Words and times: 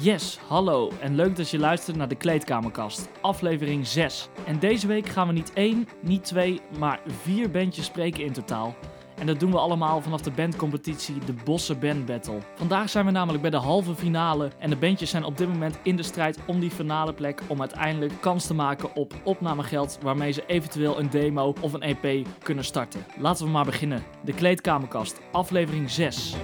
Yes, 0.00 0.38
hallo 0.46 0.90
en 1.00 1.14
leuk 1.14 1.36
dat 1.36 1.50
je 1.50 1.58
luistert 1.58 1.96
naar 1.96 2.08
de 2.08 2.14
Kleedkamerkast, 2.14 3.08
aflevering 3.20 3.86
6. 3.86 4.28
En 4.46 4.58
deze 4.58 4.86
week 4.86 5.06
gaan 5.06 5.26
we 5.26 5.32
niet 5.32 5.52
één, 5.52 5.88
niet 6.00 6.24
twee, 6.24 6.60
maar 6.78 7.00
vier 7.22 7.50
bandjes 7.50 7.84
spreken 7.84 8.24
in 8.24 8.32
totaal. 8.32 8.74
En 9.18 9.26
dat 9.26 9.40
doen 9.40 9.50
we 9.50 9.58
allemaal 9.58 10.00
vanaf 10.00 10.20
de 10.20 10.30
bandcompetitie 10.30 11.18
de 11.24 11.32
Bosse 11.44 11.74
Band 11.74 12.06
Battle. 12.06 12.38
Vandaag 12.54 12.90
zijn 12.90 13.04
we 13.04 13.10
namelijk 13.10 13.42
bij 13.42 13.50
de 13.50 13.56
halve 13.56 13.94
finale 13.94 14.50
en 14.58 14.70
de 14.70 14.76
bandjes 14.76 15.10
zijn 15.10 15.24
op 15.24 15.36
dit 15.36 15.48
moment 15.48 15.78
in 15.82 15.96
de 15.96 16.02
strijd 16.02 16.38
om 16.46 16.60
die 16.60 16.70
finale 16.70 17.14
plek 17.14 17.42
om 17.46 17.60
uiteindelijk 17.60 18.20
kans 18.20 18.46
te 18.46 18.54
maken 18.54 18.94
op 18.94 19.14
opnamegeld 19.24 19.98
waarmee 20.02 20.32
ze 20.32 20.46
eventueel 20.46 20.98
een 20.98 21.10
demo 21.10 21.54
of 21.60 21.72
een 21.72 21.82
EP 21.82 22.26
kunnen 22.42 22.64
starten. 22.64 23.04
Laten 23.18 23.44
we 23.44 23.50
maar 23.50 23.64
beginnen. 23.64 24.02
De 24.24 24.32
Kleedkamerkast, 24.32 25.20
aflevering 25.32 25.90
6. 25.90 26.36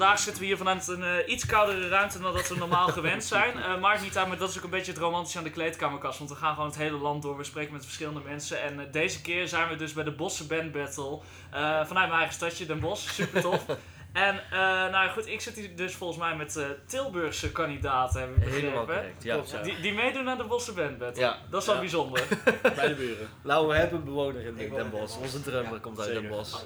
Vandaag 0.00 0.18
zitten 0.18 0.42
we 0.42 0.48
hier 0.48 0.56
vanuit 0.56 0.88
een 0.88 1.02
eh, 1.02 1.28
iets 1.28 1.46
koudere 1.46 1.88
ruimte 1.88 2.18
dan 2.18 2.32
dat 2.32 2.48
we 2.48 2.56
normaal 2.56 2.88
gewend 2.98 3.24
zijn. 3.24 3.62
Eh 3.62 3.80
maakt 3.80 4.02
niet 4.02 4.18
uit, 4.18 4.28
maar 4.28 4.38
dat 4.38 4.50
is 4.50 4.58
ook 4.58 4.64
een 4.64 4.70
beetje 4.70 4.92
het 4.92 5.00
romantische 5.00 5.38
aan 5.38 5.44
de 5.44 5.50
kleedkamerkast. 5.50 6.18
Want 6.18 6.30
we 6.30 6.36
gaan 6.36 6.54
gewoon 6.54 6.68
het 6.68 6.78
hele 6.78 6.96
land 6.96 7.22
door, 7.22 7.36
we 7.36 7.44
spreken 7.44 7.72
met 7.72 7.84
verschillende 7.84 8.20
mensen. 8.20 8.62
En 8.62 8.80
eh, 8.80 8.92
deze 8.92 9.20
keer 9.20 9.48
zijn 9.48 9.68
we 9.68 9.76
dus 9.76 9.92
bij 9.92 10.04
de 10.04 10.10
Bosse 10.10 10.46
Band 10.46 10.72
Battle. 10.72 11.18
vanuit 11.50 11.94
mijn 11.94 12.10
eigen 12.10 12.34
stadje, 12.34 12.66
Den 12.66 12.80
Bosch. 12.80 13.12
Super 13.12 13.40
tof. 13.40 13.64
En 14.12 14.34
eh, 14.50 14.50
nou 14.60 14.92
ja, 14.92 15.08
goed, 15.08 15.26
ik 15.26 15.40
zit 15.40 15.54
hier 15.56 15.76
dus 15.76 15.94
volgens 15.94 16.18
mij 16.18 16.36
met 16.36 16.56
eh, 16.56 16.64
Tilburgse 16.86 17.52
kandidaten, 17.52 18.20
heb 18.20 18.36
ik 18.36 18.42
Helemaal 18.42 18.60
begrepen. 18.86 18.86
correct, 18.86 19.22
ja. 19.22 19.34
Klopt, 19.34 19.50
ja. 19.50 19.62
Die, 19.62 19.80
die 19.80 19.92
meedoen 19.94 20.28
aan 20.28 20.38
de 20.38 20.44
Bosse 20.44 20.72
Band 20.72 20.98
Battle. 20.98 21.22
Ja. 21.22 21.36
Dat 21.50 21.60
is 21.60 21.66
wel 21.66 21.74
Ja. 21.74 21.80
bijzonder. 21.80 22.22
Bij 22.76 22.88
de 22.88 22.94
buren. 22.94 23.28
Nou, 23.42 23.66
we 23.68 23.74
hebben 23.74 23.98
een 23.98 24.04
bewoner 24.04 24.40
in 24.40 24.58
Ik 24.58 24.68
Den 24.68 24.70
Den 24.74 24.90
Bosch. 24.90 25.02
Bosch. 25.04 25.18
Onze 25.18 25.42
drummer 25.42 25.72
Ja, 25.72 25.78
komt 25.78 25.98
uit 25.98 26.06
zeker. 26.08 26.22
Den 26.22 26.30
Bosch. 26.30 26.62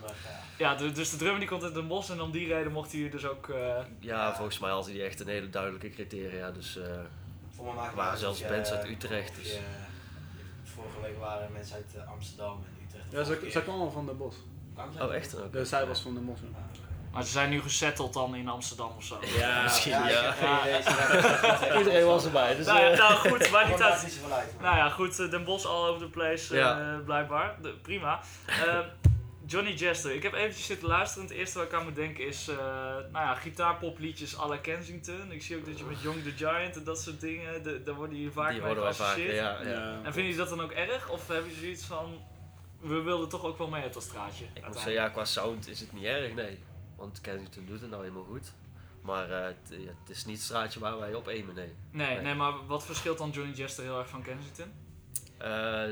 Ja, 0.58 0.74
de- 0.74 0.92
dus 0.92 1.10
de 1.10 1.16
drummer 1.16 1.38
die 1.41 1.48
komt 1.48 1.62
uit 1.62 1.74
Den 1.74 1.86
Bosch 1.88 2.10
en 2.10 2.20
om 2.20 2.30
die 2.30 2.48
reden 2.48 2.72
mocht 2.72 2.91
hij 2.92 3.00
hier 3.00 3.10
dus 3.10 3.27
ook... 3.27 3.48
eh, 3.48 3.76
Ja, 4.00 4.34
volgens 4.34 4.58
mij 4.58 4.70
had 4.70 4.86
hij 4.86 5.04
echt 5.04 5.20
een 5.20 5.28
hele 5.28 5.50
duidelijke 5.50 5.91
criteria. 5.91 6.50
Dus 6.50 6.78
Voor 7.56 7.64
mij 7.64 7.74
maakt 7.74 7.94
waren 7.94 8.19
zelfs 8.19 8.47
bands 8.47 8.70
uit 8.72 8.88
Utrecht, 8.88 9.34
dus. 9.36 9.52
je- 9.52 9.58
vorige 10.64 11.00
week 11.02 11.19
waren 11.19 11.52
mensen 11.52 11.76
uit 11.76 12.06
Amsterdam 12.08 12.64
en 12.66 12.84
Utrecht. 12.86 13.04
Ja, 13.10 13.24
ze, 13.24 13.50
ze 13.50 13.62
kwam 13.62 13.80
al 13.80 13.91
van 13.91 14.06
de 14.06 14.12
bos. 14.12 14.34
oh 15.00 15.14
echt 15.14 15.41
ook. 15.42 15.52
Dus 15.52 15.69
zij 15.69 15.86
was 15.86 16.00
van 16.00 16.14
de 16.14 16.20
mos. 16.20 16.38
Maar 17.14 17.22
ze 17.22 17.30
zijn 17.30 17.50
nu 17.50 17.60
gesetteld 17.60 18.12
dan 18.12 18.34
in 18.34 18.48
Amsterdam 18.48 18.90
of 18.96 19.04
zo. 19.04 19.18
Ja, 19.38 19.62
misschien, 19.62 19.92
ja. 19.92 20.08
ja. 20.08 20.32
ze 20.82 21.58
zijn- 21.60 21.78
Iedereen 21.78 22.06
was 22.06 22.24
erbij. 22.24 22.56
Dus, 22.56 22.66
Nou, 22.66 22.80
ja, 22.80 22.90
eh, 22.90 22.98
nou 22.98 23.14
goed, 23.14 23.50
maar 23.50 23.68
niet 23.68 23.82
uit. 23.82 24.02
niet. 24.02 24.20
Nou 24.60 24.76
ja, 24.76 24.88
goed, 24.90 25.18
eh, 25.20 25.30
Den 25.30 25.44
Bosch 25.44 25.66
all 25.66 25.88
over 25.88 26.00
the 26.00 26.10
place, 26.10 26.54
eh, 26.54 26.60
Ja. 26.60 27.00
blijkbaar. 27.04 27.56
De- 27.62 27.74
prima. 27.82 28.20
Eh, 28.46 28.78
Johnny 29.46 29.72
Jester. 29.72 30.14
Ik 30.14 30.22
heb 30.22 30.32
eventjes 30.34 30.66
zitten 30.66 30.88
luisteren. 30.88 31.28
Het 31.28 31.36
eerste 31.36 31.58
wat 31.58 31.66
ik 31.66 31.72
aan 31.74 31.84
moet 31.84 31.94
denken 31.94 32.26
is, 32.26 32.48
eh, 32.48 32.56
nou 33.12 33.24
ja, 33.26 33.34
gitaarpopliedjes 33.34 34.38
à 34.38 34.46
la 34.48 34.56
Kensington. 34.56 35.32
Ik 35.32 35.42
zie 35.42 35.56
ook 35.56 35.66
dat 35.66 35.78
je 35.78 35.84
met 35.84 36.00
Young 36.02 36.22
the 36.22 36.30
Giant 36.30 36.76
en 36.76 36.84
dat 36.84 37.00
soort 37.00 37.20
dingen, 37.20 37.62
de, 37.62 37.82
daar 37.82 37.94
worden 37.94 38.16
hier 38.16 38.30
vaak 38.32 38.50
die 38.52 38.60
mee 38.60 38.74
vaak. 38.74 38.84
geassocieerd. 38.84 39.34
Ja, 39.36 39.56
ja. 39.62 39.68
Ja. 39.70 39.98
En 40.02 40.12
vind 40.12 40.28
je 40.28 40.36
dat 40.36 40.48
dan 40.48 40.60
ook 40.60 40.70
erg? 40.72 41.08
Of 41.08 41.28
heb 41.28 41.44
je 41.48 41.54
zoiets 41.60 41.84
van, 41.84 42.22
we 42.80 43.00
wilden 43.02 43.28
toch 43.28 43.44
ook 43.44 43.58
wel 43.58 43.68
mee 43.68 43.82
uit 43.82 43.94
dat 43.94 44.02
straatje? 44.02 44.44
Ik 44.54 44.64
moet 44.66 44.74
zeggen, 44.74 44.92
ja, 44.92 45.08
qua 45.08 45.24
sound 45.24 45.68
is 45.68 45.80
het 45.80 45.92
niet 45.92 46.04
erg, 46.04 46.34
nee. 46.34 46.58
Want 47.05 47.20
Kensington 47.20 47.66
doet 47.66 47.80
het 47.80 47.91
nou 47.91 48.02
helemaal 48.02 48.24
goed. 48.24 48.52
Maar 49.02 49.30
eh, 49.30 49.44
het, 49.47 49.78
ja, 49.78 49.91
het 50.00 50.10
is 50.10 50.24
niet 50.24 50.36
het 50.36 50.44
straatje 50.44 50.80
waar 50.80 50.98
wij 50.98 51.14
op 51.14 51.28
aimen, 51.28 51.55
nee. 51.55 51.72
Nee, 51.91 52.06
Nee. 52.14 52.20
nee, 52.20 52.34
maar 52.34 52.66
wat 52.66 52.84
verschilt 52.84 53.19
dan 53.19 53.30
Johnny 53.30 53.55
Jester 53.55 53.84
heel 53.84 53.98
erg 53.98 54.08
van 54.08 54.22
Kensington? 54.22 54.72
Eh 55.38 55.84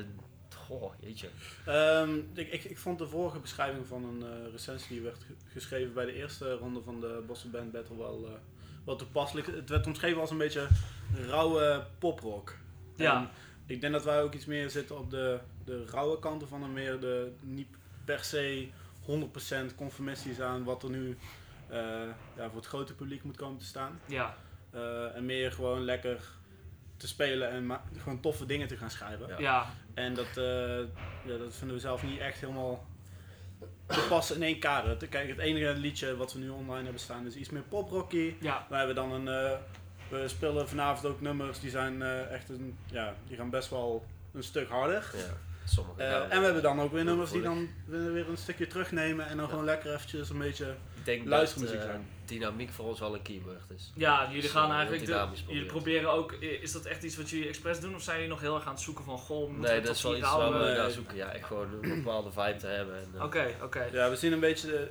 goh, 0.66 0.92
jeetje. 1.00 1.28
Ehm, 1.66 2.18
ik, 2.34 2.52
ik, 2.52 2.64
ik 2.64 2.78
vond 2.78 2.98
de 2.98 3.08
vorige 3.08 3.38
beschrijving 3.38 3.86
van 3.86 4.04
een 4.04 4.22
eh, 4.22 4.50
recensie 4.52 4.88
die 4.88 5.00
werd 5.00 5.16
ge- 5.26 5.34
geschreven 5.52 5.94
bij 5.94 6.04
de 6.04 6.12
eerste 6.12 6.52
ronde 6.54 6.82
van 6.82 7.00
de 7.00 7.22
Boston 7.26 7.50
Band 7.50 7.72
Battle 7.72 7.96
wel, 7.96 8.26
eh, 8.26 8.32
wel 8.84 8.96
toepasselijk. 8.96 9.46
Het 9.46 9.68
werd 9.68 9.86
omschreven 9.86 10.20
als 10.20 10.30
een 10.30 10.38
beetje 10.38 10.68
rauwe 11.14 11.86
poprock. 11.98 12.56
Ja. 12.96 13.16
En 13.16 13.28
ik 13.66 13.80
denk 13.80 13.92
dat 13.92 14.04
wij 14.04 14.22
ook 14.22 14.34
iets 14.34 14.44
meer 14.46 14.70
zitten 14.70 14.98
op 14.98 15.10
de, 15.10 15.38
de 15.64 15.84
rauwe 15.86 16.18
kanten 16.18 16.48
van 16.48 16.62
en 16.62 16.72
meer 16.72 17.00
de 17.00 17.32
niet 17.40 17.68
per 18.04 18.24
se 18.24 18.68
100% 19.06 19.74
conformistisch 19.76 20.40
aan 20.40 20.64
wat 20.64 20.82
er 20.82 20.90
nu 20.90 21.16
eh, 21.68 21.78
ja, 22.36 22.46
voor 22.46 22.56
het 22.56 22.66
grote 22.66 22.94
publiek 22.94 23.22
moet 23.24 23.36
komen 23.36 23.58
te 23.58 23.64
staan. 23.66 24.00
Ja, 24.06 24.34
Eh, 24.70 25.16
en 25.16 25.26
meer 25.26 25.52
gewoon 25.52 25.84
lekker 25.84 26.20
te 26.96 27.06
spelen 27.08 27.50
en 27.50 27.78
gewoon 27.98 28.20
toffe 28.20 28.46
dingen 28.46 28.68
te 28.68 28.76
gaan 28.76 28.90
schrijven. 28.90 29.28
Ja. 29.28 29.38
ja, 29.38 29.66
En 29.94 30.14
dat, 30.14 30.36
eh, 30.36 30.78
ja, 31.24 31.36
dat 31.38 31.54
vinden 31.54 31.76
we 31.76 31.82
zelf 31.82 32.02
niet 32.02 32.18
echt 32.20 32.40
helemaal 32.40 32.86
te 33.86 34.06
passen 34.08 34.36
in 34.36 34.42
één 34.42 34.58
kader. 34.58 35.08
Kijk, 35.08 35.28
het 35.28 35.38
enige 35.38 35.72
liedje 35.74 36.16
wat 36.16 36.32
we 36.32 36.38
nu 36.38 36.48
online 36.48 36.82
hebben 36.82 37.00
staan 37.00 37.26
is 37.26 37.34
iets 37.34 37.50
meer 37.50 37.62
poprocky. 37.62 38.34
ja. 38.40 38.66
We 38.68 38.76
hebben 38.76 38.94
dan 38.94 39.12
een. 39.12 39.28
eh, 39.28 39.58
we 40.08 40.28
spelen 40.28 40.68
vanavond 40.68 41.06
ook 41.06 41.20
nummers 41.20 41.60
die 41.60 41.70
zijn 41.70 42.02
eh, 42.02 42.32
echt 42.32 42.48
een. 42.48 42.78
Ja, 42.86 43.14
die 43.26 43.36
gaan 43.36 43.50
best 43.50 43.70
wel 43.70 44.04
een 44.32 44.42
stuk 44.42 44.68
harder. 44.68 45.10
Ja, 45.16 45.36
sommige 45.64 46.02
Eh, 46.02 46.22
en 46.22 46.38
we 46.38 46.44
hebben 46.44 46.62
dan 46.62 46.80
ook 46.80 46.92
weer 46.92 47.04
nummers 47.04 47.30
die 47.30 47.42
dan 47.42 47.68
weer, 47.86 48.12
weer 48.12 48.28
een 48.28 48.36
stukje 48.36 48.66
terugnemen 48.66 49.26
en 49.26 49.36
dan 49.36 49.44
Ja. 49.44 49.50
gewoon 49.50 49.64
lekker 49.64 49.94
eventjes 49.94 50.30
een 50.30 50.38
beetje. 50.38 50.66
Ik 50.94 51.04
denk 51.04 51.26
luistermuziek 51.26 51.76
dat 51.78 51.84
eh, 51.86 51.90
zijn. 51.92 52.06
dynamiek 52.26 52.70
voor 52.70 52.84
ons 52.84 53.00
wel 53.00 53.14
een 53.14 53.22
keyword 53.22 53.70
is. 53.76 53.92
Ja, 53.94 54.26
jullie 54.26 54.42
Dus, 54.42 54.50
gaan 54.50 54.72
eigenlijk. 54.72 55.06
De, 55.06 55.26
jullie 55.52 55.66
proberen. 55.66 56.10
ook. 56.12 56.32
Is 56.32 56.72
dat 56.72 56.84
echt 56.84 57.02
iets 57.02 57.16
wat 57.16 57.30
jullie 57.30 57.48
expres 57.48 57.80
doen? 57.80 57.94
Of 57.94 58.02
zijn 58.02 58.16
jullie 58.16 58.30
nog 58.32 58.40
heel 58.40 58.54
erg 58.54 58.64
aan 58.66 58.72
het 58.72 58.80
zoeken 58.82 59.04
van. 59.04 59.18
Goh, 59.18 59.48
moeten 59.50 59.70
Nee, 59.70 59.80
we 59.80 59.86
dat 59.86 59.96
is 59.96 60.02
wel 60.02 60.16
iets 60.16 60.32
waar 60.34 60.52
we 60.52 60.58
naar 60.76 60.90
zoeken. 60.90 61.16
Ja, 61.16 61.32
echt 61.32 61.44
gewoon 61.46 61.68
een 61.82 62.02
bepaalde 62.02 62.32
vibe 62.32 62.56
te 62.56 62.66
hebben. 62.66 62.94
En, 62.96 63.08
eh, 63.16 63.24
Oké, 63.24 63.54
oké. 63.62 63.88
Ja, 63.92 64.10
we 64.10 64.16
zien 64.16 64.32
een 64.32 64.40
beetje 64.40 64.66
de, 64.66 64.88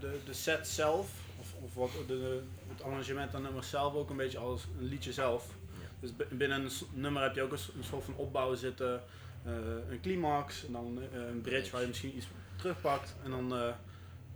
de, 0.00 0.18
de 0.26 0.32
set 0.32 0.68
zelf, 0.68 1.08
of, 1.40 1.46
of 1.60 1.74
wat, 1.74 1.90
de, 2.06 2.18
de- 2.18 2.42
het 2.68 2.82
arrangement 2.82 3.34
aan 3.34 3.42
nummers 3.42 3.70
zelf 3.70 3.94
ook 3.94 4.10
een 4.10 4.16
beetje 4.16 4.38
als 4.38 4.62
een 4.80 4.86
liedje 4.86 5.12
zelf. 5.12 5.46
Ja. 5.80 5.86
Dus 6.00 6.16
bi- 6.16 6.24
binnen 6.36 6.62
een 6.64 6.70
nummer 6.92 7.22
heb 7.22 7.34
je 7.34 7.42
ook 7.42 7.52
een, 7.52 7.58
soort 7.90 8.04
van 8.04 8.14
opbouw 8.16 8.54
zitten, 8.54 9.02
een 9.44 10.00
climax 10.00 10.66
en 10.66 10.72
dan 10.72 10.98
eh, 11.12 11.26
een 11.28 11.40
bridge 11.40 11.70
waar 11.70 11.80
je 11.80 11.86
misschien 11.86 12.16
iets 12.16 12.26
terugpakt 12.56 13.14
en 13.24 13.30
dan 13.30 13.56
eh, 13.56 13.72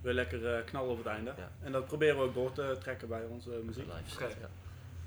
weer 0.01 0.13
lekker 0.13 0.55
eh, 0.55 0.65
knallen 0.65 0.91
op 0.91 0.97
het 0.97 1.07
einde. 1.07 1.33
Ja. 1.37 1.51
En 1.61 1.73
dat 1.73 1.87
proberen 1.87 2.17
we 2.17 2.23
ook 2.23 2.35
door 2.35 2.53
te 2.53 2.77
trekken 2.81 3.09
bij 3.09 3.25
onze 3.25 3.51
muziek. 3.65 3.85
live 3.85 4.41
ja. 4.41 4.49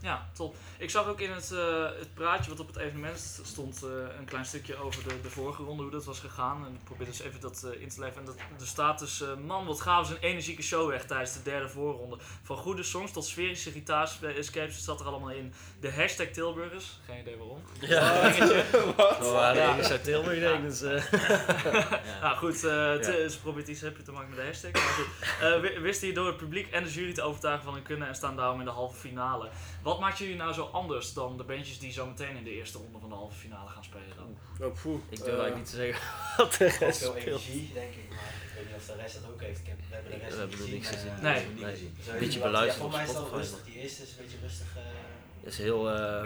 Ja, 0.02 0.28
top. 0.34 0.56
Ik 0.78 0.90
zag 0.90 1.08
ook 1.08 1.20
in 1.20 1.32
het, 1.32 1.52
eh, 1.52 1.84
het 2.00 2.14
praatje 2.14 2.50
wat 2.52 2.60
op 2.60 2.68
het 2.68 2.76
evenement 2.78 3.40
stond 3.44 3.84
eh, 3.84 3.90
een 4.20 4.26
klein 4.26 4.46
stukje 4.46 4.76
over 4.76 5.04
de, 5.08 5.22
de 5.22 5.30
vorige 5.30 5.64
ronde, 5.64 5.82
hoe 5.84 5.92
dat 5.92 6.06
was 6.06 6.20
gegaan. 6.20 6.66
En 6.66 6.74
ik 6.74 6.84
probeer 6.84 7.06
dus 7.08 7.20
even 7.22 7.40
dat 7.42 7.64
eh, 7.74 7.82
in 7.82 7.90
te 7.90 8.00
leven. 8.00 8.18
En 8.20 8.26
dat, 8.26 8.36
er 8.60 8.68
staat 8.68 9.00
dus, 9.00 9.22
eh, 9.22 9.28
man 9.46 9.66
wat 9.66 9.82
gaven 9.82 10.06
ze 10.06 10.14
een 10.14 10.22
energieke 10.30 10.62
show 10.62 10.90
weg 10.90 11.06
tijdens 11.06 11.34
de 11.34 11.42
derde 11.42 11.70
voorronde. 11.70 12.18
Van 12.44 12.58
goede 12.58 12.84
songs 12.84 13.12
tot 13.12 13.26
sferische 13.26 13.72
gitaarscapes, 13.72 14.76
het 14.76 14.84
zat 14.84 15.00
er 15.00 15.06
allemaal 15.06 15.30
in. 15.32 15.54
De 15.80 15.92
hashtag 15.94 16.28
Tilburgers, 16.28 17.00
geen 17.06 17.20
idee 17.20 17.38
waarom. 17.38 17.62
Ja. 17.80 18.22
Dingetje. 18.30 18.64
We 19.20 19.30
waren 19.34 19.62
Ja. 19.62 19.70
ergens 19.70 19.90
uit 19.90 20.04
Tilburg, 20.04 20.40
denk 20.40 20.58
ik. 20.64 20.70
Dus, 20.70 20.82
Nou 22.22 22.38
goed, 22.38 22.62
het, 22.62 22.62
Ja. 22.62 23.12
eh, 23.14 23.30
ze 23.30 23.38
probeert 23.42 23.68
iets 23.68 23.82
happy 23.82 24.02
te 24.02 24.12
maken 24.12 24.30
met 24.30 24.38
de 24.40 24.46
hashtag. 24.46 24.72
Maar 24.72 24.82
goed, 24.82 25.08
Eh, 25.42 25.60
wi- 25.60 25.80
wisten 25.80 26.08
je 26.08 26.14
door 26.14 26.28
het 26.28 26.38
publiek 26.38 26.72
en 26.72 26.84
de 26.84 26.92
jury 26.92 27.14
te 27.14 27.22
overtuigen 27.22 27.64
van 27.64 27.74
hun 27.74 27.84
kunnen 27.84 28.08
en 28.08 28.16
staan 28.16 28.36
daarom 28.36 28.60
in 28.60 28.66
de 28.66 28.72
halve 28.72 28.98
finale. 28.98 29.50
Wat 29.82 30.00
maakt 30.00 30.18
jullie 30.18 30.36
nou 30.36 30.54
zo 30.54 30.66
anders 30.72 31.14
dan 31.14 31.38
de 31.38 31.44
bandjes 31.44 31.80
die 31.80 31.92
zo 31.92 32.06
meteen 32.06 32.36
in 32.36 32.44
de 32.44 32.52
eerste 32.52 32.78
ronde 32.78 33.00
van 33.00 33.10
de 33.10 33.16
halve 33.16 33.38
finale 33.38 33.70
gaan 33.70 33.84
spelen? 33.84 34.38
Oh, 34.62 34.82
poeh, 34.82 35.00
ik 35.10 35.18
durf 35.18 35.22
eh, 35.22 35.28
eigenlijk 35.28 35.56
niet 35.56 35.70
te 35.70 35.76
zeggen 35.76 36.08
wat 36.38 36.54
de 36.54 36.66
rest 36.68 37.00
veel 37.00 37.10
speelt. 37.12 37.26
energie, 37.26 37.72
denk 37.74 37.94
ik. 37.94 38.10
Maar 38.10 38.34
ik 38.46 38.52
weet 38.56 38.66
niet 38.66 38.76
of 38.76 38.86
de 38.86 38.96
rest 38.96 39.14
dat 39.22 39.32
ook 39.32 39.42
heeft. 39.42 39.60
Ik 39.60 39.68
heb, 39.68 39.78
we 39.90 39.94
hebben 39.96 40.12
de 40.12 40.18
We 40.18 40.24
rest 40.24 40.38
hebben 40.38 40.58
niet 40.60 40.68
er 40.68 40.74
niks 40.74 40.88
gezien. 40.88 41.12
gezien. 41.12 41.16
eh, 41.16 41.22
Nee. 41.22 41.34
we 41.34 41.40
hebben 41.40 41.56
niet 41.56 41.66
Nee. 41.66 41.72
gezien. 41.76 42.14
Een 42.14 42.20
beetje 42.20 42.40
beluisterd 42.40 42.76
ja, 42.76 42.82
Voor 42.90 42.92
mij 42.98 43.04
is 43.04 43.08
het 43.10 43.18
wel 43.18 43.28
Spotify, 43.28 43.50
rustig. 43.52 43.66
Die 43.74 43.82
eerste 43.84 44.02
is 44.04 44.10
een 44.12 44.18
beetje 44.24 44.38
rustig. 44.48 44.68
eh, 44.76 45.48
is 45.50 45.58
heel... 45.58 45.90
eh, 45.90 46.22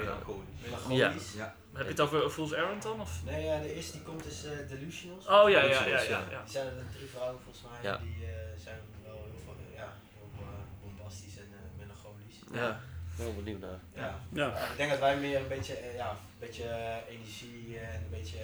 melancholisch. 0.63 1.33
Ja. 1.35 1.55
Heb 1.73 1.83
je 1.85 1.89
het 1.91 1.99
over 1.99 2.29
Fool's 2.29 2.51
Errand 2.51 2.81
dan? 2.83 3.01
Of? 3.01 3.12
Nee, 3.25 3.44
ja, 3.45 3.59
de 3.59 3.74
eerste 3.75 3.91
die 3.91 4.01
komt 4.01 4.25
is 4.25 4.45
eh, 4.45 4.51
Delusionals. 4.69 5.25
Oh 5.27 5.50
ja, 5.50 5.62
ja, 5.63 5.63
ja, 5.63 5.85
ja. 5.85 6.01
ja. 6.01 6.24
ja. 6.31 6.41
Die 6.44 6.51
zijn 6.51 6.68
er 6.68 6.74
drie 6.97 7.07
vrouwen 7.15 7.39
volgens 7.44 7.63
mij. 7.71 7.91
Ja. 7.91 7.97
Die 7.97 8.15
eh, 8.25 8.31
zijn 8.63 8.80
wel 9.06 9.13
heel, 9.31 9.41
veel, 9.44 9.56
ja, 9.75 9.89
heel 10.15 10.30
eh, 10.39 10.47
bombastisch 10.83 11.38
en 11.38 11.50
eh, 11.59 11.59
melancholisch. 11.81 12.38
ja, 12.53 12.80
ben 13.17 13.25
wel 13.25 13.35
benieuwd 13.44 13.59
naar. 13.62 13.79
Ja. 13.94 14.19
Ja. 14.33 14.45
Ja, 14.45 14.57
ik 14.71 14.77
denk 14.77 14.89
dat 14.89 15.00
wij 15.00 15.17
meer 15.17 15.38
een 15.39 15.47
beetje, 15.47 15.73
eh, 15.73 15.95
ja, 15.95 16.09
een 16.09 16.17
beetje 16.39 16.63
eh, 16.63 16.95
energie 17.15 17.77
en 17.79 17.94
een 18.03 18.09
beetje, 18.09 18.38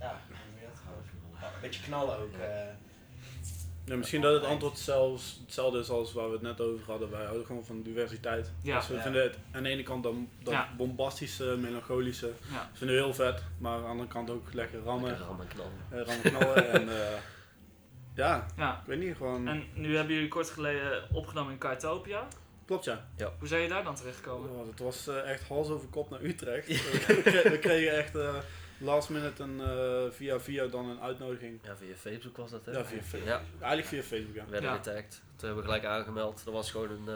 ja, 0.00 0.20
dat? 1.40 1.44
Een 1.54 1.60
beetje 1.60 1.82
knallen 1.82 2.18
ook. 2.18 2.32
eh. 2.34 2.48
Ja, 3.84 3.96
misschien 3.96 4.20
dat 4.20 4.34
het 4.34 4.44
antwoord 4.44 4.78
zelfs 4.78 5.38
hetzelfde 5.44 5.78
is 5.78 5.88
als 5.90 6.12
waar 6.12 6.26
we 6.26 6.32
het 6.32 6.42
net 6.42 6.60
over 6.60 6.84
hadden. 6.86 7.10
Wij 7.10 7.24
houden 7.24 7.46
gewoon 7.46 7.64
van 7.64 7.82
diversiteit. 7.82 8.50
Ja. 8.62 8.76
Dus 8.78 8.88
we 8.88 8.94
Ja. 8.94 9.02
vinden 9.02 9.22
het 9.22 9.38
aan 9.52 9.62
de 9.62 9.68
ene 9.68 9.82
kant 9.82 10.02
dan 10.02 10.28
dat 10.42 10.52
Ja. 10.52 10.68
bombastische, 10.76 11.44
melancholische, 11.56 12.30
Ja. 12.52 12.70
vinden 12.72 12.96
we 12.96 13.02
heel 13.02 13.14
vet. 13.14 13.42
Maar 13.58 13.72
aan 13.74 13.82
de 13.82 13.88
andere 13.88 14.08
kant 14.08 14.30
ook 14.30 14.52
lekker 14.52 14.80
rammen, 14.82 15.08
Lekker 15.08 15.26
rammen 15.26 15.46
en 15.48 15.54
knallen. 15.54 15.72
eh, 15.90 16.00
rammen 16.06 16.22
knallen. 16.32 16.70
en 16.70 16.88
eh, 16.88 17.16
ja, 18.24 18.46
ja. 18.56 18.72
ik 18.80 18.86
weet 18.86 18.98
niet, 18.98 19.16
gewoon... 19.16 19.48
En 19.48 19.64
nu 19.74 19.96
hebben 19.96 20.14
jullie 20.14 20.28
kort 20.28 20.50
geleden 20.50 21.02
opgenomen 21.14 21.52
in 21.52 21.58
Kaitopia. 21.58 22.28
Klopt 22.70 22.84
ja. 22.84 23.04
Hoe 23.38 23.48
zijn 23.48 23.62
je 23.62 23.68
daar 23.68 23.84
dan 23.84 23.94
terechtgekomen? 23.94 24.50
Oh, 24.50 24.66
het 24.68 24.78
was 24.78 25.06
eh, 25.06 25.30
echt 25.30 25.48
hals 25.48 25.68
over 25.68 25.88
kop 25.88 26.10
naar 26.10 26.22
Utrecht. 26.22 26.66
we, 26.66 26.98
kregen, 27.22 27.50
we 27.50 27.58
kregen 27.58 27.96
echt 27.96 28.16
eh, 28.16 28.34
last 28.78 29.08
minute 29.08 29.42
een, 29.42 29.60
eh, 29.60 30.10
via 30.10 30.40
via 30.40 30.66
dan 30.66 30.88
een 30.88 31.00
uitnodiging. 31.00 31.60
Ja, 31.62 31.76
via 31.76 31.94
Facebook 31.94 32.36
was 32.36 32.50
dat 32.50 32.66
hè? 32.66 32.72
Ja, 32.72 32.84
via 32.84 33.02
Facebook. 33.02 33.28
Ja, 33.28 33.40
Eigenlijk 33.58 33.86
via 33.86 34.02
Facebook 34.02 34.34
ja. 34.34 34.44
we 34.44 34.50
werden 34.50 34.70
Ja. 34.70 34.76
getagd. 34.76 35.10
Toen 35.36 35.46
hebben 35.48 35.56
we 35.56 35.62
gelijk 35.64 35.84
aangemeld. 35.84 36.44
Dat 36.44 36.54
was 36.54 36.70
gewoon 36.70 36.90
een, 36.90 37.08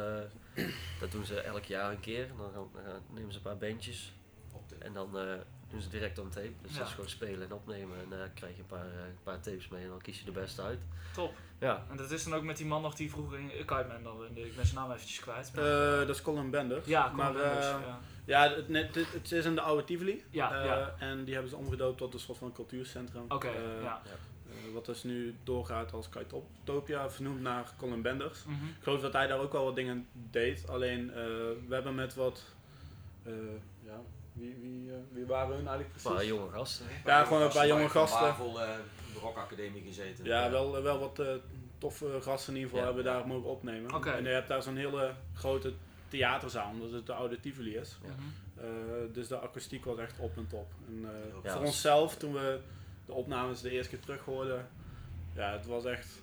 eh, 0.56 0.64
dat 1.00 1.10
doen 1.12 1.24
ze 1.24 1.40
elk 1.40 1.64
jaar 1.64 1.90
een 1.90 2.00
keer. 2.00 2.26
Dan, 2.28 2.50
gaan, 2.54 2.68
dan 2.84 3.02
nemen 3.14 3.32
ze 3.32 3.36
een 3.38 3.42
paar 3.44 3.56
bandjes 3.58 4.12
Op 4.52 4.68
de- 4.68 4.76
en 4.78 4.92
dan 4.92 5.18
eh, 5.18 5.34
doen 5.74 5.82
ze 5.82 5.88
direct 5.88 6.18
on 6.18 6.28
tape. 6.28 6.52
Dus 6.62 6.72
Ja. 6.72 6.78
dat 6.78 6.86
is 6.86 6.92
gewoon 6.94 7.10
spelen 7.10 7.42
en 7.48 7.52
opnemen 7.52 7.96
en 8.02 8.18
dan 8.18 8.32
krijg 8.34 8.54
je 8.54 8.60
een 8.60 8.66
paar, 8.66 8.86
eh, 8.86 9.06
een 9.06 9.22
paar 9.22 9.40
tapes 9.40 9.68
mee 9.68 9.82
en 9.82 9.88
dan 9.88 10.00
kies 10.00 10.18
je 10.18 10.24
de 10.24 10.30
beste 10.30 10.62
uit. 10.62 10.78
Top. 11.14 11.32
Ja, 11.58 11.84
En 11.90 11.96
dat 11.96 12.10
is 12.10 12.24
dan 12.24 12.34
ook 12.34 12.42
met 12.42 12.56
die 12.56 12.66
man 12.66 12.82
nog 12.82 12.94
die 12.94 13.10
vroeger 13.10 13.38
in 13.38 13.50
dan, 14.02 14.24
in 14.26 14.34
de- 14.34 14.46
ik 14.46 14.56
ben 14.56 14.64
zijn 14.66 14.78
naam 14.78 14.92
eventjes 14.92 15.20
kwijt. 15.20 15.52
maar- 15.54 15.64
Eh, 15.64 15.98
dat 16.06 16.08
is 16.16 16.22
Colin 16.22 16.50
Bender. 16.50 16.82
ja, 16.84 17.08
maar 17.12 17.32
maar, 17.32 17.42
eh, 17.42 17.60
ja. 17.60 18.00
ja, 18.24 18.54
het, 18.54 18.68
net, 18.68 18.94
het, 18.94 19.12
het 19.12 19.32
is 19.32 19.44
in 19.44 19.54
de 19.54 19.60
oude 19.60 19.84
Tivoli. 19.84 20.24
Ja, 20.30 20.58
Eh, 20.60 20.64
ja. 20.64 20.94
En 20.98 21.24
die 21.24 21.32
hebben 21.34 21.50
ze 21.50 21.56
omgedoopt 21.56 21.98
tot 21.98 22.14
een 22.14 22.20
soort 22.20 22.38
van 22.38 22.52
cultuurcentrum. 22.52 23.24
Oké, 23.28 23.46
Eh, 23.48 23.82
ja. 23.82 24.02
eh, 24.06 24.72
wat 24.72 24.86
dus 24.86 25.02
nu 25.02 25.34
doorgaat 25.44 25.92
als 25.92 26.08
Kitopia, 26.08 27.10
vernoemd 27.10 27.40
naar 27.40 27.72
Colin 27.78 28.02
Benders. 28.02 28.44
Mhm. 28.44 28.64
Ik 28.64 28.82
geloof 28.82 29.00
dat 29.00 29.12
hij 29.12 29.26
daar 29.26 29.38
ook 29.38 29.52
wel 29.52 29.64
wat 29.64 29.74
dingen 29.74 30.06
deed. 30.12 30.68
Alleen 30.68 31.10
eh, 31.10 31.14
we 31.68 31.74
hebben 31.74 31.94
met 31.94 32.14
wat. 32.14 32.44
eh, 33.22 33.32
ja, 33.84 34.00
wie, 34.34 34.56
wie, 34.60 34.90
eh, 34.90 34.96
wie 35.12 35.26
waren 35.26 35.56
hun 35.56 35.66
eigenlijk 35.68 35.86
een 35.94 36.00
precies? 36.02 36.10
paar 36.18 36.24
jonge 36.26 36.50
gasten. 36.50 36.86
Ja, 37.04 37.24
gewoon 37.24 37.42
een 37.42 37.48
paar 37.52 37.66
jonge 37.66 37.88
gasten. 37.88 38.20
Bavel, 38.20 38.60
eh, 38.62 38.68
de 39.12 39.18
rockacademie 39.20 39.82
gezeten. 39.82 40.24
Ja, 40.24 40.50
wel, 40.50 40.82
wel 40.82 40.98
wat 40.98 41.18
eh, 41.18 41.26
toffe 41.78 42.18
gasten 42.20 42.54
in 42.54 42.60
ieder 42.60 42.70
geval 42.70 42.86
Ja. 42.88 42.94
hebben 42.94 43.12
we 43.12 43.18
daar 43.18 43.26
mogen 43.26 43.50
opnemen. 43.50 43.94
Oké. 43.94 44.10
En 44.10 44.22
je 44.22 44.28
hebt 44.28 44.48
daar 44.48 44.62
zo'n 44.62 44.76
hele 44.76 45.12
grote 45.34 45.72
theaterzaal, 46.08 46.70
omdat 46.70 46.90
het 46.90 47.06
de 47.06 47.12
oude 47.12 47.40
Tivoli 47.40 47.76
is. 47.76 47.98
Ja. 48.02 48.08
Mhm. 48.08 48.22
Eh, 48.66 49.12
dus 49.12 49.28
de 49.28 49.38
akoestiek 49.40 49.84
was 49.84 49.98
echt 49.98 50.18
op 50.18 50.36
en 50.36 50.46
top. 50.46 50.72
En, 50.88 51.04
eh, 51.04 51.10
Ja, 51.42 51.50
voor 51.50 51.60
was- 51.60 51.68
onszelf, 51.68 52.16
toen 52.16 52.32
we 52.32 52.60
de 53.06 53.12
opnames 53.12 53.60
de 53.60 53.70
eerste 53.70 53.90
keer 53.90 54.00
terug 54.04 54.24
hoorden, 54.24 54.68
ja, 55.34 55.52
het 55.52 55.66
was 55.66 55.84
echt. 55.84 56.22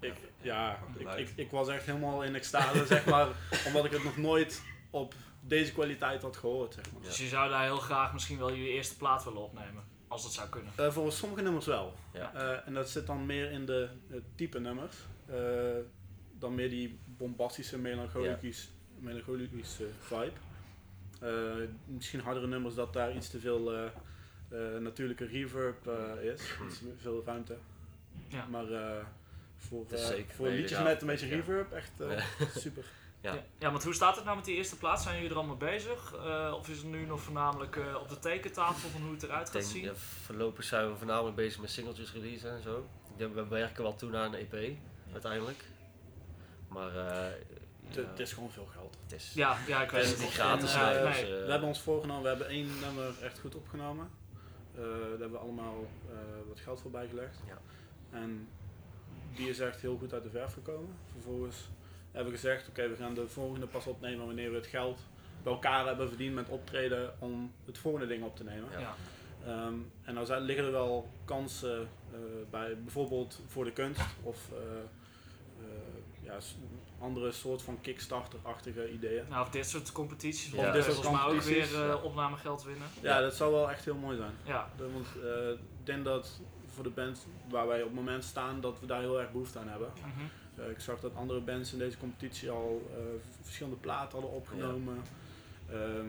Ik, 0.00 0.14
ja, 0.40 0.78
ik, 0.98 1.08
ik, 1.18 1.32
ik 1.36 1.50
was 1.50 1.68
echt 1.68 1.86
helemaal 1.86 2.22
in 2.24 2.34
extase, 2.34 2.86
zeg 2.94 3.04
maar, 3.04 3.28
omdat 3.66 3.84
ik 3.84 3.90
het 3.90 4.04
nog 4.04 4.16
nooit 4.16 4.62
op 4.90 5.14
deze 5.40 5.72
kwaliteit 5.72 6.22
had 6.22 6.36
gehoord, 6.36 6.74
zeg 6.74 6.92
maar. 6.92 7.02
Dus 7.02 7.16
je 7.18 7.26
zou 7.28 7.50
daar 7.50 7.62
heel 7.64 7.76
graag 7.78 8.12
misschien 8.12 8.38
wel 8.38 8.52
je 8.52 8.68
eerste 8.68 8.96
plaat 8.96 9.24
willen 9.24 9.42
opnemen. 9.42 9.84
Als 10.08 10.22
dat 10.22 10.32
zou 10.32 10.48
kunnen. 10.48 10.72
Eh, 10.76 10.92
voor 10.92 11.12
sommige 11.12 11.42
nummers 11.42 11.66
wel. 11.66 11.94
Ja. 12.12 12.34
Eh, 12.34 12.66
en 12.66 12.74
dat 12.74 12.90
zit 12.90 13.06
dan 13.06 13.26
meer 13.26 13.50
in 13.50 13.66
de 13.66 13.88
eh, 14.10 14.16
type 14.34 14.60
nummers. 14.60 14.96
eh, 15.26 15.36
dan 16.38 16.54
meer 16.54 16.70
die 16.70 16.98
bombastische, 17.04 17.78
melancholisch, 17.78 18.70
melancholische 18.98 19.86
vibe. 20.00 20.32
Eh, 21.20 21.68
misschien 21.84 22.20
hardere 22.20 22.46
nummers 22.46 22.74
dat 22.74 22.92
daar 22.92 23.16
iets 23.16 23.28
te 23.30 23.40
veel 23.40 23.72
eh, 23.72 23.84
eh, 23.84 24.80
natuurlijke 24.80 25.24
reverb 25.26 25.86
eh, 25.86 26.24
is. 26.32 26.40
Iets 26.66 26.78
te 26.78 26.94
veel 27.00 27.22
ruimte. 27.26 27.56
Ja. 28.28 28.46
Maar 28.46 28.70
eh, 28.72 29.04
voor, 29.56 29.86
voor 30.34 30.48
liedjes 30.48 30.82
met 30.82 31.00
een 31.00 31.06
beetje 31.06 31.26
ja. 31.26 31.34
reverb 31.34 31.72
echt 31.72 32.00
eh, 32.00 32.22
super. 32.56 32.84
Ja. 33.22 33.34
Ja. 33.58 33.70
want 33.70 33.84
hoe 33.84 33.94
staat 33.94 34.16
het 34.16 34.24
nou 34.24 34.36
met 34.36 34.44
die 34.44 34.56
eerste 34.56 34.76
plaat? 34.76 35.02
Zijn 35.02 35.14
jullie 35.14 35.30
er 35.30 35.36
allemaal 35.36 35.56
bezig? 35.56 36.14
Eh, 36.14 36.54
of 36.58 36.68
is 36.68 36.76
het 36.76 36.86
nu 36.86 37.06
nog 37.06 37.20
voornamelijk 37.20 37.76
eh, 37.76 37.94
op 38.00 38.08
de 38.08 38.18
tekentafel 38.18 38.88
van 38.88 39.00
hoe 39.02 39.12
het 39.12 39.22
eruit 39.22 39.50
gaat 39.50 39.64
zien? 39.64 39.82
ja, 39.84 39.94
voorlopig 39.94 40.64
zijn 40.64 40.90
we 40.90 40.96
voornamelijk 40.96 41.36
bezig 41.36 41.60
met 41.60 41.70
singeltjes 41.70 42.12
releasen 42.12 42.50
en 42.56 42.62
zo. 42.62 42.86
We 43.16 43.46
werken 43.48 43.82
wel 43.82 43.94
toe 43.96 44.10
naar 44.10 44.24
een 44.26 44.34
EP, 44.34 44.76
uiteindelijk. 45.12 45.64
Maar 46.68 46.96
eh, 46.96 47.28
Het- 47.86 47.94
ja, 47.94 48.02
Het 48.10 48.18
is 48.20 48.32
gewoon 48.32 48.50
veel 48.50 48.66
geld. 48.72 48.96
het 49.02 49.12
is... 49.12 49.32
Ja, 49.34 49.56
ja, 49.66 49.82
ik 49.82 49.90
weet 49.90 50.06
het 50.10 50.18
niet. 50.18 50.30
gratis 50.32 50.74
En, 50.74 50.80
eh, 50.80 51.02
nee. 51.04 51.12
dus, 51.12 51.44
We 51.44 51.50
hebben 51.50 51.68
ons 51.68 51.80
voorgenomen, 51.80 52.22
we 52.22 52.28
hebben 52.28 52.48
één 52.48 52.68
nummer 52.80 53.12
echt 53.22 53.38
goed 53.38 53.54
opgenomen. 53.54 54.10
Eh, 54.74 54.80
daar 54.82 55.08
hebben 55.10 55.30
we 55.30 55.38
allemaal 55.38 55.86
eh, 56.10 56.16
wat 56.48 56.60
geld 56.60 56.80
voor 56.80 56.90
bijgelegd. 56.90 57.38
Ja. 57.48 57.58
En 58.18 58.48
die 59.34 59.48
is 59.48 59.58
echt 59.58 59.80
heel 59.80 59.96
goed 59.96 60.12
uit 60.12 60.22
de 60.22 60.30
verf 60.30 60.52
gekomen. 60.52 60.94
Vervolgens 61.12 61.56
hebben 62.12 62.32
we 62.32 62.38
gezegd, 62.38 62.68
oké, 62.68 62.88
we 62.88 62.96
gaan 62.96 63.14
de 63.14 63.28
volgende 63.28 63.66
pas 63.66 63.86
opnemen 63.86 64.26
wanneer 64.26 64.50
we 64.50 64.56
het 64.56 64.66
geld 64.66 65.00
bij 65.42 65.52
elkaar 65.52 65.86
hebben 65.86 66.08
verdiend 66.08 66.34
met 66.34 66.48
optreden 66.48 67.14
om 67.18 67.52
het 67.66 67.78
volgende 67.78 68.06
ding 68.06 68.24
op 68.24 68.36
te 68.36 68.44
nemen. 68.44 68.68
Ja. 68.78 68.94
Ehm, 69.46 69.74
en 70.02 70.14
nou 70.14 70.26
zijn, 70.26 70.42
liggen 70.42 70.64
er 70.64 70.72
wel 70.72 71.08
kansen 71.24 71.88
eh, 72.12 72.18
bij, 72.50 72.76
bijvoorbeeld 72.82 73.40
voor 73.46 73.64
de 73.64 73.72
kunst 73.72 74.00
of 74.22 74.48
eh, 74.52 75.66
ja, 76.22 76.36
andere 77.00 77.32
soort 77.32 77.62
van 77.62 77.80
Kickstarter-achtige 77.80 78.90
ideeën. 78.92 79.24
Nou, 79.28 79.42
of 79.46 79.50
dit 79.50 79.66
soort 79.66 79.92
competities. 79.92 80.52
Ja. 80.52 80.62
Ja. 80.66 80.72
Dit 80.72 80.84
soort 80.84 81.06
ook 81.06 81.40
weer 81.42 82.02
opnamegeld 82.02 82.62
winnen. 82.64 82.86
Ja, 83.00 83.20
dat 83.20 83.34
zou 83.34 83.52
wel 83.52 83.70
echt 83.70 83.84
heel 83.84 83.94
mooi 83.94 84.16
zijn. 84.16 84.32
Ja, 84.44 84.70
De- 84.76 84.90
Want 84.92 85.06
ik 85.80 85.86
denk 85.86 86.04
dat 86.04 86.40
voor 86.74 86.84
de 86.84 86.90
band 86.90 87.26
waar 87.48 87.66
wij 87.66 87.78
op 87.80 87.86
het 87.86 87.94
moment 87.96 88.24
staan, 88.24 88.60
dat 88.60 88.80
we 88.80 88.86
daar 88.86 89.00
heel 89.00 89.20
erg 89.20 89.32
behoefte 89.32 89.58
aan 89.58 89.68
hebben. 89.68 89.88
mhm. 89.96 90.24
Eh, 90.60 90.70
ik 90.70 90.80
zag 90.80 91.00
dat 91.00 91.14
andere 91.14 91.40
bands 91.40 91.72
in 91.72 91.78
deze 91.78 91.98
competitie 91.98 92.50
al 92.50 92.90
eh, 92.94 92.98
verschillende 93.42 93.78
platen 93.78 94.12
hadden 94.12 94.30
opgenomen. 94.36 95.02
Ehm, 95.70 96.06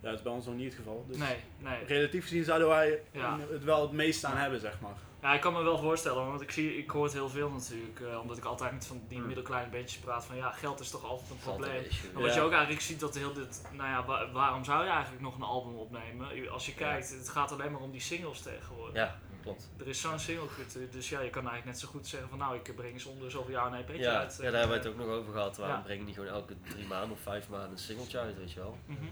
ja, 0.00 0.08
dat 0.10 0.14
is 0.14 0.22
bij 0.22 0.32
ons 0.32 0.46
nog 0.46 0.54
niet 0.54 0.64
het 0.66 0.74
geval. 0.74 1.04
Dus 1.08 1.16
nee, 1.16 1.36
nee. 1.58 1.84
relatief 1.84 2.22
gezien 2.22 2.44
zouden 2.44 2.68
wij 2.68 3.00
Ja. 3.12 3.38
het 3.50 3.64
wel 3.64 3.82
het 3.82 3.92
meest 3.92 4.24
aan 4.24 4.36
hebben, 4.36 4.60
zeg 4.60 4.80
maar. 4.80 4.96
Ja, 5.22 5.34
ik 5.34 5.40
kan 5.40 5.52
me 5.52 5.62
wel 5.62 5.78
voorstellen, 5.78 6.26
want 6.26 6.40
ik, 6.40 6.50
zie, 6.50 6.76
ik 6.78 6.90
hoor 6.90 7.04
het 7.04 7.12
heel 7.12 7.28
veel 7.28 7.50
natuurlijk. 7.50 8.00
eh, 8.00 8.20
omdat 8.20 8.36
ik 8.36 8.44
altijd 8.44 8.72
met 8.72 8.86
van 8.86 9.00
die 9.08 9.18
Hmm. 9.18 9.26
middelkleine 9.26 9.70
bandjes 9.70 9.98
praat 10.00 10.24
van 10.24 10.36
ja, 10.36 10.50
geld 10.50 10.80
is 10.80 10.90
toch 10.90 11.04
altijd 11.04 11.30
een 11.30 11.36
probleem. 11.36 11.82
Maar 12.12 12.22
wat 12.22 12.30
Ja. 12.34 12.36
je 12.36 12.40
ook 12.46 12.52
eigenlijk 12.52 12.82
ziet 12.82 13.00
dat 13.00 13.14
heel 13.18 13.32
dit, 13.32 13.62
nou 13.72 13.88
ja, 13.88 14.04
wa- 14.04 14.30
waarom 14.32 14.64
zou 14.64 14.84
je 14.84 14.90
eigenlijk 14.90 15.22
nog 15.22 15.34
een 15.36 15.42
album 15.42 15.74
opnemen? 15.74 16.50
Als 16.50 16.66
je 16.66 16.72
Ja. 16.72 16.78
kijkt, 16.78 17.10
het 17.10 17.28
gaat 17.28 17.52
alleen 17.52 17.72
maar 17.72 17.80
om 17.80 17.90
die 17.90 18.00
singles 18.00 18.40
tegenwoordig. 18.40 18.94
Ja, 18.94 19.18
klopt. 19.48 19.70
Er 19.80 19.86
is 19.88 20.00
zo'n 20.00 20.18
singlecultuur, 20.18 20.90
dus 20.90 21.08
ja, 21.08 21.20
je 21.20 21.30
kan 21.30 21.42
eigenlijk 21.48 21.64
net 21.64 21.78
zo 21.78 21.88
goed 21.88 22.06
zeggen 22.06 22.28
van 22.28 22.38
nou, 22.38 22.56
ik 22.56 22.74
breng 22.76 22.92
eens 22.92 23.04
onder 23.04 23.30
zoveel 23.30 23.50
jaar 23.50 23.66
een 23.66 23.74
EP'tje 23.74 23.98
Ja, 23.98 24.18
uit. 24.18 24.36
ja, 24.36 24.42
daar 24.50 24.60
hebben 24.60 24.70
we 24.82 24.88
het 24.88 24.92
ook 24.92 25.06
nog 25.06 25.06
over 25.16 25.32
gehad. 25.32 25.56
Waarom 25.56 25.76
Ja. 25.76 25.82
brengen 25.82 26.04
die 26.04 26.14
gewoon 26.14 26.30
elke 26.30 26.54
drie 26.68 26.86
maanden 26.86 27.10
of 27.10 27.20
vijf 27.20 27.48
maanden 27.48 27.70
een 27.70 27.78
singeltje 27.78 28.18
uit, 28.18 28.36
weet 28.36 28.52
je 28.52 28.60
wel? 28.60 28.78
Mhm, 28.86 29.04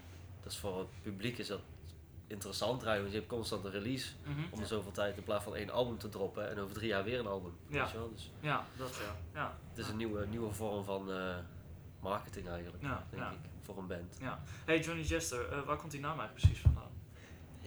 Dat 0.42 0.52
is 0.52 0.58
voor 0.58 0.78
het 0.78 0.88
publiek 1.02 1.38
is 1.38 1.46
dat 1.46 1.60
interessant 2.26 2.82
rijden, 2.82 3.00
want 3.02 3.12
je 3.14 3.18
hebt 3.18 3.30
constant 3.32 3.64
een 3.64 3.70
release 3.70 4.12
mhm. 4.24 4.40
om 4.50 4.58
de 4.60 4.66
zoveel 4.66 4.90
tijd 4.92 5.16
in 5.16 5.22
plaats 5.22 5.44
van 5.44 5.56
één 5.56 5.70
album 5.70 5.98
te 5.98 6.08
droppen 6.08 6.50
en 6.50 6.58
over 6.58 6.74
drie 6.74 6.88
jaar 6.88 7.04
weer 7.04 7.18
een 7.18 7.26
album. 7.26 7.52
Ja. 7.68 7.80
Weet 7.82 7.90
je 7.90 7.98
wel? 7.98 8.10
Dus 8.12 8.30
Ja, 8.40 8.64
dat 8.76 8.96
ja. 8.96 9.40
Ja, 9.40 9.56
het 9.68 9.78
is 9.78 9.88
een 9.88 9.96
nieuwe, 9.96 10.26
nieuwe 10.26 10.52
vorm 10.52 10.84
van 10.84 11.12
eh, 11.12 11.36
marketing 12.00 12.48
eigenlijk, 12.48 12.82
ja, 12.82 13.06
denk 13.10 13.22
ja. 13.22 13.30
ik, 13.30 13.38
voor 13.62 13.78
een 13.78 13.86
band. 13.86 14.16
ja. 14.20 14.40
Hey 14.64 14.80
Johnny 14.80 15.02
Jester, 15.02 15.48
eh, 15.52 15.60
waar 15.62 15.76
komt 15.76 15.90
die 15.90 16.00
naam 16.00 16.18
eigenlijk 16.18 16.40
precies 16.40 16.60
vandaan? 16.62 16.90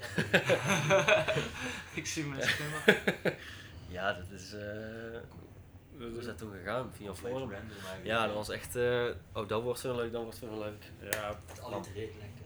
ik 1.94 2.06
zie 2.08 2.25
mensen 2.25 2.50
glimlachen. 2.50 2.98
Ja, 3.91 4.13
dat 4.13 4.25
is. 4.39 4.53
eh 4.53 4.62
hoe 5.98 6.20
is 6.20 6.25
dat 6.25 6.38
toen 6.38 6.51
gegaan? 6.51 6.91
Via 6.98 7.13
forum? 7.15 7.34
random 7.51 7.56
eigenlijk. 7.72 8.06
Ja, 8.06 8.25
dat 8.25 8.36
was 8.36 8.50
echt. 8.50 8.75
eh, 8.75 9.06
oh, 9.34 9.48
dat 9.48 9.62
wordt 9.63 9.82
weer 9.82 9.94
leuk, 9.94 10.12
dat 10.12 10.24
wordt 10.24 10.39
weer 10.39 10.50
leuk. 10.51 10.84
Ja, 11.12 11.36
Het 11.48 11.62
allitereert 11.62 12.12
lekker. 12.20 12.46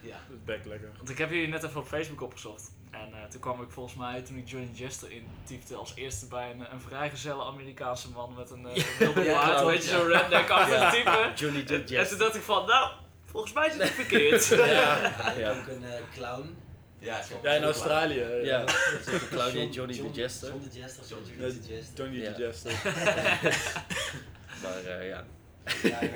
Ja. 0.00 0.14
het 0.14 0.36
is 0.36 0.44
bek 0.44 0.64
lekker. 0.64 0.90
Want 0.96 1.10
ik 1.10 1.18
heb 1.18 1.30
jullie 1.30 1.48
net 1.48 1.62
even 1.62 1.80
op 1.80 1.86
Facebook 1.86 2.20
opgezocht. 2.20 2.70
En 2.90 3.08
eh, 3.12 3.24
toen 3.30 3.40
kwam 3.40 3.62
ik 3.62 3.70
volgens 3.70 3.94
mij, 3.94 4.22
toen 4.22 4.36
ik 4.36 4.48
Johnny 4.48 4.70
Jester 4.72 5.10
intypte, 5.10 5.74
als 5.74 5.92
eerste 5.94 6.26
bij 6.26 6.50
een, 6.50 6.72
een 6.72 6.80
vrijgezelle 6.80 7.44
Amerikaanse 7.44 8.10
man 8.10 8.34
met 8.36 8.50
een 8.50 8.66
uh, 8.66 8.84
wilde 8.98 9.22
Ja, 9.22 9.64
weet 9.64 9.84
je, 9.84 9.90
ja. 9.90 9.98
zo'n 9.98 10.08
Ja. 10.68 10.90
type. 10.90 11.32
Johnny 11.34 11.60
En, 11.96 12.08
toen 12.08 12.18
dacht 12.18 12.34
ik 12.34 12.42
van, 12.42 12.66
nou, 12.66 12.90
volgens 13.24 13.52
mij 13.52 13.66
is 13.66 13.74
het 13.76 13.90
verkeerd. 13.90 14.46
Ja, 14.46 14.66
Ja. 14.66 15.32
ja. 15.38 15.50
Ook 15.50 15.66
een 15.66 15.84
clown. 16.14 16.56
Ja, 17.02 17.20
Ja, 17.42 17.50
in 17.58 17.62
Australië. 17.62 18.24
Ja, 18.42 18.64
clown 19.30 19.50
die 19.52 19.60
John- 19.60 19.70
Johnny 19.72 19.94
John- 19.94 20.12
the 20.12 20.20
Jester. 20.20 20.48
John 20.48 20.68
the 20.70 20.78
Jester, 20.78 21.04
John 21.08 21.22
Nee, 21.38 21.50
the 21.60 21.68
Jester. 21.74 21.94
Tony 21.94 22.16
Ja. 22.20 22.32
the 22.32 22.40
Jester. 22.42 22.72
Maar 24.62 24.84
eh, 24.84 25.08
ja, 25.08 25.24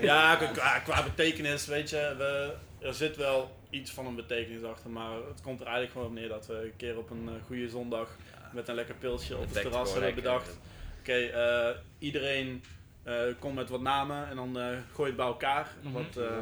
Ja, 0.00 0.36
Ja, 0.54 0.80
qua, 0.84 1.02
betekenis, 1.02 1.66
weet 1.66 1.90
je, 1.90 2.14
we, 2.18 2.54
er 2.86 2.94
zit 2.94 3.16
wel 3.16 3.56
iets 3.70 3.90
van 3.90 4.06
een 4.06 4.14
betekenis 4.14 4.62
achter, 4.62 4.90
maar 4.90 5.10
het 5.28 5.40
komt 5.42 5.60
er 5.60 5.66
eigenlijk 5.66 5.92
gewoon 5.92 6.06
op 6.06 6.12
neer 6.14 6.28
dat 6.28 6.46
we 6.46 6.54
een 6.54 6.76
keer 6.76 6.98
op 6.98 7.10
een 7.10 7.28
eh, 7.28 7.44
goede 7.46 7.68
zondag 7.68 8.16
met 8.52 8.68
een 8.68 8.74
lekker 8.74 8.94
pilsje 8.94 9.36
op 9.36 9.42
het 9.42 9.52
terras 9.52 9.92
hebben 9.92 10.14
bedacht. 10.14 10.58
Oké, 11.00 11.12
eh, 11.12 11.76
iedereen 11.98 12.64
eh, 13.02 13.14
komt 13.38 13.54
met 13.54 13.68
wat 13.68 13.80
namen 13.80 14.28
en 14.28 14.36
dan 14.36 14.58
eh 14.58 14.66
gooi 14.66 14.76
je 14.96 15.04
het 15.06 15.16
bij 15.16 15.26
elkaar. 15.26 15.68
Mhm. 15.82 15.92
wat, 15.92 16.16
eh, 16.16 16.36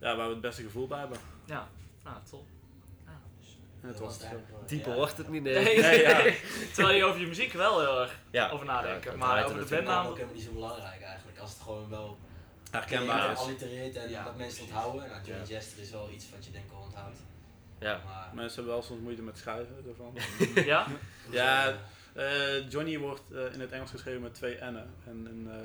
ja, 0.00 0.16
waar 0.16 0.26
we 0.26 0.32
het 0.32 0.40
beste 0.40 0.62
gevoel 0.62 0.86
bij 0.86 0.98
hebben. 0.98 1.18
Ja, 1.46 1.68
nou, 2.04 2.16
top. 2.30 2.46
Het 3.86 3.98
was 3.98 4.18
het. 4.18 4.28
Dieper 4.68 4.90
Ja. 4.90 4.96
wordt 4.96 5.16
het 5.16 5.28
niet, 5.28 5.42
nee. 5.42 5.54
Nee, 5.64 5.80
Nee, 5.80 6.02
ja. 6.02 6.32
Terwijl 6.74 6.96
je 6.96 7.04
over 7.04 7.20
je 7.20 7.26
muziek 7.26 7.52
wel 7.52 7.80
heel 7.80 8.00
erg 8.00 8.18
Ja, 8.30 8.50
over 8.50 8.66
nadenken. 8.66 9.18
maar 9.18 9.44
over 9.44 9.56
er 9.58 9.68
de 9.68 9.74
bandnaam... 9.74 10.06
ook 10.06 10.14
helemaal 10.14 10.34
niet 10.34 10.44
zo 10.44 10.52
belangrijk 10.52 11.02
eigenlijk. 11.02 11.38
Als 11.38 11.50
het 11.52 11.60
gewoon 11.62 11.88
wel 11.88 12.18
herkenbaar 12.70 13.32
is. 13.32 13.38
allitereert 13.38 13.96
en 13.96 14.10
Ja, 14.10 14.24
dat 14.24 14.36
mensen 14.36 14.60
het 14.64 14.72
onthouden. 14.72 15.08
Nou, 15.08 15.20
Johnny 15.24 15.42
Ja. 15.46 15.54
Jester 15.56 15.82
is 15.82 15.90
wel 15.90 16.08
iets 16.10 16.30
wat 16.30 16.44
je 16.44 16.50
denk 16.50 16.64
ik 16.64 16.72
al 16.72 16.82
onthoudt. 16.82 17.16
Ja, 17.78 18.00
Maar 18.04 18.30
Mensen 18.34 18.54
hebben 18.54 18.72
wel 18.72 18.82
soms 18.82 19.00
moeite 19.00 19.22
met 19.22 19.38
schrijven 19.38 19.84
ervan. 19.88 20.16
Ja? 20.72 20.86
Ja, 21.30 21.76
eh, 22.12 22.70
Johnny 22.70 22.98
wordt 22.98 23.22
eh, 23.32 23.52
in 23.52 23.60
het 23.60 23.72
Engels 23.72 23.90
geschreven 23.90 24.22
met 24.22 24.34
twee 24.34 24.54
N'en. 24.60 24.76
En 25.06 25.26
in, 25.30 25.48
eh, 25.50 25.56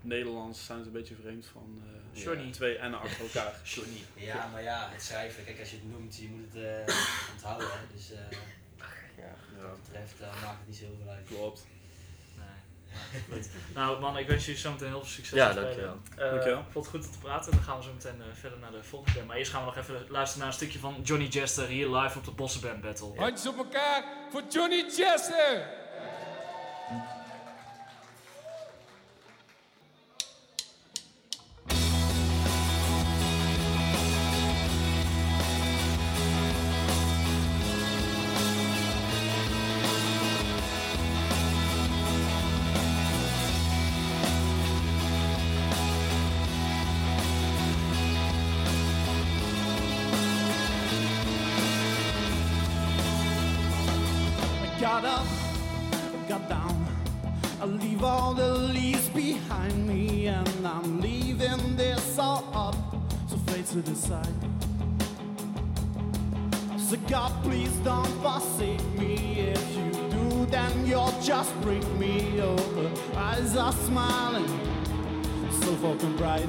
Nederlands 0.00 0.64
zijn 0.66 0.78
ze 0.80 0.86
een 0.86 0.92
beetje 0.92 1.14
vreemd 1.14 1.46
van 1.46 1.82
eh, 1.84 2.00
Johnny. 2.22 2.52
twee 2.52 2.76
en 2.78 2.94
achter 3.00 3.20
elkaar. 3.20 3.52
Johnny. 3.74 4.00
Ja, 4.14 4.48
maar 4.52 4.62
ja, 4.62 4.88
het 4.92 5.02
schrijven, 5.02 5.44
kijk 5.44 5.60
als 5.60 5.70
je 5.70 5.76
het 5.76 5.90
noemt, 5.90 6.16
je 6.16 6.28
moet 6.28 6.52
het 6.52 6.86
eh, 6.88 6.94
onthouden. 7.34 7.68
Hè. 7.70 7.96
Dus 7.96 8.12
eh, 8.12 8.18
Ja. 9.16 9.34
wat 9.60 9.70
dat 9.70 9.82
betreft 9.84 10.20
eh, 10.20 10.42
maakt 10.42 10.58
het 10.58 10.66
niet 10.66 10.76
zo 10.76 10.84
heel 10.84 10.96
veel 11.02 11.12
uit. 11.12 11.26
Klopt. 11.26 11.66
Nee. 12.36 13.22
Goed. 13.32 13.48
Nou 13.74 14.00
man, 14.00 14.18
ik 14.18 14.26
wens 14.26 14.44
jullie 14.44 14.60
zo 14.60 14.70
meteen 14.72 14.88
heel 14.88 14.98
veel 15.00 15.08
succes. 15.08 15.38
Ja, 15.38 15.52
dankjewel. 15.52 15.98
Eh, 16.10 16.30
Dankjewel. 16.30 16.58
Ik 16.60 16.66
vond 16.70 16.86
het 16.86 16.94
goed 16.94 17.06
om 17.06 17.12
te 17.12 17.18
praten. 17.18 17.52
Dan 17.52 17.62
gaan 17.62 17.76
we 17.78 17.82
zo 17.84 17.92
meteen 17.92 18.20
eh, 18.20 18.26
verder 18.40 18.58
naar 18.58 18.70
de 18.70 18.82
volgende 18.84 19.14
band. 19.14 19.26
Maar 19.28 19.36
eerst 19.36 19.50
gaan 19.50 19.60
we 19.60 19.66
nog 19.66 19.76
even 19.76 20.06
luisteren 20.08 20.38
naar 20.38 20.48
een 20.48 20.54
stukje 20.60 20.78
van 20.78 21.00
Johnny 21.02 21.26
Jester 21.26 21.66
hier 21.66 21.88
live 21.88 22.18
op 22.18 22.24
de 22.24 22.30
Bossenband 22.30 22.80
Battle. 22.80 23.12
Handjes 23.16 23.46
op 23.48 23.56
elkaar 23.56 24.04
voor 24.30 24.42
Johnny 24.50 24.84
Chester. 24.90 25.82
To 63.74 63.82
the 63.82 63.96
side. 63.96 64.28
So 66.78 66.96
God, 67.08 67.32
please 67.42 67.72
don't 67.82 68.06
forsake 68.22 68.80
me. 68.96 69.40
If 69.40 69.76
you 69.76 69.90
do, 70.10 70.46
then 70.46 70.86
you'll 70.86 71.20
just 71.20 71.52
break 71.60 71.84
me 71.94 72.40
over. 72.40 72.88
Eyes 73.16 73.56
are 73.56 73.72
smiling, 73.72 74.46
so 75.50 75.74
fucking 75.82 76.16
bright. 76.16 76.48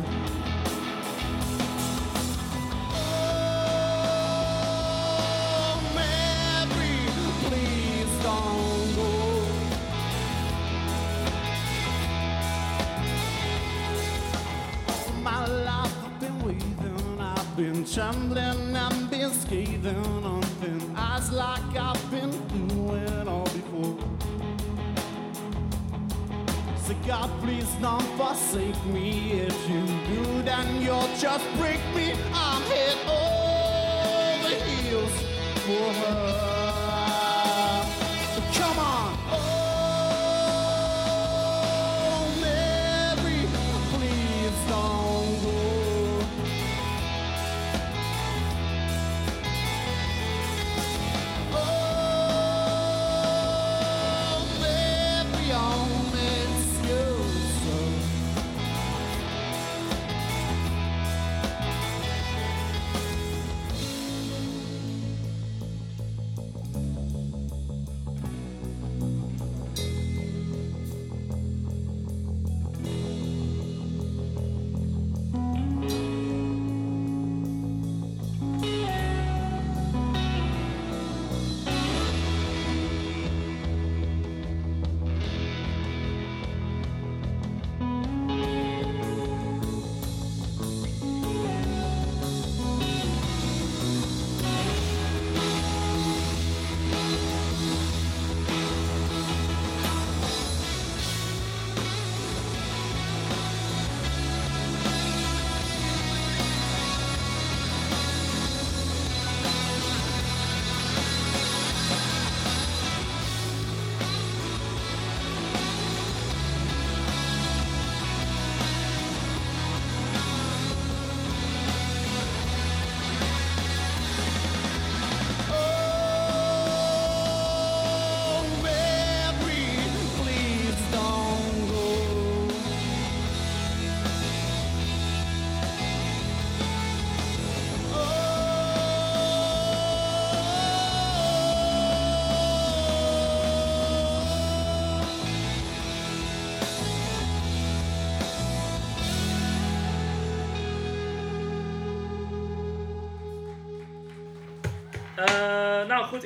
Please 27.46 27.76
don't 27.80 28.10
forsake 28.18 28.84
me. 28.86 29.32
If 29.34 29.70
you 29.70 29.86
do, 30.10 30.42
then 30.42 30.82
you'll 30.82 31.10
just 31.20 31.46
break 31.60 31.82
me. 31.96 32.14
I'm 32.34 32.62
head 32.64 32.98
over 33.08 34.56
heels 34.66 35.16
for 35.66 35.94
her. 36.02 36.25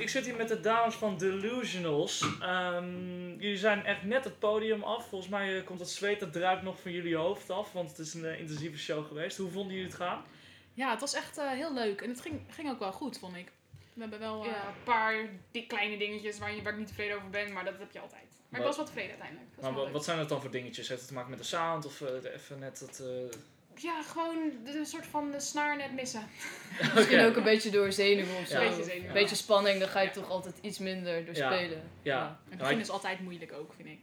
Ik 0.09 0.15
zit 0.15 0.25
hier 0.25 0.35
met 0.35 0.47
de 0.47 0.59
dames 0.59 0.95
van 0.95 1.17
Delusionals. 1.17 2.25
Ehm, 2.41 3.29
jullie 3.37 3.57
zijn 3.57 3.85
echt 3.85 4.03
net 4.03 4.23
het 4.23 4.39
podium 4.39 4.83
af. 4.83 5.09
Volgens 5.09 5.31
mij 5.31 5.57
eh, 5.57 5.65
komt 5.65 5.79
het 5.79 5.89
zweet, 5.89 6.19
dat 6.19 6.33
druipt 6.33 6.61
nog 6.63 6.79
van 6.81 6.91
jullie 6.91 7.15
hoofd 7.15 7.49
af. 7.49 7.71
Want 7.71 7.89
het 7.89 7.99
is 7.99 8.13
een 8.13 8.25
eh, 8.25 8.39
intensieve 8.39 8.77
show 8.77 9.07
geweest. 9.07 9.37
Hoe 9.37 9.51
vonden 9.51 9.71
jullie 9.75 9.89
het 9.89 9.99
gaan? 9.99 10.23
Ja, 10.73 10.91
het 10.91 10.99
was 10.99 11.13
echt 11.13 11.37
eh, 11.37 11.49
heel 11.51 11.73
leuk. 11.73 12.01
En 12.01 12.09
het 12.09 12.21
ging, 12.21 12.41
ging 12.49 12.69
ook 12.69 12.79
wel 12.79 12.91
goed, 12.91 13.19
vond 13.19 13.35
ik. 13.35 13.51
We 13.93 14.01
hebben 14.01 14.19
wel 14.19 14.41
eh, 14.43 14.49
Ja. 14.51 14.67
een 14.67 14.83
paar 14.83 15.15
di- 15.51 15.67
kleine 15.67 15.97
dingetjes 15.97 16.39
waar, 16.39 16.55
je, 16.55 16.61
waar 16.61 16.73
ik 16.73 16.79
niet 16.79 16.87
tevreden 16.87 17.15
over 17.15 17.29
ben, 17.29 17.53
maar 17.53 17.65
dat 17.65 17.77
heb 17.79 17.91
je 17.91 17.99
altijd. 17.99 18.21
Maar 18.23 18.39
Maar- 18.49 18.59
ik 18.59 18.65
was 18.65 18.75
wel 18.75 18.85
tevreden 18.85 19.09
uiteindelijk. 19.11 19.49
Dat 19.55 19.63
was 19.63 19.73
Maar 19.73 19.83
wat, 19.83 19.93
leuk. 19.93 20.03
zijn 20.03 20.19
het 20.19 20.29
dan 20.29 20.41
voor 20.41 20.51
dingetjes? 20.51 20.87
Heeft 20.87 20.99
het 20.99 21.09
te 21.09 21.15
maken 21.15 21.29
met 21.29 21.39
de 21.39 21.45
sound 21.45 21.85
of 21.85 22.01
eh, 22.01 22.33
even 22.33 22.59
net 22.59 22.79
dat... 22.79 23.03
Ja, 23.81 24.01
gewoon 24.03 24.35
de, 24.65 24.71
de 24.71 24.85
soort 24.85 25.05
van 25.05 25.31
de 25.31 25.39
snaar 25.39 25.77
net 25.77 25.93
missen. 25.95 26.21
Misschien 26.95 27.19
Oké. 27.19 27.27
ook 27.27 27.35
een 27.35 27.43
beetje 27.43 27.69
door 27.69 27.91
zenuwen 27.91 28.37
of 28.41 28.47
zo. 28.47 28.61
Ja. 28.61 28.67
Beetje 28.69 28.83
zenuwen. 28.83 29.07
Een 29.07 29.13
beetje 29.13 29.35
spanning, 29.35 29.79
dan 29.79 29.87
ga 29.89 29.99
je 30.01 30.09
toch 30.09 30.29
altijd 30.29 30.55
iets 30.61 30.77
minder 30.79 31.25
door 31.25 31.35
Ja. 31.35 31.51
spelen. 31.53 31.81
Ja, 32.01 32.39
Het 32.43 32.53
Ja, 32.53 32.57
begin 32.57 32.75
ik- 32.77 32.81
is 32.83 32.89
altijd 32.89 33.19
moeilijk 33.19 33.53
ook, 33.53 33.73
vind 33.75 33.87
ik. 33.87 33.99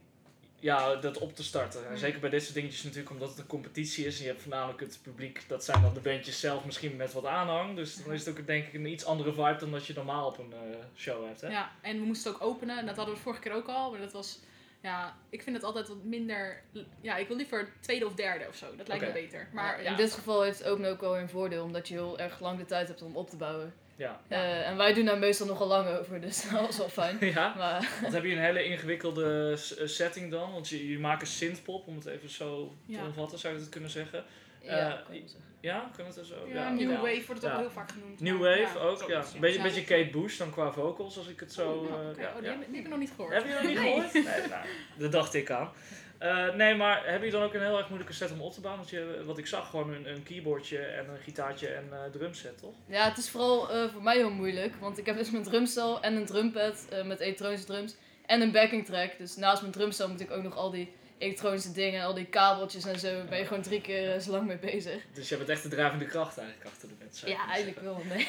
ja, 0.61 0.95
dat 0.95 1.18
op 1.18 1.37
te 1.37 1.42
starten. 1.42 1.88
En 1.90 1.99
zeker 1.99 2.21
bij 2.21 2.30
dit 2.30 2.42
soort 2.42 2.54
dingetjes 2.54 2.83
natuurlijk, 2.83 3.11
omdat 3.11 3.28
het 3.28 3.38
een 3.38 3.47
competitie 3.47 4.06
is. 4.06 4.16
En 4.16 4.23
je 4.23 4.28
hebt 4.28 4.42
voornamelijk 4.42 4.80
het 4.80 4.99
publiek, 5.02 5.45
dat 5.49 5.64
zijn 5.64 5.83
dan 5.83 5.95
de 5.95 6.00
bandjes 6.00 6.40
zelf 6.40 6.64
misschien 6.64 6.97
met 6.97 7.12
wat 7.12 7.26
aanhang. 7.26 7.76
Dus 7.76 8.04
dan 8.04 8.12
is 8.12 8.26
het 8.26 8.38
ook 8.38 8.47
denk 8.47 8.66
ik 8.66 8.75
een 8.75 8.87
iets 8.87 9.04
andere 9.04 9.33
vibe 9.33 9.56
dan 9.59 9.71
dat 9.71 9.87
je 9.87 9.92
normaal 9.95 10.26
op 10.26 10.38
een 10.38 10.52
eh, 10.52 10.59
show 10.97 11.26
hebt. 11.26 11.40
Hè? 11.40 11.49
Ja, 11.49 11.73
en 11.80 11.99
we 12.00 12.04
moesten 12.06 12.35
ook 12.35 12.42
openen. 12.42 12.78
En 12.78 12.87
dat 12.87 12.97
hadden 12.97 13.14
we 13.14 13.21
vorige 13.21 13.40
keer 13.40 13.52
ook 13.52 13.68
al. 13.68 13.90
Maar 13.90 14.00
dat 14.00 14.12
was... 14.12 14.38
Ja, 14.87 15.16
ik 15.31 15.43
vind 15.43 15.57
het 15.57 15.64
altijd 15.64 15.88
wat 15.88 16.05
minder... 16.05 16.62
Ja, 17.00 17.16
ik 17.16 17.28
wil 17.28 17.37
liever 17.37 17.69
tweede 17.81 18.07
of 18.07 18.14
derde 18.14 18.49
of 18.49 18.57
zo. 18.57 18.76
Dat 18.76 18.88
lijkt 18.88 19.05
me 19.07 19.12
beter. 19.12 19.49
Maar 19.52 19.83
ja, 19.83 19.90
In 19.90 19.97
dit 19.97 20.12
geval 20.12 20.43
heeft 20.43 20.59
het 20.59 20.69
ook 20.69 20.85
ook 20.85 21.00
wel 21.00 21.19
een 21.19 21.28
voordeel, 21.28 21.64
omdat 21.64 21.88
je 21.88 21.95
heel 21.95 22.19
erg 22.19 22.40
lang 22.40 22.59
de 22.59 22.64
tijd 22.64 22.88
hebt 22.88 23.02
om 23.02 23.16
op 23.16 23.31
te 23.31 23.37
bouwen. 23.37 23.75
Ja. 23.97 24.21
Eh, 24.28 24.69
en 24.69 24.76
wij 24.76 24.93
doen 24.95 25.05
daar 25.05 25.19
meestal 25.19 25.47
nogal 25.47 25.66
lang 25.66 25.88
over, 25.88 26.21
dus 26.21 26.43
dat 26.50 26.61
was 26.61 26.76
wel 26.76 26.88
fijn. 27.05 27.16
ja. 27.21 27.55
Maar 27.57 27.99
Want 28.02 28.12
heb 28.14 28.25
je 28.25 28.33
een 28.33 28.38
hele 28.38 28.64
ingewikkelde 28.64 29.50
eh, 29.78 29.87
setting 29.87 30.31
dan? 30.31 30.52
Want 30.52 30.69
je, 30.69 30.90
je 30.90 30.99
maakt 30.99 31.21
een 31.21 31.26
synthpop, 31.26 31.87
om 31.87 31.97
het 31.97 32.07
even 32.07 32.31
zo 32.31 32.75
te 32.87 32.93
Ja. 32.93 33.05
omvatten, 33.05 33.38
zou 33.38 33.55
je 33.55 33.61
dat 33.61 33.69
kunnen 33.69 33.90
zeggen? 33.90 34.25
ja, 34.62 35.02
kan 35.07 35.14
je 35.14 35.21
wel 35.21 35.28
zeggen. 35.28 35.55
Ja, 35.66 35.90
kunnen 35.94 36.12
we 36.12 36.18
het 36.18 36.28
zo? 36.28 36.35
Ja, 36.52 36.70
New 36.70 36.90
Ja. 36.90 36.96
Wave 37.00 37.23
wordt 37.26 37.42
het 37.42 37.50
Ja. 37.50 37.52
ook 37.52 37.61
heel 37.61 37.70
vaak 37.70 37.90
genoemd. 37.90 38.20
New 38.20 38.38
Wave 38.38 38.78
ook, 38.78 39.08
ja. 39.08 39.25
Een 39.35 39.40
beetje, 39.40 39.62
beetje 39.62 39.85
Kate 39.85 40.11
Bush 40.18 40.38
dan 40.38 40.50
qua 40.50 40.73
vocals, 40.73 41.18
als 41.18 41.28
ik 41.28 41.40
het 41.40 41.52
zo... 41.52 41.70
Oh, 41.73 41.87
eh, 42.00 42.08
oké. 42.11 42.20
ja, 42.20 42.32
Oh, 42.35 42.40
die, 42.40 42.49
heb, 42.50 42.58
die 42.66 42.75
heb 42.76 42.85
ik 42.85 42.88
nog 42.90 42.99
niet 42.99 43.11
gehoord. 43.16 43.32
Heb 43.35 43.44
je 43.46 43.52
nog 43.52 43.62
niet 43.62 43.75
Nee. 43.78 43.92
gehoord? 43.92 44.12
Nee, 44.12 44.49
nou, 44.54 44.64
dat 44.99 45.12
dacht 45.12 45.35
ik 45.35 45.50
aan. 45.50 45.70
Eh, 46.18 46.54
nee, 46.54 46.75
maar 46.75 47.11
heb 47.11 47.23
je 47.23 47.30
dan 47.30 47.42
ook 47.42 47.54
een 47.54 47.61
heel 47.62 47.76
erg 47.78 47.88
moeilijke 47.88 48.14
set 48.14 48.32
om 48.32 48.40
op 48.40 48.52
te 48.52 48.61
bouwen? 48.61 48.85
Want 48.85 48.94
je, 48.94 49.23
wat 49.25 49.38
ik 49.38 49.46
zag, 49.46 49.70
gewoon 49.70 49.92
een, 49.94 50.11
een 50.11 50.23
keyboardje 50.23 50.78
en 50.78 51.08
een 51.08 51.18
gitaartje 51.18 51.68
en 51.68 51.88
eh 51.92 51.99
drumset, 52.12 52.58
toch? 52.58 52.75
Ja, 52.87 53.08
het 53.08 53.18
is 53.18 53.30
vooral 53.30 53.70
eh, 53.70 53.88
voor 53.92 54.02
mij 54.02 54.16
heel 54.16 54.30
moeilijk, 54.30 54.75
want 54.80 54.99
ik 54.99 55.06
heb 55.06 55.16
dus 55.16 55.30
mijn 55.30 55.44
drumstel 55.44 56.00
en 56.02 56.14
een 56.16 56.26
drumpad 56.26 56.87
eh, 56.90 57.04
met 57.04 57.20
elektronische 57.20 57.66
drums 57.66 57.94
en 58.26 58.40
een 58.40 58.52
backing 58.52 58.85
track. 58.85 59.18
Dus 59.18 59.37
naast 59.37 59.61
mijn 59.61 59.73
drumstel 59.73 60.08
moet 60.08 60.20
ik 60.20 60.30
ook 60.30 60.42
nog 60.42 60.56
al 60.56 60.70
die 60.70 60.92
elektronische 61.18 61.73
dingen, 61.73 62.04
al 62.04 62.14
die 62.14 62.26
kabeltjes 62.26 62.85
en 62.85 62.99
zo, 62.99 63.25
ben 63.28 63.38
je 63.38 63.44
gewoon 63.44 63.62
drie 63.62 63.80
keer 63.80 64.14
eh, 64.14 64.20
zo 64.20 64.30
lang 64.30 64.46
mee 64.46 64.58
bezig. 64.58 65.04
Dus 65.12 65.28
je 65.28 65.37
bent 65.37 65.49
echt 65.49 65.62
de 65.62 65.68
drijvende 65.68 66.06
kracht 66.06 66.38
eigenlijk 66.38 66.68
achter 66.68 66.88
de 66.88 66.94
je 67.20 67.28
Ja, 67.28 67.49
eigenlijk 67.49 67.78
zeggen. 67.82 68.06
wel, 68.06 68.16
nee. 68.16 68.26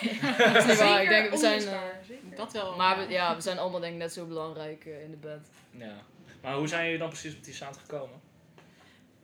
dat 0.53 0.63
is 0.63 0.65
niet 0.65 0.77
waar. 0.77 1.03
Ik 1.03 1.09
denk, 1.09 1.29
we 1.29 1.37
zijn, 1.37 1.51
onmisbaar, 1.51 1.99
eh. 2.09 2.37
Dat 2.37 2.53
wel. 2.53 2.75
maar 2.75 2.97
we, 2.97 3.13
ja, 3.13 3.35
we 3.35 3.41
zijn 3.41 3.57
allemaal 3.57 3.79
denk 3.79 3.93
ik 3.93 3.99
net 3.99 4.13
zo 4.13 4.25
belangrijk 4.25 4.85
eh, 4.85 5.03
in 5.03 5.11
de 5.11 5.17
band. 5.17 5.47
Ja. 5.71 5.95
Maar 6.41 6.55
hoe 6.55 6.67
zijn 6.67 6.83
jullie 6.83 6.99
dan 6.99 7.09
precies 7.09 7.33
met 7.33 7.45
die 7.45 7.53
sound 7.53 7.77
gekomen? 7.77 8.21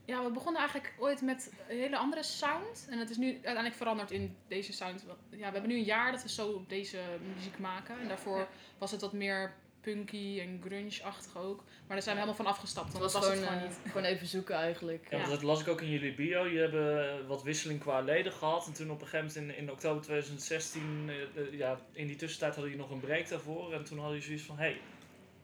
Ja, 0.06 0.24
we 0.24 0.32
begonnen 0.32 0.62
eigenlijk 0.62 0.94
ooit 1.00 1.22
met 1.22 1.52
een 1.70 1.78
hele 1.78 1.98
andere 1.98 2.24
sound. 2.24 2.88
En 2.90 3.00
het 3.00 3.10
is 3.10 3.18
nu 3.18 3.34
uiteindelijk 3.34 3.76
veranderd 3.76 4.12
in 4.12 4.36
deze 4.48 4.74
sound. 4.74 5.04
Ja, 5.30 5.38
we 5.48 5.54
hebben 5.54 5.68
nu 5.68 5.76
een 5.76 5.84
jaar 5.84 6.12
dat 6.12 6.24
we 6.24 6.30
zo 6.30 6.66
deze 6.68 7.00
muziek 7.36 7.60
maken. 7.60 8.00
En 8.00 8.08
daarvoor 8.08 8.48
was 8.78 8.92
het 8.92 9.02
wat 9.02 9.14
meer 9.14 9.54
punky 9.84 10.40
en 10.40 10.62
grunge-achtig 10.66 11.38
ook. 11.38 11.58
Maar 11.58 11.96
daar 11.98 12.02
zijn 12.02 12.16
we 12.16 12.22
helemaal 12.22 12.44
van 12.44 12.46
afgestapt. 12.54 12.92
Want 12.92 13.04
was 13.04 13.14
dat 13.14 13.22
was 13.22 13.32
gewoon, 13.32 13.44
het 13.48 13.54
gewoon 13.54 13.70
eh, 13.70 13.78
niet. 13.84 13.92
gewoon 13.92 14.04
even 14.08 14.28
zoeken 14.28 14.56
eigenlijk. 14.56 15.08
Ja, 15.10 15.26
dat 15.28 15.42
las 15.44 15.62
ik 15.62 15.68
ook 15.68 15.82
in 15.82 15.90
jullie 15.90 16.14
bio. 16.16 16.46
Je 16.46 16.60
hebt 16.60 17.28
wat 17.28 17.44
wisseling 17.44 17.80
qua 17.80 18.00
leden 18.00 18.32
gehad. 18.32 18.68
En 18.68 18.74
toen 18.74 18.92
op 18.92 19.02
een 19.02 19.08
gegeven 19.08 19.28
moment 19.42 19.58
in, 19.58 19.64
in 19.64 19.72
oktober 19.72 20.02
2016, 20.04 20.82
eh, 21.08 21.42
eh, 21.44 21.54
ja, 21.58 21.80
in 21.92 22.08
die 22.08 22.16
tussentijd 22.16 22.54
hadden 22.56 22.72
jullie 22.72 22.88
nog 22.88 22.96
een 22.96 23.06
break 23.08 23.30
daarvoor. 23.30 23.74
En 23.74 23.84
toen 23.84 23.98
hadden 24.00 24.20
jullie 24.20 24.28
zoiets 24.28 24.44
van, 24.46 24.58
hé, 24.58 24.64
hey, 24.64 24.82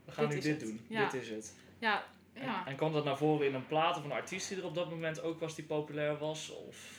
we 0.06 0.12
gaan 0.12 0.26
Dit 0.30 0.36
nu 0.36 0.42
dit 0.42 0.62
het. 0.62 0.70
doen. 0.70 0.80
Ja. 0.90 1.10
Dit 1.10 1.22
is 1.22 1.30
het. 1.30 1.54
Ja, 1.80 2.04
En, 2.34 2.44
ja. 2.46 2.68
en 2.68 2.76
kwam 2.76 2.94
dat 2.94 3.06
naar 3.06 3.18
voren 3.18 3.48
in 3.48 3.54
een 3.54 3.68
plaat 3.68 3.98
of 3.98 4.04
een 4.04 4.12
artiest 4.12 4.50
die 4.50 4.58
er 4.58 4.66
op 4.66 4.76
dat 4.76 4.90
moment 4.90 5.22
ook 5.22 5.40
was 5.40 5.56
die 5.56 5.66
populair 5.66 6.18
was? 6.18 6.50
Of... 6.68 6.98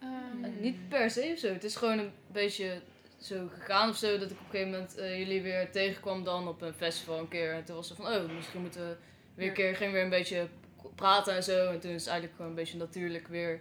Ehm, 0.00 0.44
Eh, 0.44 0.50
niet 0.60 0.88
per 0.88 1.10
se 1.10 1.30
of 1.32 1.38
zo. 1.38 1.48
Het 1.52 1.64
is 1.64 1.76
gewoon 1.76 1.98
een 1.98 2.12
beetje 2.26 2.80
zo 3.20 3.48
gegaan 3.58 3.88
of 3.88 3.96
zo. 3.96 4.18
Dat 4.18 4.30
ik 4.30 4.36
op 4.36 4.44
een 4.44 4.50
gegeven 4.50 4.70
moment 4.70 4.96
eh, 4.96 5.18
jullie 5.18 5.42
weer 5.42 5.70
tegenkwam 5.70 6.24
dan 6.24 6.48
op 6.48 6.62
een 6.62 6.74
festival 6.74 7.18
een 7.18 7.28
keer. 7.28 7.52
En 7.52 7.64
toen 7.64 7.76
was 7.76 7.88
het 7.88 7.98
van, 7.98 8.06
oh, 8.06 8.30
misschien 8.34 8.60
moeten 8.60 8.88
we 8.88 8.96
weer 9.34 9.48
een 9.48 9.54
keer, 9.54 9.76
ging 9.76 9.92
weer 9.92 10.02
een 10.02 10.10
beetje 10.10 10.48
praten 10.94 11.34
en 11.34 11.42
zo. 11.42 11.70
En 11.70 11.80
toen 11.80 11.90
is 11.90 12.00
het 12.00 12.10
eigenlijk 12.10 12.36
gewoon 12.36 12.50
een 12.50 12.56
beetje 12.56 12.78
natuurlijk 12.78 13.28
weer 13.28 13.60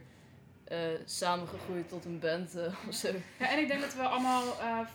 eh, 0.63 0.77
samengegroeid 1.05 1.89
tot 1.89 2.05
een 2.05 2.19
band 2.19 2.55
eh, 2.55 2.73
of 2.89 2.95
zo. 2.95 3.11
Ja, 3.39 3.49
en 3.49 3.59
ik 3.59 3.67
denk 3.67 3.81
dat 3.81 3.95
we 3.95 4.01
allemaal 4.01 4.43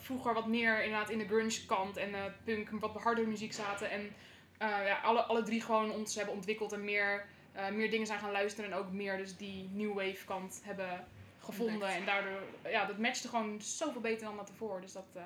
vroeger 0.00 0.34
wat 0.34 0.46
meer 0.46 0.84
inderdaad 0.84 1.10
in 1.10 1.18
de 1.18 1.26
grunge 1.26 1.66
kant 1.66 1.96
en 1.96 2.10
punk 2.44 2.70
wat 2.70 3.02
harder 3.02 3.28
muziek 3.28 3.52
zaten. 3.52 3.90
En 3.90 4.10
ja, 4.58 5.00
alle, 5.02 5.22
alle 5.22 5.42
drie 5.42 5.60
gewoon 5.60 5.92
ons 5.92 6.14
hebben 6.14 6.34
ontwikkeld 6.34 6.72
en 6.72 6.84
meer, 6.84 7.26
meer 7.72 7.90
dingen 7.90 8.06
zijn 8.06 8.18
gaan 8.18 8.32
luisteren. 8.32 8.70
En 8.70 8.76
ook 8.76 8.92
meer 8.92 9.16
dus 9.16 9.36
die 9.36 9.70
new 9.72 9.94
wave 9.94 10.24
kant 10.24 10.60
hebben 10.64 11.06
gevonden. 11.44 11.74
Ontdekt. 11.74 11.98
En 11.98 12.04
daardoor, 12.04 12.42
ja, 12.64 12.86
dat 12.86 12.98
matchte 12.98 13.28
gewoon 13.28 13.60
zoveel 13.60 14.00
beter 14.00 14.26
dan 14.26 14.36
dat 14.36 14.48
ervoor. 14.48 14.80
Dus 14.80 14.92
dat, 14.92 15.06
eh, 15.12 15.22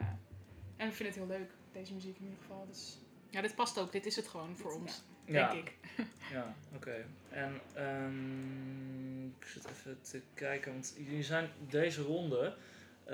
en 0.77 0.89
we 0.89 0.95
vinden 0.95 1.07
het 1.07 1.15
heel 1.15 1.39
leuk, 1.39 1.51
deze 1.73 1.95
muziek 1.95 2.17
in 2.17 2.25
ieder 2.25 2.39
geval. 2.41 2.67
Dus 2.69 2.99
ja, 3.31 3.41
dit 3.41 3.55
past 3.55 3.79
ook. 3.79 3.93
Dit 3.93 4.07
is 4.07 4.17
het 4.17 4.29
gewoon 4.29 4.57
voor 4.57 4.73
ons, 4.73 5.03
Ja, 5.25 5.53
denk 5.53 5.67
ik. 5.67 5.75
ja 6.33 6.55
oké. 6.75 7.05
En 7.29 7.61
ehm, 7.75 9.27
ik 9.27 9.47
zit 9.47 9.69
even 9.71 10.01
te 10.01 10.21
kijken, 10.35 10.73
want 10.73 10.95
jullie 10.97 11.23
zijn 11.23 11.51
deze 11.69 12.03
ronde, 12.03 12.57
eh, 13.05 13.13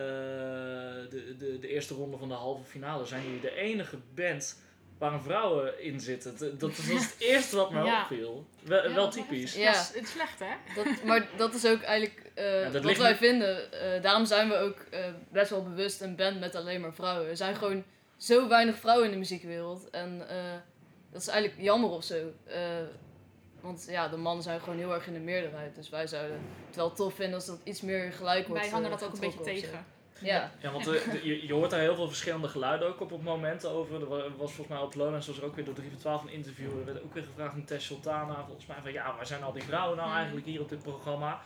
de, 1.10 1.34
de, 1.38 1.58
de 1.58 1.68
eerste 1.68 1.94
ronde 1.94 2.16
van 2.16 2.28
de 2.28 2.34
halve 2.34 2.64
finale, 2.64 3.06
zijn 3.06 3.24
jullie 3.24 3.40
de 3.40 3.54
enige 3.54 3.98
band 4.14 4.62
waar 5.02 5.12
een 5.12 5.22
vrouwen 5.22 5.82
in 5.82 6.00
zitten. 6.00 6.58
Dat- 6.58 6.76
was 6.76 6.86
het 6.86 7.14
eerste 7.30 7.56
wat 7.56 7.70
mij 7.70 7.84
Ja. 7.84 8.02
opviel. 8.02 8.46
Wel, 8.62 8.88
Ja, 8.88 8.94
wel 8.94 9.10
typisch. 9.10 9.54
Ja. 9.54 9.72
Dat 9.72 9.80
is, 9.80 9.88
het 9.94 10.02
is 10.02 10.10
slecht, 10.10 10.38
hè? 10.38 10.54
Dat, 10.74 11.04
maar 11.04 11.26
dat 11.36 11.54
is 11.54 11.66
ook 11.66 11.80
eigenlijk 11.82 12.30
eh, 12.34 12.72
dat 12.72 12.82
wat 12.84 12.96
wij 12.96 13.08
niet- 13.10 13.18
vinden. 13.18 13.72
Eh, 13.72 14.02
daarom 14.02 14.24
zijn 14.26 14.48
we 14.48 14.56
ook 14.56 14.76
eh, 14.90 15.04
best 15.28 15.50
wel 15.50 15.62
bewust 15.62 16.00
een 16.00 16.16
band 16.16 16.40
met 16.40 16.54
alleen 16.54 16.80
maar 16.80 16.94
vrouwen. 16.94 17.28
Er 17.28 17.36
zijn 17.36 17.56
gewoon 17.56 17.84
zo 18.16 18.48
weinig 18.48 18.76
vrouwen 18.78 19.04
in 19.06 19.12
de 19.12 19.18
muziekwereld. 19.18 19.90
En 19.90 20.28
eh, 20.28 20.36
dat 21.12 21.20
is 21.20 21.28
eigenlijk 21.28 21.60
jammer 21.62 21.90
of 21.90 22.04
zo. 22.04 22.32
Eh, 22.44 22.60
want 23.60 23.86
ja, 23.88 24.08
de 24.08 24.16
mannen 24.16 24.42
zijn 24.42 24.60
gewoon 24.60 24.78
heel 24.78 24.94
erg 24.94 25.06
in 25.06 25.12
de 25.12 25.18
meerderheid. 25.20 25.74
Dus 25.74 25.88
wij 25.88 26.06
zouden 26.06 26.40
het 26.66 26.76
wel 26.76 26.92
tof 26.92 27.14
vinden 27.14 27.34
als 27.34 27.46
dat 27.46 27.60
iets 27.64 27.80
meer 27.80 28.12
gelijk 28.12 28.46
wordt. 28.46 28.62
Wij 28.62 28.70
hangen 28.72 28.90
dat 28.90 29.04
ook 29.04 29.12
een 29.12 29.20
beetje 29.20 29.40
tegen. 29.42 29.86
Ja, 30.22 30.50
Ja, 30.60 30.70
want 30.70 30.86
eh, 30.86 30.92
de- 31.10 31.20
je, 31.22 31.46
je 31.46 31.52
hoort 31.52 31.70
daar 31.70 31.80
heel 31.80 31.94
veel 31.94 32.08
verschillende 32.08 32.48
geluiden 32.48 32.88
ook 32.88 33.00
op 33.00 33.10
het 33.10 33.22
moment 33.22 33.66
over. 33.66 34.00
Er 34.00 34.08
wa- 34.08 34.16
was 34.36 34.52
volgens 34.52 34.68
mij 34.68 34.78
op 34.78 34.94
Lowlands 34.94 35.26
was 35.26 35.36
er 35.38 35.44
ook 35.44 35.54
weer 35.56 35.64
door 35.64 35.74
3 35.74 35.90
voor 35.90 35.98
12 35.98 36.22
een 36.22 36.28
interview. 36.32 36.78
Er 36.78 36.84
werd 36.84 37.02
ook 37.02 37.14
weer 37.14 37.22
gevraagd 37.24 37.54
aan 37.54 37.64
Tess 37.64 37.86
Sultana 37.86 38.44
volgens 38.46 38.66
mij 38.66 38.76
van 38.82 38.92
ja, 38.92 39.14
waar 39.16 39.26
zijn 39.26 39.42
al 39.42 39.52
die 39.52 39.62
vrouwen 39.62 39.96
nou 39.96 40.08
Mhm. 40.08 40.16
eigenlijk 40.16 40.46
hier 40.46 40.60
op 40.60 40.68
dit 40.68 40.82
programma? 40.82 41.40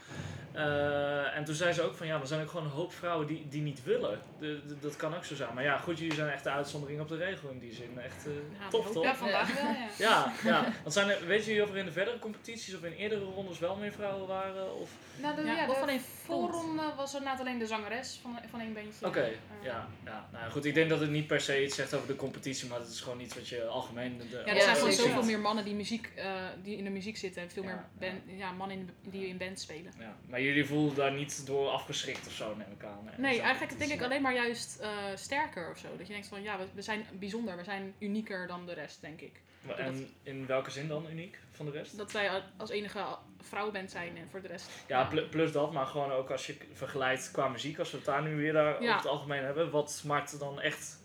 Eh, 0.53 1.37
en 1.37 1.45
toen 1.45 1.55
zei 1.55 1.73
ze 1.73 1.83
ook 1.83 1.95
van 1.95 2.07
ja, 2.07 2.21
er 2.21 2.27
zijn 2.27 2.43
ook 2.43 2.51
gewoon 2.51 2.65
een 2.67 2.73
hoop 2.73 2.93
vrouwen 2.93 3.27
die, 3.27 3.47
die 3.49 3.63
niet 3.63 3.85
willen. 3.85 4.21
De, 4.39 4.61
de- 4.67 4.79
dat 4.81 4.97
kan 4.97 5.15
ook 5.17 5.25
zo 5.25 5.35
zijn. 5.35 5.55
Maar 5.55 5.65
ja, 5.65 5.77
goed, 5.79 5.99
jullie 5.99 6.15
zijn 6.15 6.29
echt 6.31 6.45
de 6.45 6.51
uitzondering 6.51 7.01
op 7.01 7.09
de 7.09 7.17
regel 7.17 7.49
in 7.49 7.59
die 7.59 7.75
zin. 7.75 7.99
Echt 7.99 8.27
eh, 8.27 8.33
Ja, 8.61 8.69
tof 8.69 8.91
toch? 8.93 9.05
Ja, 9.05 9.15
vandaag 9.15 9.55
wel, 9.55 9.65
ja. 9.73 9.87
Ja, 9.99 10.33
ja. 10.45 10.73
Want 10.83 10.93
zijn 10.95 11.09
er, 11.09 11.27
weet 11.27 11.45
jullie 11.45 11.63
of 11.63 11.71
er 11.71 11.77
in 11.77 11.85
de 11.85 11.93
verdere 11.93 12.19
competities 12.19 12.75
of 12.75 12.83
in 12.83 12.93
eerdere 12.93 13.25
rondes 13.25 13.59
wel 13.59 13.77
meer 13.77 13.93
vrouwen 13.93 14.27
waren? 14.29 14.75
Of... 14.81 14.91
Nou, 15.17 15.37
de, 15.37 15.43
Ja, 15.43 15.53
ja, 15.53 15.69
of 15.69 15.75
de 15.77 15.81
alleen 15.83 16.01
voorronde 16.01 16.83
was 16.97 17.13
er 17.13 17.19
inderdaad 17.19 17.41
alleen 17.47 17.59
de 17.59 17.67
zangeres 17.67 18.19
van, 18.23 18.39
van 18.51 18.61
Oké, 19.03 19.21
Eh, 19.21 19.29
ja, 19.63 19.89
ja. 20.05 20.29
Nou 20.33 20.51
goed, 20.51 20.65
ik 20.65 20.75
denk 20.75 20.89
dat 20.89 21.01
het 21.01 21.11
niet 21.11 21.27
per 21.27 21.41
se 21.41 21.65
iets 21.65 21.75
zegt 21.75 21.95
over 21.95 22.07
de 22.07 22.17
competitie, 22.17 22.69
maar 22.69 22.79
het 22.79 22.89
is 22.89 23.01
gewoon 23.01 23.21
iets 23.21 23.35
wat 23.35 23.49
je 23.49 23.65
algemeen... 23.65 24.19
De, 24.19 24.43
Ja, 24.47 24.55
er 24.55 24.61
zijn 24.61 24.77
gewoon 24.77 24.93
zoveel 24.93 25.23
meer 25.23 25.39
mannen 25.41 25.65
die, 25.65 25.75
muziek, 25.75 26.11
eh, 26.15 26.45
die 26.63 26.77
in 26.77 26.85
de 26.85 26.91
muziek 26.91 27.17
zitten 27.17 27.43
en 27.43 27.51
veel 27.51 27.63
Ja, 27.63 27.69
meer 27.69 28.11
band, 28.11 28.39
ja. 28.39 28.53
mannen 28.53 28.77
in 28.77 28.91
die 29.11 29.27
in 29.29 29.37
bands 29.37 29.63
spelen. 29.63 29.93
Ja, 29.99 30.17
maar 30.29 30.41
jullie 30.43 30.65
voelen 30.67 30.95
daar 30.95 31.13
niet 31.13 31.47
door 31.47 31.69
afgeschrikt 31.69 32.27
of 32.27 32.33
zo, 32.33 32.55
neem 32.57 32.73
ik 32.79 32.85
aan. 32.85 33.11
Nee, 33.17 33.35
Zo, 33.35 33.41
eigenlijk 33.41 33.71
het 33.71 33.79
denk 33.81 33.93
ik 33.93 34.03
alleen 34.03 34.23
maar 34.23 34.35
juist 34.35 34.79
eh, 34.81 34.91
sterker 35.15 35.71
of 35.71 35.79
zo. 35.79 35.89
Dat 35.97 36.07
je 36.07 36.13
denkt 36.13 36.29
van 36.29 36.43
ja, 36.43 36.59
we, 36.59 36.65
we 36.75 36.83
zijn 36.83 37.07
bijzonder, 37.19 37.57
we 37.57 37.65
zijn 37.65 37.95
unieker 37.99 38.47
dan 38.47 38.67
de 38.67 38.73
rest, 38.73 39.01
denk 39.01 39.21
ik. 39.21 39.41
En 39.75 40.09
in 40.23 40.47
welke 40.47 40.71
zin 40.71 40.89
dan 40.89 41.07
uniek 41.11 41.39
van 41.53 41.67
de 41.67 41.73
rest? 41.73 41.97
Dat 41.99 42.13
wij 42.13 42.43
als 42.57 42.71
enige 42.71 43.05
vrouwenband 43.41 43.91
zijn 43.91 44.17
en 44.17 44.29
voor 44.31 44.43
de 44.43 44.49
rest. 44.49 44.71
Ja, 44.87 45.05
pl- 45.05 45.29
plus 45.31 45.53
dat, 45.53 45.73
maar 45.73 45.87
gewoon 45.87 46.11
ook 46.13 46.31
als 46.31 46.47
je 46.47 46.57
vergelijkt 46.73 47.31
qua 47.31 47.49
muziek, 47.49 47.79
als 47.79 47.91
we 47.91 47.97
het 47.97 48.07
daar 48.07 48.23
nu 48.23 48.37
weer 48.37 48.53
daar 48.53 48.73
Ja. 48.73 48.77
over 48.89 48.95
het 48.97 49.07
algemeen 49.07 49.45
hebben, 49.45 49.71
wat 49.71 50.03
maakt 50.07 50.31
het 50.31 50.41
dan 50.41 50.61
echt 50.61 50.99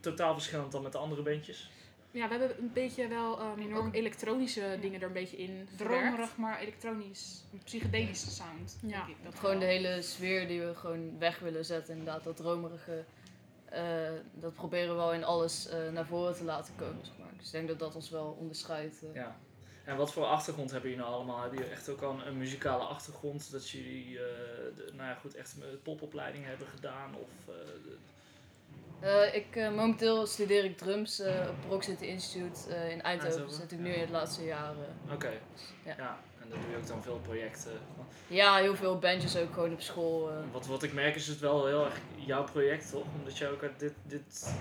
totaal 0.00 0.32
verschillend 0.34 0.72
dan 0.72 0.82
met 0.82 0.92
de 0.92 0.98
andere 0.98 1.22
bandjes? 1.22 1.70
Ja, 2.12 2.28
we 2.28 2.36
hebben 2.36 2.58
een 2.58 2.72
beetje 2.72 3.08
wel 3.08 3.38
ehm, 3.40 3.58
Enorm. 3.60 3.86
ook 3.86 3.94
elektronische 3.94 4.78
dingen 4.80 5.00
er 5.00 5.06
een 5.06 5.12
beetje 5.12 5.36
in. 5.36 5.68
Dromerig, 5.76 6.36
maar 6.36 6.58
elektronisch. 6.60 7.44
Een 7.52 7.60
psychedelische 7.64 8.30
sound. 8.30 8.78
Ja. 8.86 8.88
denk 9.06 9.08
ik. 9.18 9.24
Dat 9.24 9.34
Gewoon 9.38 9.58
de 9.58 9.64
hele 9.64 10.02
sfeer 10.02 10.46
die 10.48 10.60
we 10.60 10.74
gewoon 10.74 11.18
weg 11.18 11.38
willen 11.38 11.64
zetten. 11.64 11.96
Inderdaad, 11.96 12.24
dat 12.24 12.36
dromerige. 12.36 13.04
eh, 13.64 13.82
dat 14.34 14.54
proberen 14.54 14.88
we 14.88 14.94
wel 14.94 15.12
in 15.12 15.24
alles 15.24 15.68
eh, 15.68 15.88
naar 15.92 16.06
voren 16.06 16.34
te 16.34 16.44
laten 16.44 16.74
komen, 16.76 17.04
zeg 17.06 17.14
maar. 17.18 17.29
Dus 17.40 17.46
ik 17.46 17.52
denk 17.52 17.68
dat 17.68 17.78
dat 17.78 17.94
ons 17.94 18.10
wel 18.10 18.36
onderscheidt. 18.40 19.02
eh. 19.02 19.14
Ja. 19.14 19.36
En 19.84 19.96
wat 19.96 20.12
voor 20.12 20.24
achtergrond 20.24 20.70
hebben 20.70 20.90
jullie 20.90 21.04
nou 21.04 21.14
allemaal? 21.16 21.40
Hebben 21.40 21.58
jullie 21.58 21.72
echt 21.74 21.88
ook 21.88 22.02
al 22.02 22.10
een, 22.12 22.26
een 22.26 22.38
muzikale 22.38 22.82
achtergrond? 22.84 23.50
Dat 23.52 23.70
jullie, 23.70 24.14
de- 24.76 24.90
nou 24.92 25.08
ja, 25.08 25.14
goed, 25.14 25.34
echt 25.34 25.54
een 25.60 25.82
popopleiding 25.82 26.44
hebben 26.46 26.66
gedaan? 26.66 27.14
Of, 27.14 27.54
eh, 29.00 29.34
ik, 29.34 29.54
momenteel 29.54 30.26
studeer 30.26 30.64
ik 30.64 30.76
drums 30.78 31.20
op 31.20 31.54
Rock 31.70 31.82
City 31.82 32.04
Institute 32.04 32.74
in 32.90 33.02
Eindhoven. 33.02 33.46
Dus 33.46 33.56
zit 33.56 33.72
ik 33.72 33.78
ja. 33.78 33.84
nu 33.84 33.90
in 33.92 34.00
het 34.00 34.10
laatste 34.10 34.44
jaar. 34.44 34.74
Oké, 35.12 35.30
Ja. 35.84 35.94
ja. 35.96 36.18
En 36.42 36.48
dan 36.50 36.60
doe 36.60 36.70
je 36.70 36.76
ook 36.76 36.86
dan 36.86 37.02
veel 37.02 37.18
projecten. 37.22 37.72
ja, 38.26 38.56
heel 38.56 38.76
veel 38.76 38.98
bandjes 38.98 39.36
ook 39.36 39.52
gewoon 39.54 39.72
op 39.72 39.80
school. 39.80 40.30
Wat, 40.52 40.66
wat 40.66 40.82
ik 40.82 40.92
merk 40.92 41.14
is 41.14 41.26
het 41.26 41.38
wel 41.38 41.66
heel 41.66 41.84
erg 41.84 41.98
jouw 42.16 42.44
project, 42.44 42.90
toch? 42.90 43.04
Omdat 43.18 43.38
je 43.38 43.48
ook 43.48 43.62
uit 43.62 43.78
dit, 43.78 43.94
dit 44.06 44.54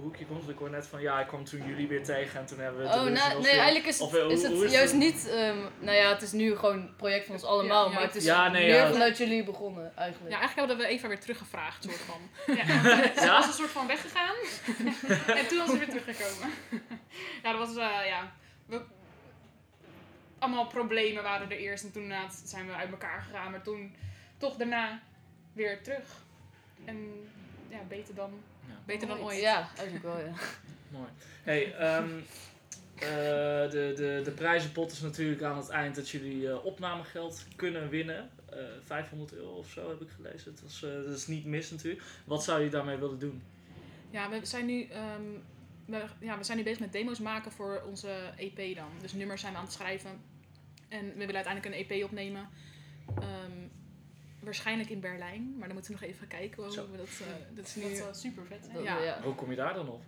hoekje 0.00 0.26
komt. 0.26 0.48
Ik 0.48 0.58
hoor 0.58 0.70
net 0.70 0.86
van, 0.86 1.00
ja, 1.00 1.20
ik 1.20 1.26
kwam 1.26 1.44
toen 1.44 1.66
jullie 1.66 1.88
weer 1.88 2.04
tegen 2.04 2.40
en 2.40 2.46
toen 2.46 2.58
hebben 2.58 2.80
we 2.82 2.88
het 2.88 2.96
Oh, 2.96 3.02
nou, 3.04 3.32
nee, 3.32 3.42
weer- 3.42 3.52
eigenlijk 3.52 3.86
is 3.86 3.98
het, 3.98 4.12
is 4.12 4.42
het 4.42 4.52
is 4.52 4.72
juist 4.72 4.92
het? 4.92 5.00
niet. 5.00 5.28
ehm, 5.28 5.56
nou 5.78 5.96
ja, 5.96 6.08
het 6.08 6.22
is 6.22 6.32
nu 6.32 6.56
gewoon 6.56 6.74
een 6.78 6.96
project 6.96 7.24
van 7.26 7.34
ons 7.34 7.44
allemaal, 7.44 7.84
Ja, 7.84 7.88
ja, 7.90 7.94
maar 7.94 8.06
het 8.06 8.14
is 8.16 8.24
ja, 8.24 8.48
nee, 8.48 8.66
meer 8.66 8.74
ja. 8.74 8.92
vanuit 8.92 9.18
jullie 9.18 9.44
begonnen 9.44 9.96
eigenlijk. 9.96 10.32
Ja, 10.32 10.38
eigenlijk 10.38 10.68
hadden 10.68 10.86
we 10.86 10.92
Eva 10.94 11.08
weer 11.08 11.20
teruggevraagd, 11.20 11.82
soort 11.82 11.96
van. 11.96 12.20
Ja, 12.56 12.66
ze 13.20 13.26
was 13.30 13.46
een 13.46 13.52
soort 13.52 13.70
van 13.70 13.86
weggegaan. 13.86 14.34
en 15.38 15.46
toen 15.48 15.58
was 15.58 15.70
ze 15.70 15.78
weer 15.78 15.88
teruggekomen. 15.88 16.50
Ja, 17.42 17.52
dat 17.52 17.66
was, 17.68 17.76
eh, 17.76 18.06
ja... 18.06 18.32
We, 18.66 18.82
allemaal 20.38 20.66
problemen 20.66 21.22
waren 21.22 21.50
er 21.50 21.56
eerst 21.56 21.84
en 21.84 21.92
toen 21.92 22.12
zijn 22.44 22.66
we 22.66 22.72
uit 22.72 22.90
elkaar 22.90 23.20
gegaan. 23.20 23.50
Maar 23.50 23.62
toen 23.62 23.94
toch 24.38 24.56
daarna 24.56 25.00
weer 25.52 25.82
terug. 25.82 26.04
En 26.84 27.28
ja, 27.68 27.78
beter 27.88 28.14
dan. 28.14 28.30
Beter 28.86 29.08
dan 29.08 29.18
ooit. 29.18 29.40
Ja, 29.40 29.68
eigenlijk 29.76 30.04
wel, 30.04 30.18
ja. 30.18 30.32
Mooi. 30.96 31.08
Hey, 31.42 31.74
ehm, 31.74 32.08
eh, 32.94 33.70
de, 33.70 33.92
de, 33.96 34.20
de 34.24 34.30
prijzenpot 34.30 34.92
is 34.92 35.00
natuurlijk 35.00 35.42
aan 35.42 35.56
het 35.56 35.68
eind 35.68 35.94
dat 35.94 36.08
jullie 36.08 36.50
eh, 36.50 36.64
opnamegeld 36.64 37.46
kunnen 37.56 37.88
winnen. 37.88 38.30
Eh 38.50 38.58
500 38.84 39.34
euro 39.34 39.50
of 39.50 39.70
zo 39.70 39.88
heb 39.88 40.00
ik 40.00 40.08
gelezen. 40.16 40.50
Het 40.50 40.62
was, 40.62 40.82
eh, 40.82 40.90
dat 40.90 41.16
is 41.16 41.26
niet 41.26 41.44
mis 41.44 41.70
natuurlijk. 41.70 42.02
Wat 42.24 42.44
zou 42.44 42.62
je 42.62 42.70
daarmee 42.70 42.96
willen 42.96 43.18
doen? 43.18 43.42
Ja, 44.10 44.30
we 44.30 44.46
zijn 44.46 44.66
nu, 44.66 44.82
ehm, 44.84 45.22
we, 45.84 46.04
ja, 46.20 46.38
we 46.38 46.44
zijn 46.44 46.58
nu 46.58 46.64
bezig 46.64 46.80
met 46.80 46.92
demo's 46.92 47.18
maken 47.18 47.52
voor 47.52 47.82
onze 47.86 48.08
EP 48.36 48.76
dan. 48.76 48.88
Dus 49.00 49.12
nummers 49.12 49.40
zijn 49.40 49.52
we 49.52 49.58
aan 49.58 49.64
het 49.64 49.72
schrijven. 49.72 50.10
En 50.88 51.06
we 51.06 51.26
willen 51.26 51.44
uiteindelijk 51.44 51.90
een 51.90 51.96
EP 51.96 52.04
opnemen. 52.04 52.48
Waarschijnlijk 54.48 54.90
in 54.90 55.00
Berlijn, 55.00 55.54
maar 55.58 55.66
dan 55.66 55.76
moeten 55.76 55.94
we 55.94 56.00
nog 56.00 56.10
even 56.10 56.26
kijken 56.28 56.62
hoe 56.62 56.72
Zo. 56.72 56.86
we 56.90 56.96
dat, 56.96 57.06
eh, 57.06 57.56
dat 57.56 57.66
is 57.66 57.74
nu... 57.74 57.82
Dat 57.82 57.96
zou 57.96 58.14
super 58.14 58.46
vet 58.46 58.58
zijn. 58.64 58.74
Dat- 58.76 58.84
Ja. 58.84 59.02
ja. 59.02 59.20
Hoe 59.22 59.34
kom 59.34 59.50
je 59.50 59.56
daar 59.56 59.74
dan 59.74 59.88
op? 59.88 60.02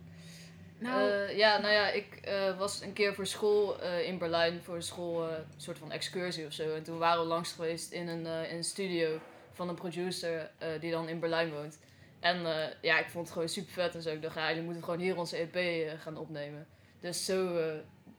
nou, 0.77 1.09
Eh, 1.11 1.37
ja, 1.37 1.57
nou 1.59 1.73
ja, 1.73 1.89
ik 1.89 2.15
eh, 2.15 2.57
was 2.57 2.81
een 2.81 2.93
keer 2.93 3.13
voor 3.15 3.25
school 3.25 3.81
eh, 3.81 4.07
in 4.07 4.17
Berlijn 4.17 4.61
voor 4.63 4.75
een 4.75 4.81
school, 4.83 5.27
eh, 5.29 5.35
een 5.37 5.43
soort 5.61 5.77
van 5.77 5.91
excursie 5.91 6.45
of 6.45 6.53
zo. 6.53 6.75
En 6.75 6.83
toen 6.83 6.97
waren 6.97 7.21
we 7.21 7.27
langs 7.27 7.51
geweest 7.51 7.91
in 7.91 8.07
een, 8.07 8.25
eh, 8.25 8.51
in 8.51 8.57
een 8.57 8.63
studio 8.63 9.19
van 9.51 9.69
een 9.69 9.75
producer 9.75 10.51
eh, 10.57 10.67
die 10.79 10.91
dan 10.91 11.07
in 11.09 11.19
Berlijn 11.19 11.51
woont. 11.51 11.79
En 12.19 12.45
eh, 12.45 12.67
ja, 12.81 12.99
ik 12.99 13.09
vond 13.09 13.23
het 13.25 13.33
gewoon 13.33 13.49
super 13.49 13.73
vet 13.73 13.95
en 13.95 14.01
zo. 14.01 14.09
Ik 14.09 14.21
dacht, 14.21 14.35
ja, 14.35 14.47
jullie 14.49 14.63
moeten 14.63 14.83
gewoon 14.83 14.99
hier 14.99 15.17
onze 15.17 15.37
EP 15.37 15.55
eh, 15.55 15.91
gaan 15.99 16.17
opnemen. 16.17 16.67
Dus 16.99 17.25
zo 17.25 17.57
eh, 17.57 17.73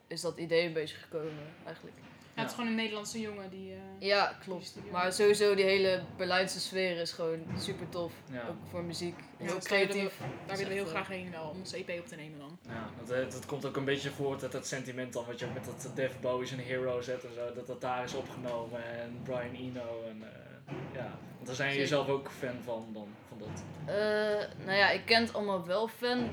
is 0.07 0.21
dat 0.21 0.39
idee 0.39 0.67
een 0.67 0.73
beetje 0.73 0.97
gekomen 0.97 1.45
eigenlijk. 1.67 1.97
Ja, 2.35 2.41
het 2.41 2.49
is 2.51 2.55
gewoon 2.55 2.71
een 2.71 2.77
Nederlandse 2.77 3.21
jongen 3.21 3.51
die... 3.51 3.73
eh, 3.73 4.07
Ja, 4.09 4.37
klopt. 4.45 4.75
Maar 4.91 5.13
sowieso 5.13 5.55
die 5.55 5.65
hele 5.65 6.03
Berlijnse 6.17 6.61
sfeer 6.61 6.97
is 7.01 7.13
gewoon 7.13 7.45
super 7.59 7.89
tof. 7.89 8.13
Ja. 8.31 8.47
Ook 8.49 8.57
voor 8.71 8.83
muziek. 8.85 9.19
Ja, 9.19 9.45
Heel 9.45 9.55
dus 9.55 9.65
daar 9.65 9.79
willen 9.79 9.89
we- 9.89 9.95
creatief. 9.95 10.19
Daar 10.47 10.57
willen 10.57 10.73
we 10.73 10.79
heel 10.79 10.89
graag 10.89 11.09
heen 11.09 11.31
wel, 11.31 11.49
om 11.49 11.59
onze 11.59 11.77
EP 11.85 12.01
op 12.01 12.07
te 12.07 12.17
nemen 12.17 12.39
dan. 12.39 12.59
Ja, 12.69 12.89
dat, 12.99 13.11
eh, 13.11 13.31
dat 13.31 13.47
komt 13.47 13.67
ook 13.67 13.77
een 13.77 13.85
beetje 13.85 14.11
voort 14.11 14.43
uit 14.43 14.53
dat 14.53 14.67
sentiment 14.67 15.13
dan 15.13 15.25
wat 15.27 15.39
je 15.39 15.47
ook 15.47 15.55
met 15.55 15.65
dat 15.65 15.91
Dave 15.97 16.19
Bowie 16.21 16.47
zijn 16.47 16.61
Hero 16.61 17.01
zet 17.01 17.25
en 17.25 17.35
zo. 17.35 17.55
Dat 17.55 17.67
dat 17.67 17.81
daar 17.81 18.05
is 18.05 18.15
opgenomen 18.15 18.85
en 19.01 19.21
Brian 19.23 19.55
Eno 19.55 20.03
en 20.09 20.23
eh, 20.23 20.75
ja. 20.95 21.11
Want 21.35 21.47
daar 21.47 21.55
zijn 21.57 21.73
Zeker. 21.73 21.87
zelf 21.89 22.09
ook 22.09 22.31
fan 22.39 22.57
van 22.65 22.87
dan, 22.93 23.09
van 23.29 23.39
dat. 23.39 23.63
Eh, 23.87 24.65
nou 24.67 24.79
ja, 24.79 24.91
ik 24.91 25.05
ken 25.05 25.23
het 25.23 25.33
allemaal 25.35 25.67
wel 25.67 25.89
fan. 25.89 26.31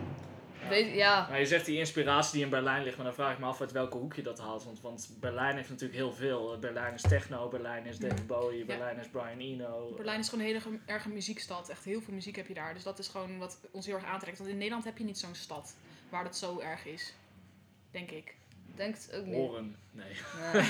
Weet, 0.70 0.96
ja, 0.96 1.28
Maar 1.30 1.40
je 1.40 1.46
zegt 1.46 1.66
die 1.66 1.78
inspiratie 1.78 2.34
die 2.34 2.44
in 2.44 2.50
Berlijn 2.50 2.84
ligt, 2.84 2.96
maar 2.96 3.06
dan 3.06 3.14
vraag 3.16 3.34
ik 3.34 3.40
me 3.40 3.46
af 3.46 3.62
uit 3.62 3.72
welke 3.72 3.98
hoek 3.98 4.14
je 4.16 4.22
dat 4.22 4.40
haalt. 4.40 4.64
Want, 4.64 4.82
want 4.82 5.10
Berlijn 5.20 5.56
heeft 5.56 5.70
natuurlijk 5.70 6.00
heel 6.00 6.14
veel. 6.14 6.54
Eh, 6.54 6.60
Berlijn 6.60 6.94
is 6.94 7.02
techno, 7.02 7.48
Berlijn 7.48 7.86
is 7.86 7.98
David 7.98 8.28
Bowie, 8.28 8.66
Berlijn 8.66 8.98
is 9.00 9.08
Brian 9.08 9.40
Eno. 9.40 9.94
Berlijn 9.96 10.20
is 10.20 10.30
gewoon 10.30 10.46
een 10.46 10.52
hele 10.52 10.62
ge- 10.62 10.80
erge 10.86 11.10
muziekstad. 11.10 11.70
Echt 11.70 11.84
heel 11.84 12.02
veel 12.02 12.14
muziek 12.14 12.36
heb 12.36 12.48
je 12.48 12.54
daar. 12.54 12.74
Dus 12.74 12.84
dat 12.84 13.00
is 13.00 13.08
gewoon 13.08 13.38
wat 13.38 13.60
ons 13.72 13.86
heel 13.86 13.96
erg 13.96 14.06
aantrekt. 14.06 14.38
Want 14.38 14.50
in 14.50 14.58
Nederland 14.58 14.84
heb 14.84 14.98
je 14.98 15.04
niet 15.04 15.18
zo'n 15.20 15.36
stad 15.36 15.76
waar 16.10 16.24
dat 16.24 16.38
zo 16.38 16.60
erg 16.60 16.86
is. 16.86 17.14
Denk 17.92 18.12
ik. 18.12 18.36
denk 18.76 18.96
het 18.96 19.14
ook 19.16 19.26
niet. 19.26 19.36
Horen. 19.36 19.76
Nee. 19.92 20.12
Ja. 20.54 20.62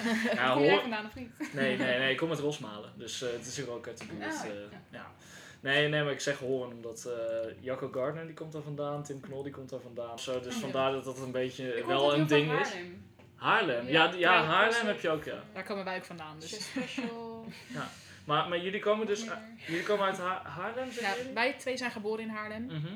ja, 0.34 0.52
Kom 0.52 0.62
hoor- 0.62 0.80
vandaan 0.80 1.06
of 1.06 1.14
niet? 1.14 1.30
Nee, 1.52 1.76
nee, 1.76 1.98
nee, 1.98 2.10
ik 2.10 2.16
kom 2.16 2.30
uit 2.30 2.38
Rosmalen. 2.38 2.92
Dus 2.96 3.22
eh, 3.22 3.32
het 3.32 3.46
is 3.46 3.56
hier 3.56 3.70
ook 3.70 3.86
uit 3.86 3.98
de 3.98 4.04
buurt. 4.06 4.34
Ah, 4.34 4.44
eh, 4.44 4.52
ja. 4.90 5.10
Ja. 5.60 5.68
Nee, 5.70 5.88
nee, 5.88 6.02
maar 6.02 6.12
ik 6.12 6.20
zeg 6.20 6.38
horen 6.38 6.72
omdat 6.72 7.04
eh 7.04 7.50
Jacco 7.60 7.88
Gardner 7.92 8.26
die 8.26 8.34
komt 8.34 8.52
daar 8.52 8.62
vandaan, 8.62 9.02
Tim 9.02 9.20
Knol 9.20 9.42
die 9.42 9.52
komt 9.52 9.68
daar 9.70 9.80
vandaan. 9.80 10.18
Zo, 10.18 10.32
dus 10.40 10.46
Oh, 10.46 10.52
ja. 10.54 10.58
vandaar 10.60 10.92
dat 10.92 11.04
dat 11.04 11.18
een 11.18 11.30
beetje 11.32 11.76
Ik 11.76 11.84
wel 11.84 12.14
een 12.14 12.26
ding 12.26 12.60
is. 12.60 12.68
Haarlem. 12.68 13.06
Haarlem, 13.34 13.86
ja, 13.88 14.04
Ja, 14.04 14.10
ja, 14.12 14.18
ja 14.18 14.44
Haarlem 14.44 14.86
heb 14.86 15.00
je 15.00 15.10
ook, 15.10 15.24
ja. 15.24 15.42
Daar 15.54 15.64
komen 15.64 15.84
wij 15.84 15.96
ook 15.96 16.04
vandaan. 16.04 16.40
Dus. 16.40 16.64
Special. 16.70 17.46
Maar, 18.24 18.48
maar 18.48 18.58
jullie 18.58 18.80
komen 18.80 19.06
dus, 19.06 19.24
Ja. 19.24 19.42
jullie 19.66 19.82
komen 19.82 20.04
uit 20.06 20.18
Ha- 20.18 20.42
Haarlem, 20.44 20.84
Ja, 20.86 20.90
zeggen 20.92 21.16
jullie? 21.18 21.32
wij 21.34 21.52
twee 21.52 21.76
zijn 21.76 21.90
geboren 21.90 22.24
in 22.24 22.28
Haarlem. 22.30 22.64
Mhm. 22.64 22.94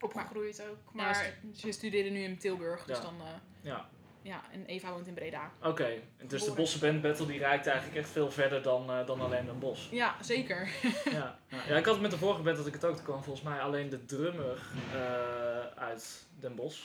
Opgegroeid 0.00 0.62
ook. 0.70 0.92
Maar 0.92 1.32
ze 1.54 1.72
studeren 1.72 2.12
nu 2.12 2.20
in 2.22 2.38
Tilburg. 2.38 2.84
Dus 2.84 2.96
Ja. 2.96 3.02
dan, 3.02 3.14
eh, 3.20 3.26
Ja, 3.62 3.88
ja, 4.24 4.42
en 4.52 4.64
Eva 4.66 4.90
woont 4.92 5.06
in 5.06 5.14
Breda. 5.14 5.52
oké. 5.62 5.88
Dus 6.18 6.28
de 6.28 6.36
Geboren. 6.38 6.54
Bosse 6.56 6.78
Band 6.78 7.02
Battle 7.02 7.26
die 7.26 7.38
reikt 7.38 7.66
eigenlijk 7.66 7.98
echt 7.98 8.08
veel 8.10 8.30
verder 8.30 8.62
dan, 8.62 8.90
eh, 8.90 9.06
dan 9.06 9.20
alleen 9.20 9.48
een 9.48 9.58
bos. 9.58 9.88
Ja, 9.90 10.16
zeker. 10.20 10.68
ja, 11.18 11.38
ja. 11.48 11.76
ik 11.76 11.84
had 11.84 11.94
het 11.94 12.00
met 12.00 12.10
de 12.10 12.18
vorige 12.18 12.42
band 12.42 12.56
dat 12.56 12.66
ik 12.66 12.72
het 12.72 12.84
ook 12.84 13.02
kwam. 13.02 13.22
Volgens 13.22 13.44
mij 13.44 13.60
alleen 13.60 13.88
de 13.88 14.04
drummer 14.04 14.62
eh, 14.92 15.66
uit 15.82 16.26
Den 16.40 16.54
Bosch. 16.54 16.82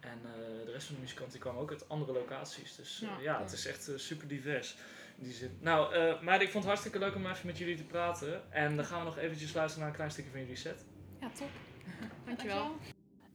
En 0.00 0.20
eh, 0.24 0.64
de 0.66 0.72
rest 0.72 0.86
van 0.86 0.94
de 0.94 1.00
muzikanten 1.00 1.32
die 1.32 1.40
kwamen 1.42 1.60
ook 1.60 1.70
uit 1.70 1.88
andere 1.88 2.12
locaties. 2.12 2.76
Dus 2.76 3.02
eh, 3.02 3.08
ja, 3.08 3.18
Ja. 3.20 3.40
het 3.42 3.52
is 3.52 3.66
echt 3.66 3.90
super 3.96 4.28
divers. 4.28 4.76
In 5.18 5.24
die 5.24 5.32
zin. 5.32 5.58
Nou, 5.60 5.94
eh 5.94 6.20
maar 6.20 6.34
ik 6.42 6.50
vond 6.50 6.54
het 6.64 6.72
hartstikke 6.72 6.98
leuk 6.98 7.14
om 7.14 7.26
even 7.26 7.46
met 7.46 7.58
jullie 7.58 7.76
te 7.76 7.84
praten. 7.84 8.52
En 8.52 8.76
dan 8.76 8.84
gaan 8.84 8.98
we 8.98 9.04
nog 9.04 9.18
eventjes 9.18 9.52
luisteren 9.54 9.78
naar 9.80 9.88
een 9.88 9.94
klein 9.96 10.10
stukje 10.10 10.30
van 10.30 10.40
jullie 10.40 10.56
set. 10.56 10.84
Ja, 11.20 11.30
top. 11.38 11.48
Dankjewel. 12.26 12.76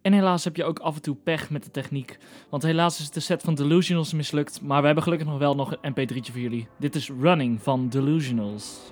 En 0.07 0.13
helaas 0.13 0.43
heb 0.43 0.55
je 0.55 0.63
ook 0.63 0.79
af 0.79 0.95
en 0.95 1.01
toe 1.01 1.15
pech 1.23 1.49
met 1.49 1.63
de 1.63 1.71
techniek. 1.71 2.17
Want 2.49 2.63
helaas 2.63 2.99
is 2.99 3.09
de 3.09 3.19
set 3.19 3.41
van 3.41 3.55
Delusionals 3.55 4.13
mislukt. 4.13 4.61
Maar 4.61 4.79
we 4.79 4.85
hebben 4.85 5.03
gelukkig 5.03 5.27
nog 5.27 5.37
wel 5.37 5.55
nog 5.55 5.77
een 5.81 5.91
mp3'tje 5.91 6.31
voor 6.31 6.39
jullie. 6.39 6.67
Dit 6.79 6.95
is 6.95 7.11
Running 7.21 7.61
van 7.61 7.89
Delusionals. 7.89 8.91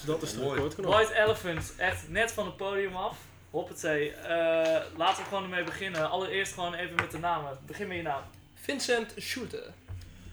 Op. 0.00 0.06
Dat 0.06 0.22
is 0.22 0.32
de 0.32 0.38
Mooi. 0.40 0.54
recordknop. 0.54 0.92
White 0.92 1.14
Elephant, 1.14 1.74
echt 1.76 2.08
net 2.08 2.32
van 2.32 2.46
het 2.46 2.56
podium 2.56 2.96
af. 2.96 3.18
Hoppatee. 3.50 4.10
Eh 4.12 4.80
laten 4.96 5.22
we 5.22 5.28
gewoon 5.28 5.42
ermee 5.42 5.64
beginnen. 5.64 6.10
Allereerst 6.10 6.54
gewoon 6.54 6.74
even 6.74 6.94
met 6.94 7.10
de 7.10 7.18
namen. 7.18 7.58
Begin 7.66 7.86
met 7.88 7.96
je 7.96 8.02
naam. 8.02 8.22
Vincent 8.54 9.14
Schulte. 9.16 9.70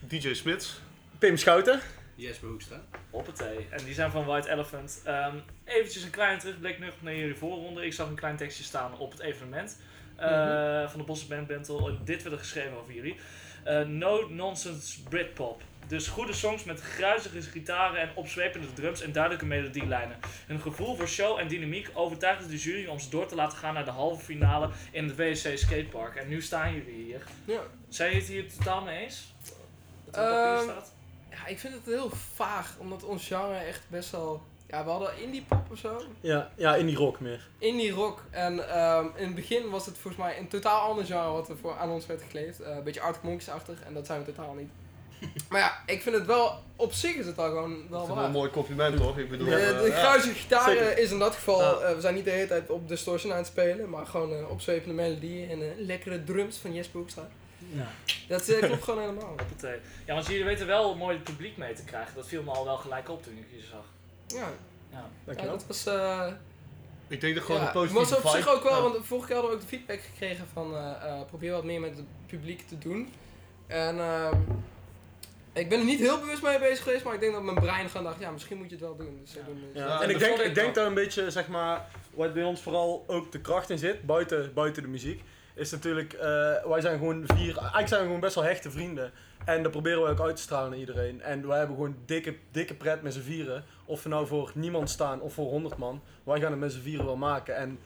DJ 0.00 0.34
Smits. 0.34 0.80
Pim 1.18 1.36
Schouten. 1.36 1.80
Jesper 2.14 2.48
Hoekstra. 2.48 2.80
Hoppatee. 3.10 3.66
En 3.70 3.84
die 3.84 3.94
zijn 3.94 4.10
van 4.10 4.24
White 4.24 4.50
Elephant. 4.50 5.00
Ehm 5.04 5.34
eventjes 5.64 6.02
een 6.02 6.10
kleine 6.10 6.40
terugblik 6.40 6.78
nog 6.78 6.94
naar 7.00 7.14
jullie 7.14 7.36
voorronde. 7.36 7.84
Ik 7.86 7.92
zag 7.92 8.08
een 8.08 8.14
klein 8.14 8.36
tekstje 8.36 8.64
staan 8.64 8.98
op 8.98 9.10
het 9.10 9.20
evenement. 9.20 9.76
eh, 10.16 10.88
Van 10.88 10.98
de 11.00 11.06
Bosse 11.06 11.26
Band 11.26 11.46
Battle. 11.46 11.96
Dit 12.04 12.22
werd 12.22 12.34
er 12.34 12.40
geschreven 12.40 12.76
over 12.80 12.92
jullie. 12.94 13.16
Eh, 13.64 13.80
no 13.80 14.28
Nonsense 14.28 15.02
Britpop. 15.02 15.62
Dus 15.88 16.08
goede 16.08 16.32
songs 16.32 16.64
met 16.64 16.80
gruizige 16.80 17.40
gitaren 17.40 18.00
en 18.00 18.10
opzwepende 18.14 18.72
drums 18.72 19.00
en 19.00 19.12
duidelijke 19.12 19.46
melodielijnen. 19.46 20.18
Een 20.48 20.60
gevoel 20.60 20.96
voor 20.96 21.08
show 21.08 21.38
en 21.38 21.48
dynamiek 21.48 21.90
overtuigde 21.94 22.48
de 22.48 22.56
jury 22.56 22.86
om 22.86 22.98
ze 22.98 23.10
door 23.10 23.26
te 23.26 23.34
laten 23.34 23.58
gaan 23.58 23.74
naar 23.74 23.84
de 23.84 23.90
halve 23.90 24.24
finale 24.24 24.70
in 24.92 25.08
het 25.08 25.16
WSC 25.16 25.58
Skatepark. 25.58 26.14
En 26.14 26.28
nu 26.28 26.42
staan 26.42 26.74
jullie 26.74 27.04
hier. 27.04 27.22
Ja. 27.44 27.60
Zijn 27.88 28.12
jullie 28.12 28.26
het 28.26 28.32
hier 28.32 28.56
totaal 28.56 28.82
mee 28.82 29.04
eens? 29.04 29.34
Dat 30.04 30.24
op 30.24 30.30
papier 30.30 30.62
staat? 30.62 30.92
Ja, 31.30 31.46
ik 31.46 31.58
vind 31.58 31.74
het 31.74 31.84
heel 31.84 32.10
vaag, 32.34 32.76
omdat 32.78 33.04
ons 33.04 33.26
genre 33.26 33.56
echt 33.56 33.82
best 33.88 34.10
wel... 34.10 34.42
Ja, 34.66 34.84
we 34.84 34.90
hadden 34.90 35.22
indie 35.22 35.44
pop 35.48 35.70
of 35.70 35.78
zo. 35.78 36.02
Ja, 36.20 36.50
ja, 36.56 36.74
in 36.74 36.86
die 36.86 36.96
rock 36.96 37.20
meer. 37.20 37.48
Indie 37.58 37.90
rock. 37.90 38.24
En 38.30 38.68
ehm, 38.68 39.06
in 39.16 39.26
het 39.26 39.34
begin 39.34 39.70
was 39.70 39.86
het 39.86 39.98
volgens 39.98 40.22
mij 40.22 40.38
een 40.38 40.48
totaal 40.48 40.88
ander 40.88 41.04
genre 41.04 41.32
wat 41.32 41.48
er 41.48 41.56
voor 41.56 41.76
aan 41.76 41.90
ons 41.90 42.06
werd 42.06 42.22
gekleed. 42.22 42.60
Eh, 42.60 42.76
een 42.76 42.84
beetje 42.84 43.00
Arctic 43.00 43.22
Monkeys-achtig 43.22 43.82
en 43.82 43.94
dat 43.94 44.06
zijn 44.06 44.24
we 44.24 44.32
totaal 44.32 44.54
niet. 44.54 44.70
maar 45.50 45.60
ja, 45.60 45.82
ik 45.86 46.02
vind 46.02 46.14
het 46.16 46.26
wel... 46.26 46.66
Op 46.76 46.92
zich 46.92 47.14
is 47.14 47.26
het 47.26 47.38
al 47.38 47.48
gewoon 47.48 47.70
wel 47.78 47.88
Dat 47.90 48.00
is 48.00 48.06
wel 48.06 48.16
waar. 48.16 48.24
een 48.24 48.30
mooi 48.30 48.50
compliment 48.50 48.96
toch? 48.96 49.18
Ik 49.18 49.30
bedoel, 49.30 49.46
De, 49.48 49.54
eh, 49.56 49.80
de 49.82 49.88
ja. 49.88 49.96
gruizige 49.98 50.34
gitaar 50.34 50.68
zeker. 50.68 50.86
eh, 50.88 50.98
is 51.02 51.10
in 51.10 51.18
dat 51.18 51.34
geval, 51.34 51.60
Ja. 51.60 51.86
eh, 51.88 51.94
we 51.94 52.00
zijn 52.00 52.14
niet 52.14 52.24
de 52.24 52.30
hele 52.30 52.46
tijd 52.46 52.70
op 52.70 52.88
distortion 52.88 53.32
aan 53.32 53.38
het 53.38 53.46
spelen, 53.46 53.88
maar 53.90 54.06
gewoon 54.06 54.32
eh, 54.32 54.50
opzwepende 54.50 54.94
melodieën 54.94 55.50
en 55.50 55.74
lekkere 55.86 56.24
drums 56.24 56.56
van 56.56 56.74
Jesper 56.74 56.98
Hoekstra. 56.98 57.28
Ja. 57.72 57.86
Dat 58.28 58.44
klopt 58.60 58.82
gewoon 58.84 59.00
helemaal. 59.00 59.26
Hoppatee. 59.38 59.78
Ja, 60.06 60.14
want 60.14 60.26
jullie 60.26 60.44
weten 60.44 60.66
wel 60.66 60.96
mooi 60.96 61.14
het 61.14 61.24
publiek 61.24 61.56
mee 61.56 61.72
te 61.74 61.84
krijgen. 61.84 62.14
Dat 62.14 62.26
viel 62.28 62.42
me 62.42 62.50
al 62.50 62.64
wel 62.64 62.76
gelijk 62.76 63.08
op 63.10 63.22
toen 63.22 63.36
ik 63.38 63.46
je 63.60 63.66
zag. 63.70 63.84
Ja, 64.26 64.36
Ja. 64.38 64.52
ja 64.90 65.08
Dankjewel. 65.24 65.52
dat 65.56 65.66
was... 65.66 65.86
eh, 65.86 66.26
Ik 67.08 67.20
denk 67.20 67.34
dat 67.34 67.44
gewoon 67.44 67.60
ja, 67.60 67.66
een 67.66 67.72
positieve 67.72 68.14
was 68.22 68.24
op 68.24 68.30
zich 68.30 68.48
ook 68.54 68.62
wel, 68.62 68.76
Ja. 68.76 68.82
want 68.90 69.06
vorige 69.06 69.26
keer 69.26 69.36
hadden 69.36 69.54
we 69.54 69.60
ook 69.62 69.68
de 69.70 69.76
feedback 69.76 70.00
gekregen 70.00 70.46
van 70.52 70.74
eh, 70.76 70.90
eh, 71.04 71.20
probeer 71.26 71.52
wat 71.52 71.64
meer 71.64 71.80
met 71.80 71.96
het 71.96 72.06
publiek 72.26 72.68
te 72.68 72.78
doen. 72.78 73.12
En 73.66 73.98
ehm, 73.98 74.36
ik 75.52 75.68
ben 75.68 75.78
er 75.78 75.84
niet 75.84 75.98
heel 75.98 76.18
bewust 76.18 76.42
mee 76.42 76.58
bezig 76.58 76.82
geweest, 76.82 77.04
maar 77.04 77.14
ik 77.14 77.20
denk 77.20 77.32
dat 77.32 77.42
mijn 77.42 77.60
brein 77.60 77.88
gewoon 77.88 78.06
dacht, 78.06 78.20
ja, 78.20 78.30
misschien 78.30 78.56
moet 78.56 78.66
je 78.66 78.74
het 78.76 78.84
wel 78.84 78.96
doen. 78.96 79.18
Dus 79.20 79.36
Ja, 79.72 80.02
en 80.02 80.10
ik 80.10 80.18
denk, 80.18 80.38
ik 80.38 80.54
denk 80.54 80.74
daar 80.74 80.86
een 80.86 80.94
beetje, 80.94 81.30
zeg 81.30 81.48
maar, 81.48 81.86
wat 82.14 82.34
bij 82.34 82.44
ons 82.44 82.60
vooral 82.60 83.04
ook 83.06 83.32
de 83.32 83.40
kracht 83.40 83.70
in 83.70 83.78
zit, 83.78 84.06
buiten, 84.06 84.54
buiten 84.54 84.82
de 84.82 84.88
muziek, 84.88 85.22
is 85.54 85.70
natuurlijk, 85.70 86.12
eh, 86.12 86.20
wij 86.64 86.80
zijn 86.80 86.98
gewoon 86.98 87.24
vier, 87.26 87.56
eigenlijk 87.56 87.88
zijn 87.88 88.00
we 88.00 88.06
gewoon 88.06 88.20
best 88.20 88.34
wel 88.34 88.44
hechte 88.44 88.70
vrienden. 88.70 89.12
En 89.44 89.62
dat 89.62 89.72
proberen 89.72 90.02
we 90.02 90.08
ook 90.08 90.20
uit 90.20 90.36
te 90.36 90.42
stralen 90.42 90.70
naar 90.70 90.78
iedereen. 90.78 91.22
En 91.22 91.46
wij 91.46 91.58
hebben 91.58 91.76
gewoon 91.76 91.96
dikke, 92.06 92.34
dikke 92.50 92.74
pret 92.74 93.02
met 93.02 93.14
z'n 93.14 93.20
vieren. 93.20 93.64
Of 93.84 94.02
we 94.02 94.08
nou 94.08 94.26
voor 94.26 94.50
niemand 94.54 94.90
staan 94.90 95.20
of 95.20 95.32
voor 95.32 95.46
100 95.46 95.76
man. 95.76 96.02
Wij 96.24 96.40
gaan 96.40 96.50
het 96.50 96.60
met 96.60 96.72
z'n 96.72 96.80
vieren 96.80 97.04
wel 97.04 97.16
maken. 97.16 97.56
En 97.56 97.78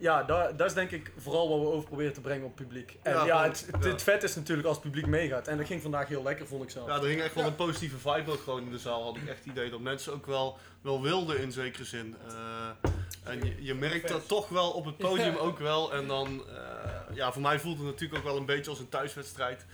ja, 0.00 0.22
dat, 0.22 0.58
dat 0.58 0.66
is 0.66 0.74
denk 0.74 0.90
ik 0.90 1.12
vooral 1.16 1.48
wat 1.48 1.60
we 1.60 1.66
over 1.66 1.88
proberen 1.88 2.12
te 2.12 2.20
brengen 2.20 2.44
op 2.44 2.58
het 2.58 2.66
publiek. 2.66 2.98
En 3.02 3.12
Ja, 3.12 3.42
het, 3.42 3.66
het, 3.72 3.84
ja. 3.84 3.90
het 3.90 4.02
vet 4.02 4.22
is 4.22 4.34
natuurlijk 4.34 4.68
als 4.68 4.76
het 4.76 4.86
publiek 4.86 5.06
meegaat. 5.06 5.48
En 5.48 5.56
dat 5.56 5.66
ging 5.66 5.82
vandaag 5.82 6.08
heel 6.08 6.22
lekker, 6.22 6.46
vond 6.46 6.62
ik 6.62 6.70
zelf. 6.70 6.88
Ja, 6.88 6.94
er 6.94 7.04
hing 7.04 7.20
echt 7.20 7.34
wel 7.34 7.44
een 7.44 7.54
positieve 7.54 7.98
vibe 7.98 8.30
ook 8.30 8.42
gewoon 8.42 8.62
in 8.62 8.70
de 8.70 8.78
zaal. 8.78 9.02
Had 9.04 9.16
ik 9.16 9.28
echt 9.28 9.38
het 9.38 9.46
idee 9.46 9.70
dat 9.70 9.80
mensen 9.80 10.12
ook 10.12 10.26
wel, 10.26 10.58
wel 10.80 11.02
wilden 11.02 11.40
in 11.40 11.52
zekere 11.52 11.84
zin. 11.84 12.16
Eh, 12.28 12.90
en 13.32 13.44
je, 13.44 13.64
je 13.64 13.74
merkt 13.74 14.08
dat 14.08 14.28
toch 14.28 14.48
wel 14.48 14.70
op 14.70 14.84
het 14.84 14.96
podium 14.96 15.36
ook 15.36 15.58
wel. 15.58 15.92
En 15.92 16.06
dan, 16.06 16.42
eh, 16.48 17.16
ja, 17.16 17.32
voor 17.32 17.42
mij 17.42 17.58
voelt 17.58 17.76
het 17.76 17.86
natuurlijk 17.86 18.18
ook 18.18 18.26
wel 18.26 18.36
een 18.36 18.46
beetje 18.46 18.70
als 18.70 18.78
een 18.78 18.88
thuiswedstrijd. 18.88 19.66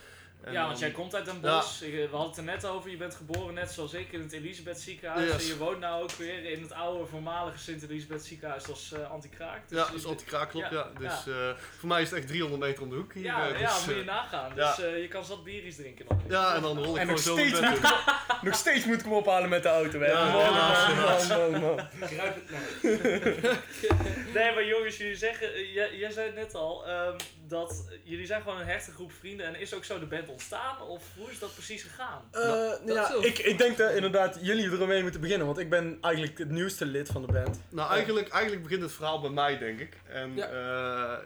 En 0.46 0.52
ja, 0.52 0.59
want 0.66 0.72
dan- 0.72 0.80
jij 0.80 0.90
komt 0.90 1.14
uit 1.14 1.24
Den 1.24 1.40
Bosch. 1.40 1.82
Ik- 1.82 1.92
We 1.92 2.00
hadden 2.16 2.28
het 2.28 2.37
er 2.37 2.44
net 2.44 2.66
over. 2.66 2.90
Je 2.90 2.96
bent 2.96 3.14
geboren 3.14 3.54
net 3.54 3.70
zoals 3.72 3.92
ik 3.94 4.12
in 4.12 4.20
het 4.20 4.32
Elisabeth 4.32 4.80
ziekenhuis. 4.80 5.30
Yes. 5.32 5.42
En 5.42 5.46
je 5.46 5.56
woont 5.56 5.78
nou 5.80 6.02
ook 6.02 6.11
weer 6.12 6.44
in 6.44 6.62
het 6.62 6.72
oude 6.72 7.06
voormalige 7.06 7.59
Sint-Elisabeth 7.59 8.24
ziekenhuis 8.24 8.68
als 8.68 8.92
eh 8.92 9.11
anti-kraak. 9.11 9.68
Dus 9.68 9.78
Ja, 9.78 9.88
is 9.94 10.06
anti-kraak, 10.06 10.50
klopt, 10.50 10.70
ja. 10.70 10.76
Ja, 10.76 10.98
Dus 10.98 11.26
eh, 11.35 11.50
voor 11.78 11.88
mij 11.88 12.02
is 12.02 12.11
het 12.11 12.18
echt 12.18 12.28
300 12.28 12.62
meter 12.62 12.82
om 12.82 12.88
de 12.90 12.96
hoek 12.96 13.14
hier. 13.14 13.24
Ja, 13.24 13.48
eh, 13.48 13.61
ja, 13.61 13.74
dus, 13.74 13.85
moet 13.87 13.94
je 13.94 14.00
eh, 14.00 14.06
nagaan. 14.06 14.52
ja. 14.56 14.74
Dus 14.76 14.85
eh, 14.85 15.00
je 15.00 15.09
kan 15.09 15.24
zat 15.24 15.44
biertjes 15.44 15.76
drinken 15.76 16.04
nog. 16.09 16.18
ja, 16.28 16.54
en 16.54 16.62
dan 16.62 16.76
rol 16.85 16.94
ik 16.94 17.00
En 17.00 17.09
gewoon 17.09 17.09
nog 17.09 17.18
steeds, 17.18 17.61
moet 17.61 17.68
in. 17.70 17.76
ik, 17.76 17.82
hem- 17.87 18.38
nog 18.42 18.54
steeds 18.54 18.85
moet 18.85 18.98
ik 18.98 19.04
hem 19.04 19.12
ophalen 19.12 19.48
met 19.48 19.62
de 19.62 19.68
auto. 19.68 20.00
Hè. 20.00 20.06
Ja, 20.06 20.24
Man, 20.32 20.52
man, 20.54 20.96
man, 21.38 21.50
man, 21.50 21.61
man. 21.76 21.88
Kruip 22.09 22.35
het 22.35 22.50
naar. 22.50 23.59
Nee, 24.35 24.54
maar 24.54 24.64
jongens, 24.66 24.96
jullie 24.96 25.16
zeggen, 25.16 25.54
eh, 25.54 25.74
jij, 25.74 25.96
jij 25.96 26.11
zei 26.11 26.26
het 26.26 26.35
net 26.35 26.54
al, 26.54 26.87
ehm, 26.87 27.16
dat 27.48 27.85
jullie 28.04 28.26
zijn 28.26 28.42
gewoon 28.42 28.61
een 28.61 28.66
hechte 28.66 28.90
groep 28.90 29.12
vrienden. 29.12 29.46
En 29.46 29.61
is 29.61 29.74
ook 29.74 29.85
zo 29.85 29.98
de 29.98 30.06
band 30.06 30.28
ontstaan? 30.28 30.82
Of 30.82 31.04
hoe 31.16 31.30
is 31.30 31.38
dat 31.38 31.52
precies 31.54 31.82
gegaan? 31.82 32.22
Eh, 32.30 32.40
dat 32.42 32.80
ja, 32.85 33.11
zo. 33.11 33.20
ik, 33.20 33.38
ik 33.38 33.59
denk 33.59 33.76
dat 33.76 33.94
inderdaad 33.94 34.38
jullie 34.40 34.70
ermee 34.80 35.02
moeten 35.02 35.20
beginnen, 35.20 35.46
want 35.46 35.59
ik 35.59 35.70
ben 35.70 35.98
eigenlijk 36.00 36.38
het 36.38 36.50
nieuwste 36.50 36.87
lid 36.87 37.09
van 37.09 37.26
de 37.26 37.32
band. 37.32 37.61
Nou, 37.68 37.90
eigenlijk, 37.90 38.28
eigenlijk 38.28 38.62
begint 38.62 38.82
het 38.82 38.92
verhaal 38.92 39.20
bij 39.20 39.30
mij, 39.30 39.59
denk 39.59 39.80
ik. 39.80 39.96
En 40.09 40.35
Ja. 40.35 40.48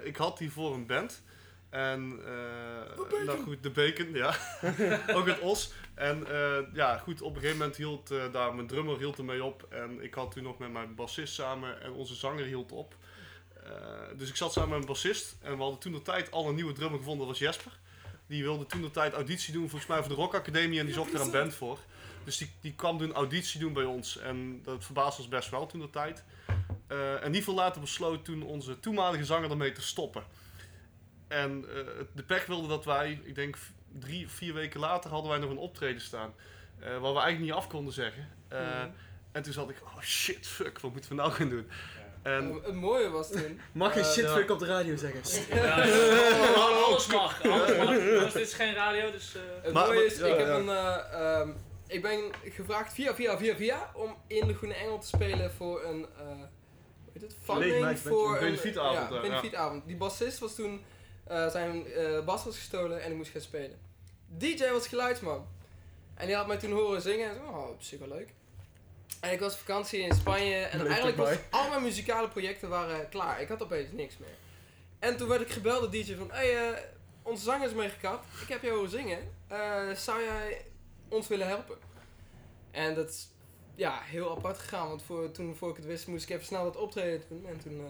eh, 0.00 0.06
ik 0.06 0.16
had 0.16 0.38
hiervoor 0.38 0.74
een 0.74 0.86
band. 0.86 1.22
En, 1.70 2.20
eh 2.26 3.24
nou 3.24 3.42
goed, 3.42 3.62
de 3.62 3.70
Bacon, 3.70 4.12
ja. 4.12 4.34
ook 5.16 5.26
het 5.26 5.38
Os. 5.40 5.72
En 5.94 6.26
eh, 6.30 6.58
ja, 6.72 6.96
goed, 6.98 7.22
op 7.22 7.34
een 7.34 7.40
gegeven 7.40 7.58
moment 7.58 7.76
hield 7.76 8.10
eh, 8.10 8.32
daar 8.32 8.54
mijn 8.54 8.66
drummer 8.66 8.98
hield 8.98 9.18
ermee 9.18 9.44
op. 9.44 9.66
En 9.70 10.02
ik 10.02 10.14
had 10.14 10.32
toen 10.32 10.42
nog 10.42 10.58
met 10.58 10.72
mijn 10.72 10.94
bassist 10.94 11.34
samen 11.34 11.82
en 11.82 11.92
onze 11.92 12.14
zanger 12.14 12.44
hield 12.44 12.72
op. 12.72 12.94
Eh, 13.70 14.18
dus 14.18 14.28
ik 14.28 14.36
zat 14.36 14.52
samen 14.52 14.68
met 14.68 14.78
mijn 14.78 14.90
bassist. 14.92 15.36
En 15.42 15.56
we 15.56 15.62
hadden 15.62 15.80
toen 15.80 15.92
de 15.92 16.02
tijd 16.02 16.30
al 16.30 16.48
een 16.48 16.54
nieuwe 16.54 16.72
drummer 16.72 16.98
gevonden, 16.98 17.26
dat 17.26 17.38
was 17.38 17.46
Jesper. 17.46 17.72
Die 18.26 18.42
wilde 18.42 18.66
toen 18.66 18.82
de 18.82 18.90
tijd 18.90 19.12
auditie 19.12 19.52
doen, 19.52 19.68
volgens 19.68 19.90
mij 19.90 19.98
voor 19.98 20.08
de 20.08 20.14
Rock 20.14 20.34
Academie. 20.34 20.78
En 20.78 20.84
die 20.84 20.94
zocht 20.94 21.14
er 21.14 21.20
een 21.20 21.30
band 21.30 21.54
voor. 21.54 21.78
Dus 22.24 22.36
die, 22.36 22.50
die 22.60 22.74
kwam 22.74 22.98
toen 22.98 23.12
auditie 23.12 23.60
doen 23.60 23.72
bij 23.72 23.84
ons. 23.84 24.18
En 24.18 24.60
dat 24.62 24.84
verbaasde 24.84 25.22
ons 25.22 25.30
best 25.30 25.50
wel 25.50 25.66
toen 25.66 25.80
de 25.80 25.90
tijd. 25.90 26.24
Eh, 26.86 27.24
en 27.24 27.30
niet 27.30 27.44
veel 27.44 27.54
later 27.54 27.80
besloot 27.80 28.24
toen 28.24 28.42
onze 28.42 28.80
toenmalige 28.80 29.24
zanger 29.24 29.50
ermee 29.50 29.72
te 29.72 29.82
stoppen. 29.82 30.24
En 31.28 31.64
eh, 31.68 31.84
de 32.12 32.22
pech 32.22 32.46
wilde 32.46 32.68
dat 32.68 32.84
wij, 32.84 33.20
ik 33.24 33.34
denk 33.34 33.56
drie, 33.98 34.28
vier 34.28 34.54
weken 34.54 34.80
later 34.80 35.10
hadden 35.10 35.30
wij 35.30 35.40
nog 35.40 35.50
een 35.50 35.58
optreden 35.58 36.00
staan. 36.02 36.32
eh, 36.78 36.88
waar 36.88 37.00
we 37.00 37.06
eigenlijk 37.06 37.40
niet 37.40 37.52
af 37.52 37.66
konden 37.68 37.94
zeggen. 37.94 38.28
Mhm. 38.48 38.88
En 39.32 39.42
toen 39.42 39.52
zat 39.52 39.70
ik, 39.70 39.76
oh 39.84 40.00
shit, 40.00 40.46
fuck, 40.46 40.78
wat 40.80 40.92
moeten 40.92 41.10
we 41.10 41.16
nou 41.16 41.32
gaan 41.32 41.48
doen? 41.48 41.66
En, 42.22 42.60
het 42.62 42.74
mooie 42.74 43.08
was 43.10 43.30
toen... 43.30 43.60
Mag 43.72 43.94
je 43.94 44.00
eh, 44.00 44.06
shitfuck 44.06 44.46
ja. 44.48 44.52
op 44.54 44.58
de 44.58 44.66
radio 44.66 44.96
zeggen? 44.96 45.20
Ja, 45.56 45.84
ja, 45.84 46.52
alles 46.54 47.06
mag. 47.06 47.42
Alles 47.44 47.76
mag. 47.76 47.88
Jongens, 47.94 48.32
dit 48.32 48.42
is 48.42 48.52
geen 48.54 48.74
radio, 48.74 49.10
dus... 49.10 49.34
eh, 49.34 49.40
Het 49.62 49.72
Maar- 49.72 49.86
mooie 49.86 50.04
is, 50.04 50.18
ja, 50.18 50.26
ik, 50.26 50.38
heb 50.38 50.48
een, 50.48 50.68
eh, 50.68 50.96
ehm, 51.12 51.48
ik 51.86 52.02
ben 52.02 52.20
gevraagd 52.44 52.92
via, 52.94 53.14
via, 53.14 53.38
via, 53.38 53.56
via 53.56 53.90
om 53.94 54.16
in 54.26 54.46
de 54.46 54.54
Groene 54.54 54.74
Engel 54.74 54.98
te 54.98 55.06
spelen 55.06 55.50
voor 55.52 55.84
een, 55.84 56.06
eh 56.18 56.24
hoe 56.26 57.12
heet 57.12 57.22
het, 57.22 57.36
funding 57.42 57.98
voor 57.98 58.32
een 58.34 58.40
benefietavond, 58.40 59.08
Ja, 59.10 59.14
ja. 59.14 59.20
benefietavond. 59.20 59.86
Die 59.86 59.96
bassist 59.96 60.38
was 60.38 60.54
toen, 60.54 60.84
eh, 61.24 61.48
zijn 61.50 61.86
eh, 61.92 62.24
bas 62.24 62.44
was 62.44 62.56
gestolen 62.56 63.02
en 63.02 63.10
ik 63.10 63.16
moest 63.16 63.30
gaan 63.30 63.40
spelen. 63.40 63.78
DJ 64.26 64.70
was 64.70 64.86
geluidsman. 64.88 65.46
En 66.14 66.26
die 66.26 66.36
had 66.36 66.46
mij 66.46 66.56
toen 66.56 66.72
horen 66.72 67.02
zingen 67.02 67.28
en 67.28 67.34
zo, 67.34 67.40
oh, 67.42 67.68
op 67.70 67.82
zich 67.82 67.98
wel 67.98 68.08
leuk. 68.08 68.28
En 69.20 69.32
ik 69.32 69.40
was 69.40 69.52
op 69.52 69.58
vakantie 69.58 70.00
in 70.00 70.14
Spanje 70.14 70.54
en 70.54 70.86
eigenlijk 70.86 71.16
was 71.16 71.36
al 71.50 71.68
mijn 71.68 71.82
muzikale 71.82 72.28
projecten 72.28 72.68
waren 72.68 73.08
klaar. 73.08 73.40
Ik 73.40 73.48
had 73.48 73.62
opeens 73.62 73.92
niks 73.92 74.18
meer. 74.18 74.36
En 74.98 75.16
toen 75.16 75.28
werd 75.28 75.40
ik 75.40 75.50
gebeld 75.50 75.80
door 75.80 75.90
DJ 75.90 76.14
van, 76.16 76.30
hey, 76.30 76.70
eh, 76.70 76.78
onze 77.22 77.44
zanger 77.44 77.68
is 77.68 77.74
meegekapt. 77.74 78.26
Ik 78.42 78.48
heb 78.48 78.62
jou 78.62 78.74
horen 78.74 78.90
zingen. 78.90 79.18
Eh, 79.46 79.90
zou 79.94 80.22
jij 80.22 80.64
ons 81.08 81.28
willen 81.28 81.46
helpen? 81.46 81.76
En 82.70 82.94
dat 82.94 83.08
is 83.08 83.28
ja, 83.74 84.00
heel 84.02 84.30
apart 84.30 84.58
gegaan, 84.58 84.88
want 84.88 85.02
voor, 85.02 85.30
toen 85.30 85.56
voor 85.56 85.70
ik 85.70 85.76
het 85.76 85.84
wist 85.84 86.06
moest 86.06 86.24
ik 86.24 86.30
even 86.30 86.46
snel 86.46 86.64
dat 86.64 86.76
optreden 86.76 87.22
doen. 87.28 87.46
En 87.46 87.60
toen 87.60 87.78
eh, 87.78 87.84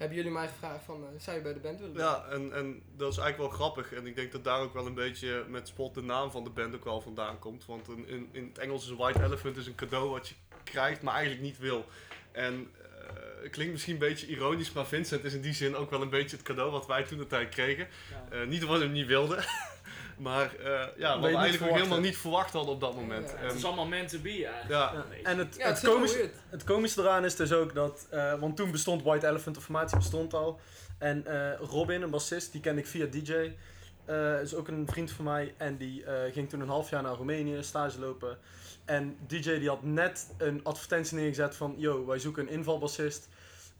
hebben 0.00 0.16
jullie 0.16 0.32
mij 0.32 0.48
gevraagd 0.48 0.84
van, 0.84 1.04
eh, 1.04 1.20
zou 1.20 1.36
je 1.36 1.42
bij 1.42 1.52
de 1.52 1.58
band 1.58 1.80
willen 1.80 1.96
ja, 1.96 2.24
en, 2.30 2.52
en 2.52 2.82
dat 2.96 3.12
is 3.12 3.18
eigenlijk 3.18 3.50
wel 3.50 3.60
grappig. 3.60 3.92
En 3.92 4.06
ik 4.06 4.16
denk 4.16 4.32
dat 4.32 4.44
daar 4.44 4.60
ook 4.60 4.74
wel 4.74 4.86
een 4.86 4.94
beetje 4.94 5.44
met 5.48 5.68
spot 5.68 5.94
de 5.94 6.02
naam 6.02 6.30
van 6.30 6.44
de 6.44 6.50
band 6.50 6.74
ook 6.74 6.84
wel 6.84 7.00
vandaan 7.00 7.38
komt. 7.38 7.66
Want 7.66 7.88
in, 7.88 8.08
in, 8.08 8.28
in 8.32 8.46
het 8.46 8.58
Engels 8.58 8.84
is 8.90 8.96
White 8.96 9.22
Elephant 9.22 9.56
is 9.56 9.66
een 9.66 9.74
cadeau 9.74 10.10
wat 10.10 10.28
je 10.28 10.34
krijgt, 10.64 11.02
maar 11.02 11.14
eigenlijk 11.14 11.42
niet 11.42 11.58
wil. 11.58 11.86
En 12.32 12.70
eh, 12.84 13.42
het 13.42 13.50
klinkt 13.50 13.72
misschien 13.72 13.92
een 13.92 13.98
beetje 13.98 14.26
ironisch, 14.26 14.72
maar 14.72 14.86
Vincent 14.86 15.24
is 15.24 15.34
in 15.34 15.40
die 15.40 15.54
zin 15.54 15.76
ook 15.76 15.90
wel 15.90 16.02
een 16.02 16.10
beetje 16.10 16.36
het 16.36 16.44
cadeau 16.44 16.70
wat 16.70 16.86
wij 16.86 17.02
toen 17.02 17.18
de 17.18 17.26
tijd 17.26 17.48
kregen. 17.48 17.88
ja. 18.10 18.36
Eh, 18.36 18.46
niet 18.46 18.62
omdat 18.62 18.78
we 18.78 18.84
hem 18.84 18.92
niet 18.92 19.06
wilden, 19.06 19.44
maar 20.20 20.54
eh, 20.56 20.82
ja, 20.96 21.20
wat 21.20 21.30
we 21.30 21.36
eigenlijk 21.36 21.72
ook 21.72 21.78
helemaal 21.78 22.00
niet 22.00 22.16
verwacht 22.16 22.52
hadden 22.52 22.74
op 22.74 22.80
dat 22.80 22.94
moment. 22.94 23.30
Ja, 23.30 23.36
Het 23.36 23.50
En- 23.50 23.56
is 23.56 23.64
allemaal 23.64 23.86
meant 23.86 24.08
to 24.08 24.18
be 24.18 24.30
eigenlijk. 24.46 24.68
ja. 24.68 25.04
En 25.22 25.38
het, 25.38 25.54
Ja, 25.58 25.66
het, 25.66 25.80
weird. 25.80 26.32
het 26.48 26.64
komische 26.64 27.00
eraan 27.00 27.24
is 27.24 27.36
dus 27.36 27.52
ook 27.52 27.74
dat, 27.74 28.06
eh, 28.10 28.34
want 28.40 28.56
toen 28.56 28.70
bestond 28.70 29.02
White 29.02 29.26
Elephant, 29.26 29.54
de 29.56 29.62
formatie 29.62 29.96
bestond 29.96 30.34
al. 30.34 30.60
En 30.98 31.26
eh, 31.26 31.58
Robin, 31.58 32.02
een 32.02 32.10
bassist, 32.10 32.52
die 32.52 32.60
kende 32.60 32.80
ik 32.80 32.86
via 32.86 33.06
DJ. 33.06 33.52
eh, 34.04 34.40
is 34.40 34.54
ook 34.54 34.68
een 34.68 34.86
vriend 34.90 35.10
van 35.10 35.24
mij. 35.24 35.54
En 35.56 35.76
die 35.76 36.04
eh, 36.04 36.32
ging 36.32 36.48
toen 36.48 36.60
een 36.60 36.68
half 36.68 36.90
jaar 36.90 37.02
naar 37.02 37.14
Roemenië 37.14 37.62
stage 37.62 37.98
lopen. 38.00 38.38
En 38.84 39.16
DJ 39.26 39.58
die 39.58 39.68
had 39.68 39.82
net 39.82 40.34
een 40.38 40.60
advertentie 40.64 41.16
neergezet 41.16 41.56
van... 41.56 41.74
Yo, 41.76 42.06
wij 42.06 42.18
zoeken 42.18 42.42
een 42.42 42.52
invalbassist. 42.52 43.28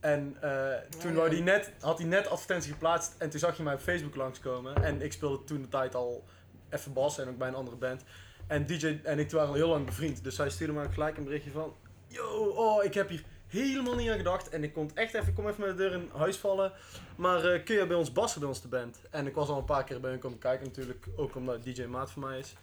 En 0.00 0.36
eh, 0.40 0.74
toen 0.98 1.14
wou 1.14 1.30
die 1.30 1.42
net, 1.42 1.72
had 1.80 1.98
hij 1.98 2.06
net 2.06 2.28
advertentie 2.28 2.72
geplaatst. 2.72 3.14
En 3.18 3.30
toen 3.30 3.40
zag 3.40 3.56
je 3.56 3.62
mij 3.62 3.74
op 3.74 3.80
Facebook 3.80 4.14
langskomen. 4.14 4.84
En 4.84 5.02
ik 5.02 5.12
speelde 5.12 5.44
toen 5.44 5.62
de 5.62 5.68
tijd 5.68 5.94
al 5.94 6.24
even 6.68 6.92
bas 6.92 7.18
en 7.18 7.28
ook 7.28 7.38
bij 7.38 7.48
een 7.48 7.54
andere 7.54 7.76
band. 7.76 8.02
En 8.46 8.66
DJ 8.66 9.00
en 9.02 9.18
ik 9.18 9.30
waren 9.30 9.48
al 9.48 9.54
heel 9.54 9.68
lang 9.68 9.86
bevriend. 9.86 10.24
Dus 10.24 10.36
hij 10.36 10.50
stuurde 10.50 10.72
me 10.72 10.90
gelijk 10.90 11.16
een 11.16 11.24
berichtje 11.24 11.50
van... 11.50 11.74
Yo, 12.06 12.26
oh, 12.56 12.84
ik 12.84 12.94
heb 12.94 13.08
hier 13.08 13.24
helemaal 13.46 13.94
niet 13.94 14.10
aan 14.10 14.16
gedacht. 14.16 14.48
En 14.48 14.64
ik 14.64 14.72
kon 14.72 14.90
echt 14.94 15.14
even, 15.14 15.34
kom 15.34 15.48
even 15.48 15.60
met 15.60 15.70
de 15.70 15.76
deur 15.76 15.92
in 15.92 16.10
huis 16.16 16.36
vallen. 16.36 16.72
Maar 17.16 17.44
eh, 17.44 17.64
kun 17.64 17.76
je 17.76 17.86
bij 17.86 17.96
ons 17.96 18.12
bassen 18.12 18.40
bij 18.40 18.48
ons 18.48 18.62
de 18.62 18.68
band? 18.68 19.00
En 19.10 19.26
ik 19.26 19.34
was 19.34 19.48
al 19.48 19.58
een 19.58 19.64
paar 19.64 19.84
keer 19.84 20.00
bij 20.00 20.10
hun 20.10 20.20
komen 20.20 20.38
kijken 20.38 20.66
natuurlijk. 20.66 21.06
Ook 21.16 21.34
omdat 21.34 21.64
DJ 21.64 21.84
maat 21.84 22.10
van 22.10 22.22
mij 22.22 22.38
is. 22.38 22.54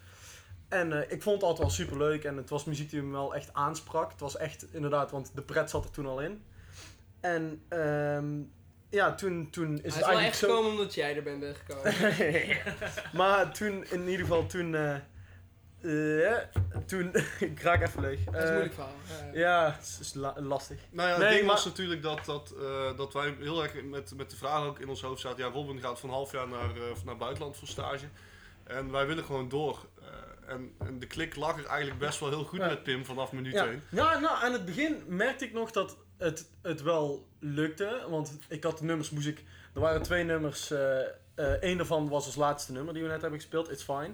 En 0.68 0.92
eh, 0.92 1.12
ik 1.12 1.22
vond 1.22 1.34
het 1.34 1.44
altijd 1.44 1.58
wel 1.58 1.76
super 1.76 1.98
leuk. 1.98 2.24
En 2.24 2.36
het 2.36 2.50
was 2.50 2.64
muziek 2.64 2.90
die 2.90 3.02
me 3.02 3.12
wel 3.12 3.34
echt 3.34 3.52
aansprak. 3.52 4.10
Het 4.10 4.20
was 4.20 4.36
echt 4.36 4.66
inderdaad, 4.72 5.10
want 5.10 5.30
de 5.34 5.42
pret 5.42 5.70
zat 5.70 5.84
er 5.84 5.90
toen 5.90 6.06
al 6.06 6.20
in. 6.20 6.42
En 7.20 7.62
ehm, 7.68 8.26
ja, 8.90 9.14
toen, 9.14 9.50
toen 9.50 9.72
is 9.74 9.78
Hij 9.80 9.86
is 9.88 9.94
het 9.94 10.04
wel 10.04 10.14
eigenlijk 10.18 10.26
echt 10.26 10.38
zo... 10.38 10.46
gekomen 10.48 10.70
omdat 10.70 10.94
jij 10.94 11.16
er 11.16 11.22
bent 11.22 11.44
gekomen. 11.66 11.94
maar 13.20 13.52
toen, 13.52 13.84
in 13.90 14.00
ieder 14.08 14.26
geval, 14.26 14.46
toen... 14.46 14.74
eh, 14.74 14.94
eh, 15.82 16.46
toen... 16.86 17.10
ik 17.40 17.60
raak 17.62 17.82
even 17.82 18.00
leeg. 18.00 18.24
Dat 18.24 18.34
is 18.34 18.40
een 18.40 18.44
Eh, 18.46 18.50
moeilijk 18.50 18.74
verhaal. 18.74 18.92
Ja. 19.32 19.38
ja, 19.40 19.72
het 19.78 19.98
is 20.00 20.14
la- 20.14 20.34
lastig. 20.40 20.78
Nou 20.90 21.08
ja, 21.08 21.14
het 21.14 21.22
Nee, 21.24 21.32
ding 21.34 21.46
maar- 21.46 21.54
was 21.54 21.64
natuurlijk 21.64 22.02
dat, 22.02 22.24
dat, 22.24 22.54
eh, 22.60 22.96
dat 22.96 23.12
wij 23.12 23.34
heel 23.38 23.62
erg 23.62 23.82
met, 23.82 24.12
met 24.16 24.30
de 24.30 24.36
vraag 24.36 24.64
ook 24.64 24.78
in 24.78 24.88
ons 24.88 25.02
hoofd 25.02 25.20
zaten. 25.20 25.44
Ja, 25.44 25.50
Robin 25.50 25.80
gaat 25.80 26.00
van 26.00 26.10
half 26.10 26.32
jaar 26.32 26.48
naar, 26.48 26.70
eh, 26.76 27.04
naar 27.04 27.16
buitenland 27.16 27.56
voor 27.56 27.68
stage. 27.68 28.04
En 28.64 28.90
wij 28.90 29.06
willen 29.06 29.24
gewoon 29.24 29.48
door. 29.48 29.86
Eh, 30.00 30.52
en, 30.54 30.72
en 30.78 30.98
de 30.98 31.06
klik 31.06 31.36
lag 31.36 31.58
er 31.58 31.66
eigenlijk 31.66 31.98
best 32.00 32.20
wel 32.20 32.28
heel 32.28 32.44
goed 32.44 32.58
Ja. 32.58 32.66
met 32.66 32.82
Pim 32.82 33.04
vanaf 33.04 33.32
minuut 33.32 33.52
Ja, 33.52 33.66
1. 33.66 33.82
ja 33.90 34.18
nou, 34.18 34.44
aan 34.44 34.52
het 34.52 34.64
begin 34.64 35.02
merkte 35.06 35.44
ik 35.44 35.52
nog 35.52 35.70
dat 35.70 35.96
het, 36.18 36.50
het 36.62 36.82
wel 36.82 37.26
lukte. 37.38 38.04
Want 38.08 38.32
ik 38.48 38.64
had 38.64 38.78
de 38.78 38.84
nummers, 38.84 39.10
moest 39.10 39.26
ik... 39.26 39.44
Er 39.74 39.80
waren 39.80 40.02
twee 40.02 40.24
nummers. 40.24 40.70
eh 40.70 41.00
eh, 41.38 41.52
één 41.52 41.76
daarvan 41.76 42.08
was 42.08 42.26
als 42.26 42.36
laatste 42.36 42.72
nummer 42.72 42.94
die 42.94 43.02
we 43.02 43.08
net 43.08 43.20
hebben 43.20 43.40
gespeeld, 43.40 43.70
It's 43.70 43.82
Fine. 43.82 44.10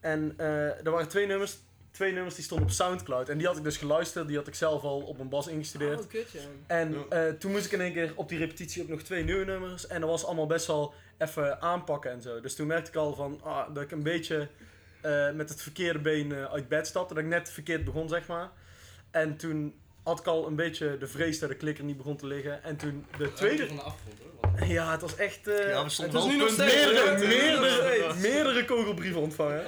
En 0.00 0.34
eh, 0.36 0.86
er 0.86 0.90
waren 0.90 1.08
twee 1.08 1.26
nummers, 1.26 1.58
twee 1.90 2.12
nummers 2.12 2.34
die 2.34 2.44
stonden 2.44 2.66
op 2.66 2.72
Soundcloud. 2.72 3.28
En 3.28 3.38
die 3.38 3.46
had 3.46 3.56
ik 3.56 3.64
dus 3.64 3.76
geluisterd, 3.76 4.28
die 4.28 4.36
had 4.36 4.46
ik 4.46 4.54
zelf 4.54 4.82
al 4.82 5.00
op 5.00 5.16
mijn 5.16 5.28
bas 5.28 5.46
ingestudeerd. 5.46 6.00
Oh, 6.00 6.08
kut, 6.08 6.30
ja. 6.30 6.40
En 6.66 6.94
eh, 7.08 7.28
toen 7.28 7.50
moest 7.50 7.66
ik 7.66 7.72
in 7.72 7.80
één 7.80 7.92
keer 7.92 8.12
op 8.14 8.28
die 8.28 8.38
repetitie 8.38 8.82
ook 8.82 8.88
nog 8.88 9.02
twee 9.02 9.24
nieuwe 9.24 9.44
nummers. 9.44 9.86
En 9.86 10.00
dat 10.00 10.10
was 10.10 10.24
allemaal 10.24 10.46
best 10.46 10.66
wel 10.66 10.94
even 11.18 11.60
aanpakken 11.60 12.10
en 12.10 12.22
zo. 12.22 12.40
Dus 12.40 12.54
toen 12.54 12.66
merkte 12.66 12.90
ik 12.90 12.96
al 12.96 13.14
van 13.14 13.40
ah, 13.42 13.74
dat 13.74 13.82
ik 13.82 13.90
een 13.90 14.02
beetje 14.02 14.48
eh, 15.00 15.30
met 15.32 15.48
het 15.48 15.62
verkeerde 15.62 15.98
been 15.98 16.32
eh, 16.32 16.44
uit 16.44 16.68
bed 16.68 16.86
stapte. 16.86 17.14
Dat 17.14 17.22
ik 17.22 17.28
net 17.28 17.50
verkeerd 17.50 17.84
begon, 17.84 18.08
zeg 18.08 18.26
maar. 18.26 18.50
En 19.10 19.36
toen 19.36 19.74
had 20.08 20.18
ik 20.20 20.26
al 20.26 20.46
een 20.46 20.56
beetje 20.56 20.98
de 20.98 21.06
vrees 21.06 21.38
dat 21.38 21.48
de 21.48 21.54
klikker 21.54 21.84
niet 21.84 21.96
begon 21.96 22.16
te 22.16 22.26
liggen. 22.26 22.62
En 22.64 22.76
toen 22.76 23.06
de 23.18 23.32
tweede... 23.32 23.66
van 23.66 23.76
de 23.76 23.82
achtergrond 23.82 24.16
hoor. 24.58 24.66
Ja, 24.68 24.90
het 24.90 25.00
was 25.00 25.16
echt... 25.16 25.46
eh, 25.48 25.58
Ja, 25.58 25.64
we 25.64 25.74
het 25.82 25.92
stonden 25.92 26.14
was 26.14 26.22
wel 26.24 26.32
nu 26.32 26.38
nog 26.38 26.46
punt 26.46 26.58
steeds 26.60 26.74
meerdere- 26.84 27.18
meerdere, 27.26 28.14
meerdere- 28.14 28.64
kogelbrieven 28.64 29.20
ontvangen. 29.20 29.64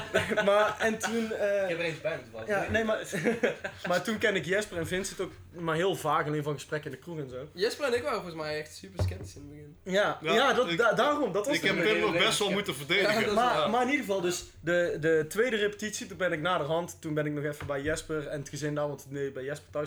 maar, 0.44 0.76
en 0.78 0.98
toen... 0.98 1.32
eh, 1.32 1.62
Ik 1.62 1.68
heb 1.68 1.78
er 1.78 1.84
eens 1.84 2.00
bij 2.00 2.18
moeten 2.32 2.54
ja, 2.54 2.66
nee, 2.70 2.84
maar, 2.84 2.98
maar 3.88 4.02
toen 4.02 4.18
ken 4.18 4.34
ik 4.36 4.44
Jesper 4.44 4.78
en 4.78 4.86
Vincent 4.86 5.20
ook 5.20 5.32
maar 5.58 5.74
heel 5.76 5.94
vaag, 5.96 6.26
alleen 6.26 6.42
van 6.42 6.54
gesprekken 6.54 6.90
in 6.90 6.96
de 6.96 7.02
kroeg 7.02 7.18
en 7.18 7.28
zo. 7.30 7.48
Jesper 7.52 7.86
en 7.86 7.94
ik 7.94 8.02
waren 8.02 8.20
volgens 8.20 8.42
mij 8.42 8.58
echt 8.60 8.74
super 8.76 9.04
sceptisch 9.04 9.34
in 9.34 9.40
het 9.40 9.50
begin. 9.50 9.76
Ja, 9.82 10.18
ja, 10.22 10.34
Ja, 10.34 10.52
dat, 10.52 10.70
ik- 10.70 10.78
da- 10.78 10.92
daarom, 10.92 11.32
dat 11.32 11.46
was 11.46 11.56
Ik 11.56 11.62
heb 11.62 11.76
beetje. 11.76 11.98
nog 12.00 12.12
best 12.12 12.38
wel 12.38 12.50
moeten 12.50 12.74
verdedigen. 12.74 13.20
Ja, 13.26 13.32
Maar, 13.32 13.56
Ja. 13.58 13.66
maar 13.68 13.82
in 13.82 13.90
ieder 13.90 14.04
geval, 14.04 14.20
dus 14.20 14.44
de, 14.60 14.96
de 15.00 15.24
tweede 15.28 15.56
repetitie, 15.56 16.06
toen 16.06 16.16
ben 16.16 16.32
ik 16.32 16.40
naderhand, 16.40 16.96
toen 17.00 17.14
ben 17.14 17.26
ik 17.26 17.32
nog 17.32 17.44
even 17.44 17.66
bij 17.66 17.80
Jesper 17.82 18.26
en 18.26 18.38
het 18.40 18.48
gezin 18.48 18.74
daar, 18.74 18.88
want 18.88 19.06
nee, 19.08 19.30
bij 19.32 19.44
Jesper 19.44 19.70
thuis 19.70 19.83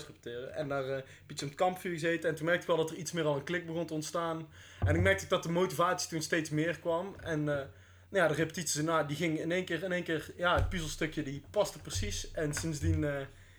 En 0.56 0.68
daar 0.68 0.84
een 0.84 1.04
beetje 1.28 1.46
op 1.46 1.52
het 1.52 1.60
kampvuur 1.60 1.92
gezeten 1.92 2.30
en 2.30 2.36
toen 2.36 2.46
merkte 2.46 2.62
ik 2.62 2.68
wel 2.68 2.78
dat 2.78 2.90
er 2.90 2.98
iets 2.98 3.12
meer 3.12 3.26
al 3.26 3.36
een 3.36 3.44
klik 3.44 3.66
begon 3.66 3.86
te 3.86 3.94
ontstaan. 3.94 4.48
En 4.86 4.96
ik 4.96 5.02
merkte 5.02 5.28
dat 5.28 5.44
de 5.44 5.50
motivatie 5.50 6.10
toen 6.10 6.22
steeds 6.22 6.50
meer 6.50 6.80
kwam. 6.80 7.16
En 7.24 7.40
eh, 7.40 7.66
nou 8.10 8.24
ja, 8.24 8.28
de 8.28 8.34
repetities 8.34 8.84
die 9.08 9.16
ging 9.16 9.40
in 9.40 9.52
één 9.52 9.66
keer, 9.66 9.84
in 9.84 9.92
één 9.92 10.04
keer, 10.04 10.34
ja, 10.38 10.56
het 10.56 10.70
puzzelstukje 10.70 11.24
die 11.24 11.44
paste 11.52 11.80
precies. 11.80 12.32
En 12.32 12.54
sindsdien 12.54 13.04
eh, 13.04 13.16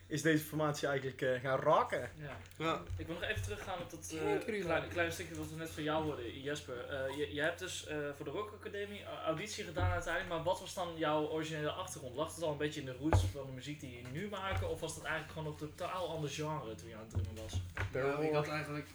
is 0.08 0.22
deze 0.22 0.44
formatie 0.44 0.88
eigenlijk 0.88 1.22
eh, 1.22 1.40
gaan 1.40 1.58
raken. 1.60 2.10
Ja. 2.16 2.36
Ja. 2.56 2.80
Ik 2.96 3.06
wil 3.06 3.14
nog 3.14 3.24
even 3.24 3.42
teruggaan 3.42 3.78
op 3.78 3.90
dat 3.90 4.12
eh 4.14 4.44
kleine, 4.64 4.88
kleine 4.88 5.12
stukje 5.12 5.34
wat 5.34 5.48
we 5.50 5.56
net 5.56 5.70
van 5.70 5.82
jou 5.82 6.04
hoorden, 6.04 6.40
Jesper. 6.40 6.88
Eh, 6.88 7.16
je, 7.16 7.34
je 7.34 7.40
hebt 7.40 7.58
dus 7.58 7.86
eh, 7.86 7.96
voor 8.16 8.24
de 8.24 8.30
Rock 8.30 8.52
Academie 8.60 9.04
a- 9.06 9.24
auditie 9.24 9.64
gedaan 9.64 9.90
uiteindelijk, 9.90 10.34
maar 10.34 10.42
wat 10.44 10.60
was 10.60 10.74
dan 10.74 10.88
jouw 10.96 11.26
originele 11.28 11.70
achtergrond? 11.70 12.14
Lag 12.16 12.34
het 12.34 12.44
al 12.44 12.50
een 12.52 12.56
beetje 12.56 12.80
in 12.80 12.86
de 12.86 12.96
roots 13.00 13.24
van 13.32 13.46
de 13.46 13.52
muziek 13.52 13.80
die 13.80 13.90
je 13.96 14.02
nu 14.12 14.28
maken, 14.28 14.70
of 14.70 14.80
was 14.80 14.94
dat 14.94 15.04
eigenlijk 15.04 15.32
gewoon 15.38 15.52
een 15.52 15.58
totaal 15.58 16.08
ander 16.08 16.30
genre 16.30 16.74
toen 16.74 16.88
je 16.88 16.94
aan 16.94 17.00
het 17.00 17.10
drummen 17.10 17.42
was? 17.42 17.60
Nou, 17.92 18.26
ik 18.26 18.32
had 18.32 18.48
eigenlijk 18.48 18.86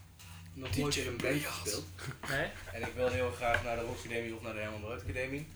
nog 0.53 0.77
nooit 0.77 0.95
in 0.95 1.07
een 1.07 1.17
band 1.17 1.41
gespeeld. 1.45 1.85
Nee? 2.29 2.47
En 2.73 2.81
ik 2.81 2.93
wilde 2.95 3.13
heel 3.13 3.31
graag 3.31 3.63
naar 3.63 3.75
de 3.75 3.81
Rock 3.81 3.97
Academie 3.97 4.35
of 4.35 4.41
naar 4.41 4.53
de 4.53 4.59
Herman 4.59 4.81
Brood 4.81 5.01
Academie. 5.01 5.47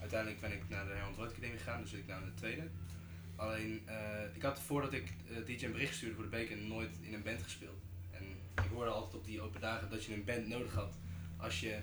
Uiteindelijk 0.00 0.40
ben 0.40 0.52
ik 0.52 0.62
naar 0.68 0.84
de 0.84 0.90
Herman 0.92 1.14
Brood 1.14 1.30
Academie 1.30 1.58
gegaan, 1.58 1.82
dus 1.82 1.92
ik 1.92 2.04
in 2.08 2.24
de 2.24 2.34
tweede. 2.34 2.62
Alleen, 3.42 3.82
eh, 3.84 4.34
ik 4.34 4.42
had 4.42 4.60
voordat 4.60 4.92
ik 4.92 5.12
eh, 5.28 5.36
DJ 5.46 5.64
een 5.64 5.72
bericht 5.72 5.94
stuurde 5.94 6.14
voor 6.14 6.24
de 6.24 6.30
beker 6.30 6.56
nooit 6.56 6.90
in 7.00 7.14
een 7.14 7.22
band 7.22 7.42
gespeeld. 7.42 7.82
En 8.10 8.22
ik 8.64 8.70
hoorde 8.70 8.90
altijd 8.90 9.14
op 9.14 9.24
die 9.24 9.40
open 9.40 9.60
dagen 9.60 9.90
dat 9.90 10.04
je 10.04 10.14
een 10.14 10.24
band 10.24 10.46
nodig 10.46 10.74
had 10.74 10.94
als 11.36 11.60
je 11.60 11.78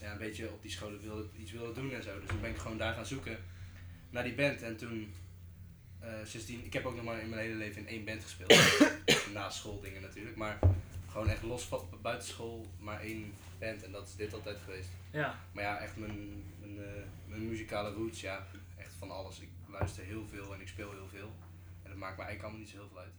ja, 0.00 0.12
een 0.12 0.18
beetje 0.18 0.50
op 0.50 0.62
die 0.62 0.70
scholen 0.70 1.00
wilde, 1.00 1.26
iets 1.36 1.52
wilde 1.52 1.72
doen 1.80 1.92
en 1.92 2.02
zo. 2.02 2.20
Dus 2.20 2.28
toen 2.28 2.40
ben 2.40 2.50
ik 2.50 2.56
gewoon 2.56 2.78
daar 2.78 2.94
gaan 2.94 3.06
zoeken 3.06 3.38
naar 4.10 4.22
die 4.22 4.34
band. 4.34 4.62
En 4.62 4.76
toen, 4.76 5.14
eh, 5.98 6.12
sindsdien, 6.24 6.64
ik 6.64 6.72
heb 6.72 6.86
ook 6.86 6.94
nog 6.94 7.04
maar 7.04 7.20
in 7.20 7.28
mijn 7.28 7.42
hele 7.42 7.54
leven 7.54 7.80
in 7.80 7.88
één 7.88 8.04
band 8.04 8.22
gespeeld. 8.22 8.54
Na 9.34 9.50
schooldingen 9.50 10.02
natuurlijk, 10.02 10.36
maar 10.36 10.58
gewoon 11.08 11.28
echt 11.28 11.42
los 11.42 11.62
van 11.62 11.88
buiten 12.02 12.28
school 12.28 12.66
maar 12.78 13.00
één 13.00 13.32
band 13.58 13.82
en 13.82 13.92
dat 13.92 14.08
is 14.08 14.16
dit 14.16 14.34
altijd 14.34 14.58
geweest. 14.64 14.88
Ja. 15.10 15.38
Maar 15.52 15.64
ja, 15.64 15.78
echt 15.78 15.96
mijn, 15.96 16.42
mijn, 16.60 16.74
mijn 17.26 17.48
muzikale 17.48 17.92
roots, 17.92 18.20
ja, 18.20 18.46
echt 18.76 18.92
van 18.98 19.10
alles. 19.10 19.40
Ik 19.40 19.48
luister 19.70 20.04
heel 20.04 20.26
veel 20.26 20.54
en 20.54 20.60
ik 20.60 20.68
speel 20.68 20.90
heel 20.90 21.08
veel. 21.08 21.32
En 21.82 21.88
dat 21.90 21.96
maakt 21.96 22.16
me 22.16 22.22
eigenlijk 22.24 22.42
allemaal 22.42 22.60
niet 22.60 22.68
zo 22.68 22.76
heel 22.76 22.88
veel 22.88 22.98
uit. 22.98 23.12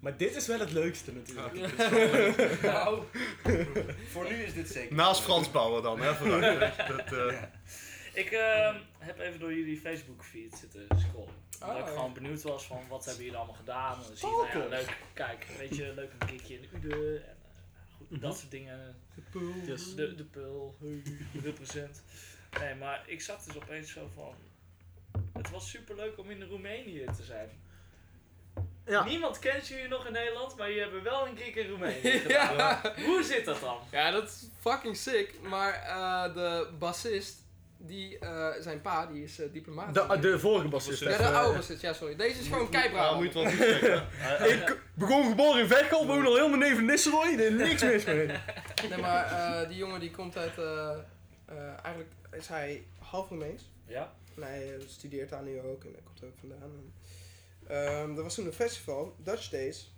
Maar 0.00 0.16
dit 0.16 0.36
is 0.36 0.46
wel 0.46 0.58
het 0.60 0.72
leukste 0.72 1.12
natuurlijk. 1.12 1.76
nou, 2.72 3.02
voor 4.10 4.28
nu 4.28 4.34
is 4.42 4.54
dit 4.54 4.68
zeker. 4.68 4.94
Naast 4.96 5.20
Frans 5.20 5.50
Bauer 5.50 5.82
dan, 5.82 6.00
hè? 6.00 6.14
vooruit. 6.14 6.76
dat, 6.76 7.12
eh, 7.12 7.30
Ja. 7.32 7.50
Ik 8.14 8.30
ehm, 8.30 8.76
heb 8.98 9.18
even 9.18 9.40
door 9.40 9.54
jullie 9.54 9.80
Facebook 9.80 10.24
feed 10.24 10.54
zitten 10.58 10.86
scrollen. 10.96 11.34
Omdat 11.60 11.74
Oh, 11.74 11.78
ik 11.78 11.84
ja. 11.86 11.90
gewoon 11.92 12.12
benieuwd 12.12 12.42
was 12.42 12.66
van 12.66 12.82
wat 12.88 13.04
hebben 13.04 13.22
jullie 13.24 13.38
allemaal 13.38 13.56
gedaan. 13.56 13.94
En 13.96 14.02
dan 14.06 14.16
zie 14.16 14.28
je, 14.28 14.34
nou 14.52 14.58
ja, 14.62 14.68
leuk, 14.68 14.96
kijk, 15.12 15.46
weet 15.58 15.76
je, 15.76 15.92
leuk 15.94 16.12
een 16.18 16.26
kickje 16.26 16.54
in 16.60 16.68
Ude 16.74 17.18
en 17.18 17.36
eh, 17.36 17.96
goed, 17.96 18.10
Mhm. 18.10 18.20
dat 18.20 18.38
soort 18.38 18.50
dingen. 18.50 18.96
Yes. 19.66 19.94
De, 19.94 20.14
de 20.14 20.24
pul, 20.24 20.76
represent. 21.42 22.02
Nee, 22.60 22.74
maar 22.74 23.02
ik 23.06 23.20
zag 23.20 23.42
dus 23.42 23.56
opeens 23.56 23.92
zo 23.92 24.10
van, 24.14 24.34
het 25.32 25.50
was 25.50 25.70
super 25.70 25.96
leuk 25.96 26.18
om 26.18 26.30
in 26.30 26.42
Roemenië 26.42 27.04
te 27.16 27.22
zijn. 27.22 27.48
Ja. 28.86 29.04
Niemand 29.04 29.38
kent 29.38 29.68
jullie 29.68 29.88
nog 29.88 30.06
in 30.06 30.12
Nederland, 30.12 30.56
maar 30.56 30.70
je 30.70 30.80
hebt 30.80 31.02
wel 31.02 31.26
een 31.26 31.36
gig 31.36 31.54
in 31.54 31.68
Roemenië 31.68 32.22
Ja. 32.28 32.46
gedaan. 32.46 32.80
Hoe 33.04 33.22
zit 33.22 33.44
dat 33.44 33.60
dan? 33.60 33.78
Ja, 33.90 34.10
dat 34.10 34.24
is 34.28 34.48
fucking 34.60 34.96
sick. 34.96 35.34
Maar 35.42 35.72
eh, 35.74 36.34
de 36.34 36.68
bassist, 36.78 37.38
die, 37.76 38.18
eh, 38.18 38.48
zijn 38.60 38.80
pa, 38.80 39.06
die 39.06 39.22
is 39.24 39.40
eh, 39.40 39.52
diplomaat. 39.52 39.94
De, 39.94 40.18
de 40.20 40.38
vorige 40.38 40.68
bassist. 40.68 41.00
ja, 41.02 41.16
de 41.16 41.24
oude 41.28 41.56
bassist, 41.56 41.82
ja 41.82 41.92
sorry. 41.92 42.16
Deze 42.16 42.40
is 42.40 42.46
gewoon 42.46 42.68
ja, 42.70 42.80
keibraaf. 42.80 43.14
moet 43.16 43.32
je 43.32 43.38
het 43.38 43.80
wel. 43.80 44.48
Ik 44.52 44.80
begon 44.94 45.28
geboren 45.28 45.60
in 45.60 45.68
Veghel, 45.68 46.06
woon 46.06 46.26
al 46.26 46.34
helemaal 46.36 46.58
neven 46.58 46.84
Nistelrooy, 46.84 47.32
er 47.34 47.40
is 47.40 47.68
niks 47.68 47.82
mis 47.82 48.04
mee. 48.04 48.26
Nee, 48.88 48.98
maar 49.00 49.24
eh, 49.24 49.68
die 49.68 49.76
jongen 49.76 50.00
die 50.00 50.10
komt 50.10 50.36
uit, 50.36 50.58
eh, 50.58 50.90
eh, 51.46 51.56
eigenlijk 51.82 52.12
is 52.32 52.48
hij 52.48 52.84
half 52.98 53.28
Roemeens. 53.28 53.62
Ja? 53.86 54.12
En 54.42 54.48
hij 54.48 54.74
eh, 54.76 54.82
studeert 54.86 55.28
daar 55.30 55.42
nu 55.42 55.60
ook 55.60 55.84
en 55.84 55.92
daar 55.92 56.02
komt 56.02 56.20
hij 56.20 56.28
ook 56.28 56.38
vandaan. 56.38 56.62
En, 56.62 56.92
ehm, 57.76 58.16
er 58.16 58.22
was 58.22 58.34
toen 58.34 58.46
een 58.46 58.52
festival, 58.52 59.14
Dutch 59.18 59.48
Days. 59.48 59.92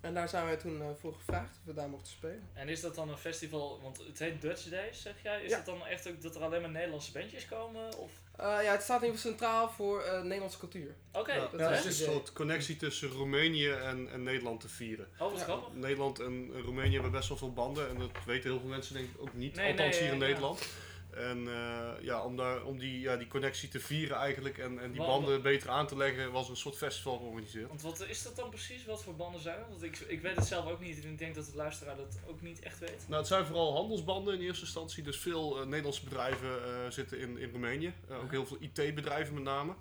En 0.00 0.14
daar 0.14 0.28
zijn 0.28 0.44
wij 0.44 0.56
toen 0.56 0.82
eh, 0.82 0.88
voor 1.00 1.14
gevraagd 1.14 1.56
of 1.56 1.64
we 1.64 1.72
daar 1.74 1.88
mochten 1.88 2.12
spelen. 2.12 2.48
En 2.52 2.68
is 2.68 2.80
dat 2.80 2.94
dan 2.94 3.08
een 3.08 3.18
festival, 3.18 3.80
want 3.82 3.98
het 4.06 4.18
heet 4.18 4.40
Dutch 4.40 4.68
Days, 4.68 5.02
zeg 5.02 5.14
jij? 5.22 5.42
Is 5.42 5.50
Ja. 5.50 5.56
het 5.56 5.66
dan 5.66 5.86
echt 5.86 6.08
ook 6.08 6.22
dat 6.22 6.34
er 6.34 6.42
alleen 6.42 6.60
maar 6.60 6.70
Nederlandse 6.70 7.12
bandjes 7.12 7.46
komen? 7.46 7.96
Of? 7.98 8.10
Eh, 8.36 8.46
ja, 8.62 8.72
het 8.72 8.82
staat 8.82 9.00
in 9.00 9.06
ieder 9.06 9.20
geval 9.20 9.30
centraal 9.32 9.70
voor 9.70 10.02
eh, 10.02 10.22
Nederlandse 10.22 10.58
cultuur. 10.58 10.94
Oké, 11.12 11.32
Ja, 11.32 11.48
dat 11.48 11.60
het 11.70 11.84
is 11.84 12.00
een 12.00 12.12
soort 12.12 12.32
connectie 12.32 12.76
tussen 12.76 13.08
Roemenië 13.08 13.68
en, 13.70 14.08
en 14.10 14.22
Nederland 14.22 14.60
te 14.60 14.68
vieren. 14.68 15.08
Oh, 15.12 15.18
wat 15.30 15.38
Ja. 15.38 15.44
grappig. 15.44 15.74
Nederland 15.74 16.18
en 16.20 16.60
Roemenië 16.62 16.92
hebben 16.92 17.10
best 17.10 17.28
wel 17.28 17.38
veel 17.38 17.52
banden 17.52 17.88
en 17.88 17.98
dat 17.98 18.10
weten 18.26 18.50
heel 18.50 18.60
veel 18.60 18.68
mensen 18.68 18.94
denk 18.94 19.08
ik 19.08 19.20
ook 19.20 19.34
niet, 19.34 19.54
Nee, 19.56 19.70
althans 19.70 19.90
nee, 19.94 20.02
hier 20.04 20.12
in 20.12 20.18
ja. 20.20 20.26
Nederland. 20.26 20.68
En 21.16 21.48
eh, 21.48 22.04
ja, 22.04 22.24
om, 22.24 22.36
daar, 22.36 22.64
om 22.64 22.78
die, 22.78 23.00
ja, 23.00 23.16
die 23.16 23.26
connectie 23.26 23.68
te 23.68 23.80
vieren 23.80 24.16
eigenlijk 24.16 24.58
en, 24.58 24.78
en 24.78 24.92
die 24.92 25.00
banden 25.00 25.42
beter 25.42 25.70
aan 25.70 25.86
te 25.86 25.96
leggen, 25.96 26.32
was 26.32 26.48
een 26.48 26.56
soort 26.56 26.76
festival 26.76 27.16
georganiseerd. 27.16 27.68
Want 27.68 27.82
wat 27.82 28.06
is 28.08 28.22
dat 28.22 28.36
dan 28.36 28.50
precies? 28.50 28.84
Wat 28.84 29.02
voor 29.02 29.14
banden 29.14 29.40
zijn 29.40 29.58
dat? 29.58 29.68
Want 29.68 29.82
ik, 29.82 29.98
ik 29.98 30.20
weet 30.20 30.36
het 30.36 30.46
zelf 30.46 30.70
ook 30.70 30.80
niet 30.80 31.04
en 31.04 31.10
ik 31.10 31.18
denk 31.18 31.34
dat 31.34 31.46
de 31.46 31.56
luisteraar 31.56 31.96
dat 31.96 32.18
ook 32.28 32.40
niet 32.40 32.60
echt 32.60 32.78
weet. 32.78 33.04
Nou, 33.06 33.18
het 33.18 33.26
zijn 33.26 33.46
vooral 33.46 33.74
handelsbanden 33.74 34.34
in 34.34 34.40
eerste 34.40 34.64
instantie. 34.64 35.02
Dus 35.02 35.16
veel 35.16 35.60
eh, 35.60 35.66
Nederlandse 35.66 36.04
bedrijven 36.04 36.64
eh, 36.64 36.90
zitten 36.90 37.18
in, 37.18 37.38
in 37.38 37.50
Roemenië. 37.50 37.94
Ook 38.22 38.30
heel 38.30 38.46
veel 38.46 38.56
IT-bedrijven 38.60 39.34
met 39.34 39.42
name. 39.42 39.74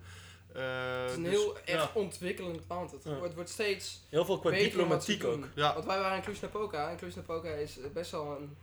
Eh, 0.54 1.02
Het 1.02 1.10
is 1.10 1.16
een 1.16 1.24
dus- 1.24 1.32
heel 1.32 1.58
echt 1.58 1.68
ja. 1.84 1.92
ontwikkelend 1.94 2.62
land. 2.68 2.92
Het 2.92 3.04
Ja. 3.04 3.18
wordt, 3.18 3.34
wordt 3.34 3.50
steeds 3.50 4.02
Heel 4.10 4.26
veel 4.26 4.40
qua 4.40 4.50
diplomatiek 4.50 5.24
ook. 5.24 5.48
Ja. 5.56 5.74
Want 5.74 5.86
wij 5.86 6.00
waren 6.00 6.18
in 6.18 6.24
Cluj-Napoca. 6.24 6.90
En 6.90 6.98
Cluj-Napoca 6.98 7.50
is 7.50 7.78
best 7.94 8.12
wel 8.12 8.38
een... 8.38 8.58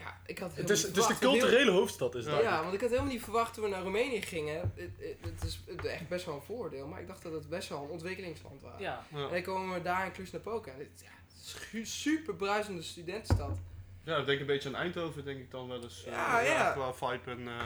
Ja, 0.00 0.16
ik 0.26 0.38
had 0.38 0.56
Het 0.56 0.70
is, 0.70 0.82
het 0.82 0.96
is 0.96 1.06
de 1.06 1.18
culturele 1.18 1.70
hoofdstad 1.70 2.14
is 2.14 2.24
Ja. 2.24 2.30
dat. 2.30 2.42
Ja, 2.42 2.62
want 2.62 2.74
ik 2.74 2.80
had 2.80 2.90
helemaal 2.90 3.12
niet 3.12 3.22
verwacht 3.22 3.54
toen 3.54 3.64
we 3.64 3.70
naar 3.70 3.82
Roemenië 3.82 4.22
gingen. 4.22 4.72
Het, 4.76 4.90
het, 4.98 5.16
het 5.30 5.44
is 5.44 5.60
echt 5.88 6.08
best 6.08 6.24
wel 6.26 6.34
een 6.34 6.42
voordeel. 6.42 6.86
Maar 6.86 7.00
ik 7.00 7.06
dacht 7.06 7.22
dat 7.22 7.32
het 7.32 7.48
best 7.48 7.68
wel 7.68 7.82
een 7.84 7.90
ontwikkelingsland 7.90 8.60
was. 8.62 8.72
Ja. 8.78 9.04
Ja. 9.14 9.24
En 9.24 9.30
dan 9.30 9.42
komen 9.42 9.74
we 9.74 9.82
daar 9.82 10.06
in 10.06 10.12
Cluj-Napoca. 10.12 10.70
Ja, 10.70 10.78
het 10.78 11.04
is 11.42 11.56
een 11.72 11.86
super 11.86 12.34
bruisende 12.34 12.82
studentenstad. 12.82 13.58
Ja, 14.04 14.16
ik 14.16 14.26
denk 14.26 14.40
een 14.40 14.46
beetje 14.46 14.68
aan 14.68 14.74
Eindhoven, 14.74 15.24
denk 15.24 15.38
ik 15.38 15.50
dan 15.50 15.68
wel 15.68 15.82
eens. 15.82 16.04
eh, 16.04 16.12
Ja, 16.12 16.40
ja. 16.40 16.72
Qua 16.72 16.92
vibe 16.92 17.30
en... 17.30 17.48
eh, 17.48 17.64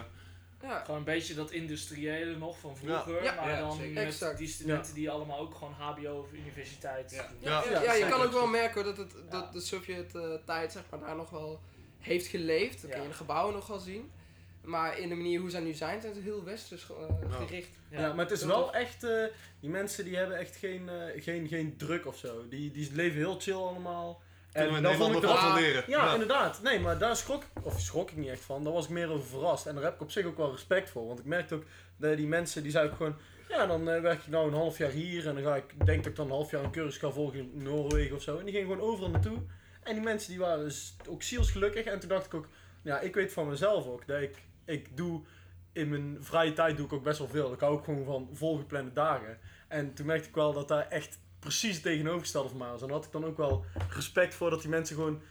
Ja, 0.62 0.78
Gewoon 0.85 0.99
een 0.99 1.05
beetje 1.05 1.35
dat 1.35 1.51
industriële 1.51 2.37
nog 2.37 2.59
van 2.59 2.76
vroeger, 2.76 3.22
Ja. 3.22 3.35
maar 3.35 3.49
Ja, 3.51 3.61
dan 3.61 3.76
zeker. 3.76 3.93
met 3.93 4.05
Exact. 4.05 4.39
die 4.39 4.49
studenten 4.49 4.95
die 4.95 5.11
allemaal 5.11 5.39
ook 5.39 5.55
gewoon 5.55 5.72
HBO 5.72 6.18
of 6.18 6.32
universiteit 6.32 7.11
Ja. 7.11 7.26
doen. 7.28 7.37
ja, 7.41 7.62
Ja, 7.64 7.70
ja, 7.70 7.82
ja, 7.82 7.93
je 7.93 8.09
kan 8.09 8.20
ook 8.22 8.32
wel 8.32 8.47
merken 8.47 8.74
hoor, 8.74 8.95
dat, 8.95 8.97
het, 8.97 9.12
Ja. 9.24 9.30
dat 9.30 9.53
de 9.53 9.61
Sovjet-tijd 9.61 10.72
zeg 10.72 10.82
maar, 10.91 11.01
daar 11.01 11.16
nog 11.16 11.30
wel 11.30 11.61
heeft 12.05 12.26
geleefd. 12.26 12.72
Dat 12.72 12.80
kun 12.80 12.90
je 12.90 12.96
Ja. 12.96 13.02
in 13.02 13.09
de 13.09 13.14
gebouwen 13.16 13.55
nog 13.55 13.66
wel 13.66 13.78
zien. 13.78 14.11
Maar 14.62 14.98
in 14.98 15.09
de 15.09 15.14
manier 15.14 15.40
hoe 15.40 15.50
zij 15.50 15.61
nu 15.61 15.72
zijn, 15.72 16.00
zijn 16.00 16.14
ze 16.14 16.20
heel 16.20 16.44
westers 16.44 16.90
eh, 16.90 16.96
Ja. 17.30 17.36
gericht. 17.36 17.68
Ja. 17.90 18.00
Ja, 18.00 18.12
maar 18.12 18.24
het 18.24 18.34
is 18.38 18.44
wel 18.44 18.74
echt, 18.74 19.05
eh, 19.05 19.24
die 19.61 19.70
mensen 19.70 20.05
die 20.05 20.16
hebben 20.16 20.38
echt 20.38 20.57
geen, 20.57 20.88
eh, 20.88 21.22
geen, 21.22 21.48
geen 21.48 21.76
druk 21.76 22.07
of 22.07 22.18
zo. 22.18 22.48
Die, 22.48 22.70
die 22.70 22.90
leven 22.92 23.16
heel 23.16 23.40
chill 23.40 23.55
allemaal. 23.55 24.22
we 24.52 24.61
in 24.61 24.82
dan 24.82 24.94
vond 24.94 25.16
ik 25.16 25.22
van 25.22 25.55
leren. 25.55 25.84
Ja, 25.86 26.12
inderdaad. 26.12 26.62
Nee, 26.62 26.80
maar 26.80 26.98
daar 26.98 27.16
schrok 27.16 27.42
ik, 27.42 27.64
of 27.66 27.80
schrok 27.80 28.11
ik 28.11 28.16
niet 28.16 28.28
echt 28.28 28.40
van. 28.44 28.64
Daar 28.64 28.72
was 28.72 28.84
ik 28.84 28.90
meer 28.90 29.09
over 29.11 29.26
verrast. 29.26 29.66
En 29.66 29.74
daar 29.74 29.84
heb 29.84 29.94
ik 29.94 30.00
op 30.00 30.11
zich 30.11 30.26
ook 30.26 30.36
wel 30.36 30.50
respect 30.50 30.90
voor. 30.90 31.07
Want 31.07 31.18
ik 31.18 31.24
merkte 31.24 31.55
ook, 31.55 31.64
dat 31.96 32.16
die 32.16 32.26
mensen 32.26 32.62
die 32.62 32.72
zeiden 32.72 32.96
gewoon... 32.96 33.16
Ja, 33.48 33.66
dan 33.66 33.90
eh, 33.90 34.00
werk 34.00 34.20
ik 34.22 34.26
nou 34.28 34.46
een 34.48 34.55
half 34.55 34.78
jaar 34.78 34.90
hier 34.90 35.26
en 35.28 35.34
dan 35.34 35.42
ga 35.44 35.57
ik, 35.57 35.86
denk 35.86 35.98
dat 35.98 36.07
ik 36.07 36.16
dan 36.16 36.26
een 36.26 36.32
half 36.32 36.50
jaar 36.50 36.64
een 36.64 36.70
cursus 36.70 36.96
ga 37.00 37.11
volgen 37.11 37.38
in 37.38 37.62
Noorwegen 37.62 38.16
of 38.16 38.22
zo. 38.22 38.38
En 38.38 38.44
die 38.44 38.55
gingen 38.55 38.68
gewoon 38.70 38.88
overal 38.90 39.11
naartoe. 39.11 39.38
En 39.85 39.95
die 39.95 40.03
mensen 40.03 40.30
die 40.30 40.39
waren 40.41 40.64
dus 40.64 40.97
ook 41.09 41.22
zielsgelukkig. 41.22 41.85
En 41.85 42.01
toen 42.01 42.09
dacht 42.09 42.26
ik 42.26 42.35
ook, 42.35 42.49
ja, 42.82 43.01
ik 43.01 43.14
weet 43.14 43.32
van 43.32 43.49
mezelf 43.49 43.87
ook 43.87 44.07
dat 44.07 44.20
ik, 44.22 44.43
ik 44.64 44.97
doe 44.97 45.22
in 45.72 45.89
mijn 45.89 46.16
vrije 46.20 46.53
tijd 46.53 46.76
doe 46.76 46.87
ik 46.87 46.93
ook 46.93 47.03
best 47.03 47.18
wel 47.18 47.28
veel. 47.28 47.53
Ik 47.53 47.61
hou 47.61 47.72
ook 47.72 47.85
gewoon 47.85 48.05
van 48.05 48.28
volgeplande 48.32 48.93
dagen. 48.93 49.39
En 49.68 49.95
toen 49.95 50.07
merkte 50.07 50.28
ik 50.28 50.35
wel 50.35 50.53
dat 50.53 50.68
daar 50.68 50.89
echt 50.89 51.18
precies 51.39 51.80
tegenovergestelde 51.80 52.49
van 52.49 52.59
mij 52.59 52.68
was. 52.70 52.80
En 52.80 52.87
daar 52.87 52.97
had 52.97 53.07
ik 53.07 53.12
dan 53.12 53.24
ook 53.24 53.37
wel 53.37 53.64
respect 53.89 54.35
voor 54.35 54.51
dat 54.51 54.61
die 54.61 54.70
mensen 54.70 54.97
gewoon 54.97 55.22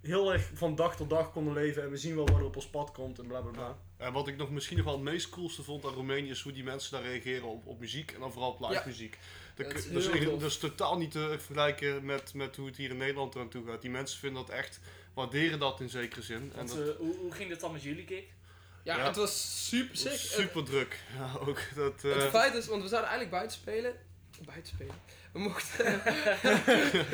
heel 0.00 0.32
erg 0.32 0.50
van 0.54 0.74
dag 0.74 0.96
tot 0.96 1.10
dag 1.10 1.32
konden 1.32 1.52
leven. 1.54 1.82
En 1.82 1.90
we 1.90 1.96
zien 1.96 2.14
wel 2.14 2.26
wat 2.26 2.38
er 2.38 2.44
op 2.44 2.56
ons 2.56 2.68
pad 2.70 2.92
komt 2.92 3.18
en 3.18 3.26
bla 3.26 3.40
bla 3.40 3.50
bla. 3.50 3.76
En 3.96 4.12
wat 4.12 4.28
ik 4.28 4.36
nog 4.36 4.50
misschien 4.50 4.76
nog 4.76 4.86
wel 4.86 4.94
het 4.94 5.02
meest 5.02 5.28
coolste 5.28 5.62
vond 5.62 5.84
aan 5.84 5.92
Roemenië 5.92 6.30
is 6.30 6.40
hoe 6.42 6.52
die 6.52 6.64
mensen 6.64 6.92
daar 6.92 7.10
reageren 7.10 7.48
op, 7.48 7.66
op 7.66 7.80
muziek 7.80 8.12
en 8.12 8.20
dan 8.20 8.32
vooral 8.32 8.50
op 8.50 8.60
live 8.60 8.72
Ja. 8.72 8.82
muziek. 8.86 9.18
Dat, 9.64 9.72
Dat 9.92 10.02
is 10.14 10.24
dat, 10.24 10.40
dat 10.40 10.60
totaal 10.60 10.98
niet 10.98 11.10
te 11.10 11.28
vergelijken 11.38 12.04
met, 12.04 12.34
met 12.34 12.56
hoe 12.56 12.66
het 12.66 12.76
hier 12.76 12.90
in 12.90 12.96
Nederland 12.96 13.34
eraan 13.34 13.48
toe 13.48 13.66
gaat. 13.66 13.82
Die 13.82 13.90
mensen 13.90 14.18
vinden 14.18 14.46
dat 14.46 14.56
echt, 14.56 14.80
waarderen 15.14 15.58
dat 15.58 15.80
in 15.80 15.88
zekere 15.88 16.22
zin. 16.22 16.52
En 16.56 16.66
dat, 16.66 16.76
eh, 16.76 16.82
hoe, 16.98 17.16
hoe 17.16 17.32
ging 17.32 17.48
dit 17.48 17.60
dan 17.60 17.72
met 17.72 17.82
jullie 17.82 18.06
gig? 18.06 18.24
Ja, 18.84 18.96
Ja. 18.96 19.04
het 19.06 19.16
was 19.16 19.66
super 19.68 19.96
sick. 19.96 20.12
super 20.18 20.64
druk. 20.64 20.98
Ja, 21.18 21.30
ook 21.48 21.58
dat. 21.74 22.04
eh, 22.04 22.14
Het 22.14 22.30
feit 22.30 22.54
is, 22.54 22.66
want 22.66 22.82
we 22.82 22.88
zouden 22.88 23.10
eigenlijk 23.10 23.30
buiten 23.30 23.58
spelen. 23.60 23.94
Buiten 24.44 24.72
spelen. 24.74 24.94
We 25.32 25.38
mochten. 25.38 25.84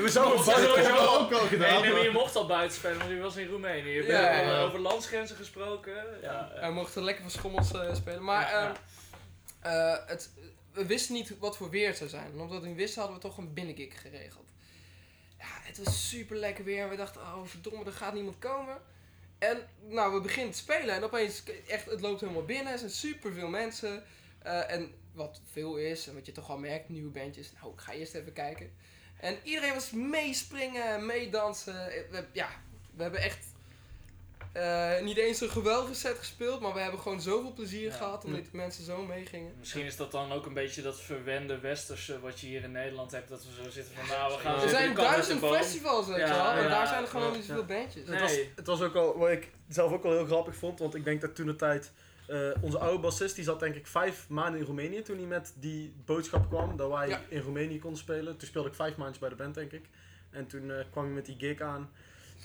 We 0.02 0.08
zouden 0.08 0.44
buiten- 0.44 0.92
we 0.92 1.08
ook 1.08 1.32
al 1.32 1.46
gedaan, 1.46 1.72
Nee, 1.72 1.80
nee, 1.82 1.92
maar 1.92 2.02
je 2.02 2.10
mocht 2.10 2.36
al 2.36 2.46
buiten 2.46 2.76
spelen, 2.76 2.98
want 2.98 3.10
je 3.10 3.18
was 3.18 3.36
in 3.36 3.48
Roemenië. 3.48 3.88
Je 3.90 3.96
hebt 3.96 4.06
Ja, 4.08 4.30
eh, 4.40 4.46
ja. 4.46 4.60
over 4.62 4.78
landsgrenzen 4.78 5.36
gesproken. 5.36 6.04
Ja, 6.22 6.52
we 6.60 6.70
mochten 6.70 7.02
lekker 7.04 7.22
van 7.22 7.30
schommels 7.32 7.72
eh, 7.72 7.94
spelen. 7.94 8.24
Maar 8.24 8.50
Ja, 8.50 8.60
ja. 8.60 8.72
ehm, 9.62 10.00
eh, 10.00 10.08
het, 10.08 10.30
we 10.76 10.86
wisten 10.86 11.14
niet 11.14 11.38
wat 11.38 11.56
voor 11.56 11.70
weer 11.70 11.88
het 11.88 11.96
zou 11.96 12.10
zijn. 12.10 12.32
En 12.32 12.40
omdat 12.40 12.60
we 12.60 12.68
niet 12.68 12.76
wisten, 12.76 13.00
hadden 13.00 13.20
we 13.20 13.26
toch 13.26 13.38
een 13.38 13.52
binnengig 13.52 14.00
geregeld. 14.00 14.52
Ja, 15.38 15.46
het 15.48 15.84
was 15.84 16.08
super 16.08 16.36
lekker 16.36 16.64
weer. 16.64 16.82
En 16.82 16.88
we 16.88 16.96
dachten, 16.96 17.20
oh 17.20 17.44
verdomme, 17.44 17.84
er 17.84 17.92
gaat 17.92 18.14
niemand 18.14 18.38
komen. 18.38 18.80
En 19.38 19.68
nou, 19.88 20.14
we 20.14 20.20
beginnen 20.20 20.52
te 20.52 20.58
spelen. 20.58 20.94
En 20.94 21.04
opeens, 21.04 21.42
echt, 21.68 21.84
het 21.84 22.00
loopt 22.00 22.20
helemaal 22.20 22.44
binnen. 22.44 22.72
Er 22.72 22.78
zijn 22.78 22.90
super 22.90 23.32
veel 23.32 23.48
mensen. 23.48 24.04
Eh, 24.42 24.70
en 24.70 24.94
wat 25.12 25.40
veel 25.52 25.76
is, 25.76 26.08
en 26.08 26.14
wat 26.14 26.26
je 26.26 26.32
toch 26.32 26.50
al 26.50 26.58
merkt, 26.58 26.88
nieuwe 26.88 27.10
bandjes. 27.10 27.52
Nou, 27.52 27.72
ik 27.72 27.80
ga 27.80 27.92
eerst 27.92 28.14
even 28.14 28.32
kijken. 28.32 28.72
En 29.20 29.38
iedereen 29.42 29.74
was 29.74 29.90
meespringen, 29.90 31.06
meedansen. 31.06 31.92
Ja, 32.32 32.48
we 32.94 33.02
hebben 33.02 33.20
echt 33.20 33.46
eh, 34.56 35.04
niet 35.04 35.16
eens 35.16 35.40
een 35.40 35.48
geweldige 35.48 35.94
set 35.94 36.18
gespeeld, 36.18 36.60
maar 36.60 36.72
we 36.72 36.80
hebben 36.80 37.00
gewoon 37.00 37.20
zoveel 37.20 37.52
plezier 37.52 37.88
Ja. 37.90 37.96
gehad 37.96 38.24
omdat 38.24 38.40
die 38.40 38.50
mensen 38.56 38.84
zo 38.84 39.02
meegingen. 39.06 39.52
Misschien 39.58 39.84
is 39.84 39.96
dat 39.96 40.10
dan 40.12 40.32
ook 40.32 40.46
een 40.46 40.54
beetje 40.54 40.82
dat 40.82 41.00
verwende 41.00 41.58
westerse 41.58 42.20
wat 42.20 42.40
je 42.40 42.46
hier 42.46 42.62
in 42.62 42.72
Nederland 42.72 43.10
hebt. 43.10 43.28
Dat 43.28 43.44
we 43.44 43.62
zo 43.64 43.70
zitten 43.70 43.94
van 43.94 44.06
nou, 44.06 44.32
we 44.32 44.38
gaan 44.38 44.60
Er 44.62 44.68
zijn 44.68 44.94
de 44.94 45.00
duizend 45.00 45.40
de 45.40 45.46
festivals, 45.48 46.06
weet 46.06 46.16
je 46.16 46.22
Ja, 46.22 46.42
wel. 46.42 46.50
En 46.52 46.62
ja, 46.62 46.68
daar 46.68 46.86
zijn 46.86 47.02
er 47.02 47.08
gewoon 47.08 47.30
ja. 47.30 47.36
niet 47.36 47.44
zoveel 47.44 47.64
bandjes. 47.64 48.04
Nee. 48.06 48.18
Het, 48.18 48.20
was, 48.30 48.38
het 48.56 48.66
was 48.66 48.82
ook 48.82 48.94
al, 48.94 49.18
wat 49.18 49.30
ik 49.30 49.50
zelf 49.68 49.92
ook 49.92 50.02
wel 50.02 50.12
heel 50.12 50.24
grappig 50.26 50.56
vond, 50.56 50.78
want 50.78 50.94
ik 50.94 51.04
denk 51.04 51.20
dat 51.20 51.34
toen 51.34 51.46
de 51.46 51.56
tijd, 51.56 51.92
eh, 52.28 52.48
onze 52.60 52.78
oude 52.78 52.98
bassist, 52.98 53.34
die 53.34 53.44
zat 53.44 53.60
denk 53.60 53.74
ik 53.74 53.86
vijf 53.86 54.28
maanden 54.28 54.60
in 54.60 54.66
Roemenië 54.66 55.02
toen 55.02 55.16
hij 55.16 55.26
met 55.26 55.52
die 55.56 55.94
boodschap 56.04 56.48
kwam, 56.48 56.76
dat 56.76 56.90
wij 56.90 57.08
Ja. 57.08 57.20
in 57.28 57.40
Roemenië 57.40 57.78
konden 57.78 57.98
spelen. 58.00 58.36
Toen 58.36 58.48
speelde 58.48 58.68
ik 58.68 58.74
vijf 58.74 58.96
maandjes 58.96 59.18
bij 59.18 59.28
de 59.28 59.34
band 59.34 59.54
denk 59.54 59.72
ik. 59.72 59.84
En 60.30 60.46
toen 60.46 60.70
eh, 60.70 60.84
kwam 60.90 61.04
hij 61.04 61.12
met 61.14 61.26
die 61.26 61.36
gig 61.38 61.60
aan. 61.60 61.90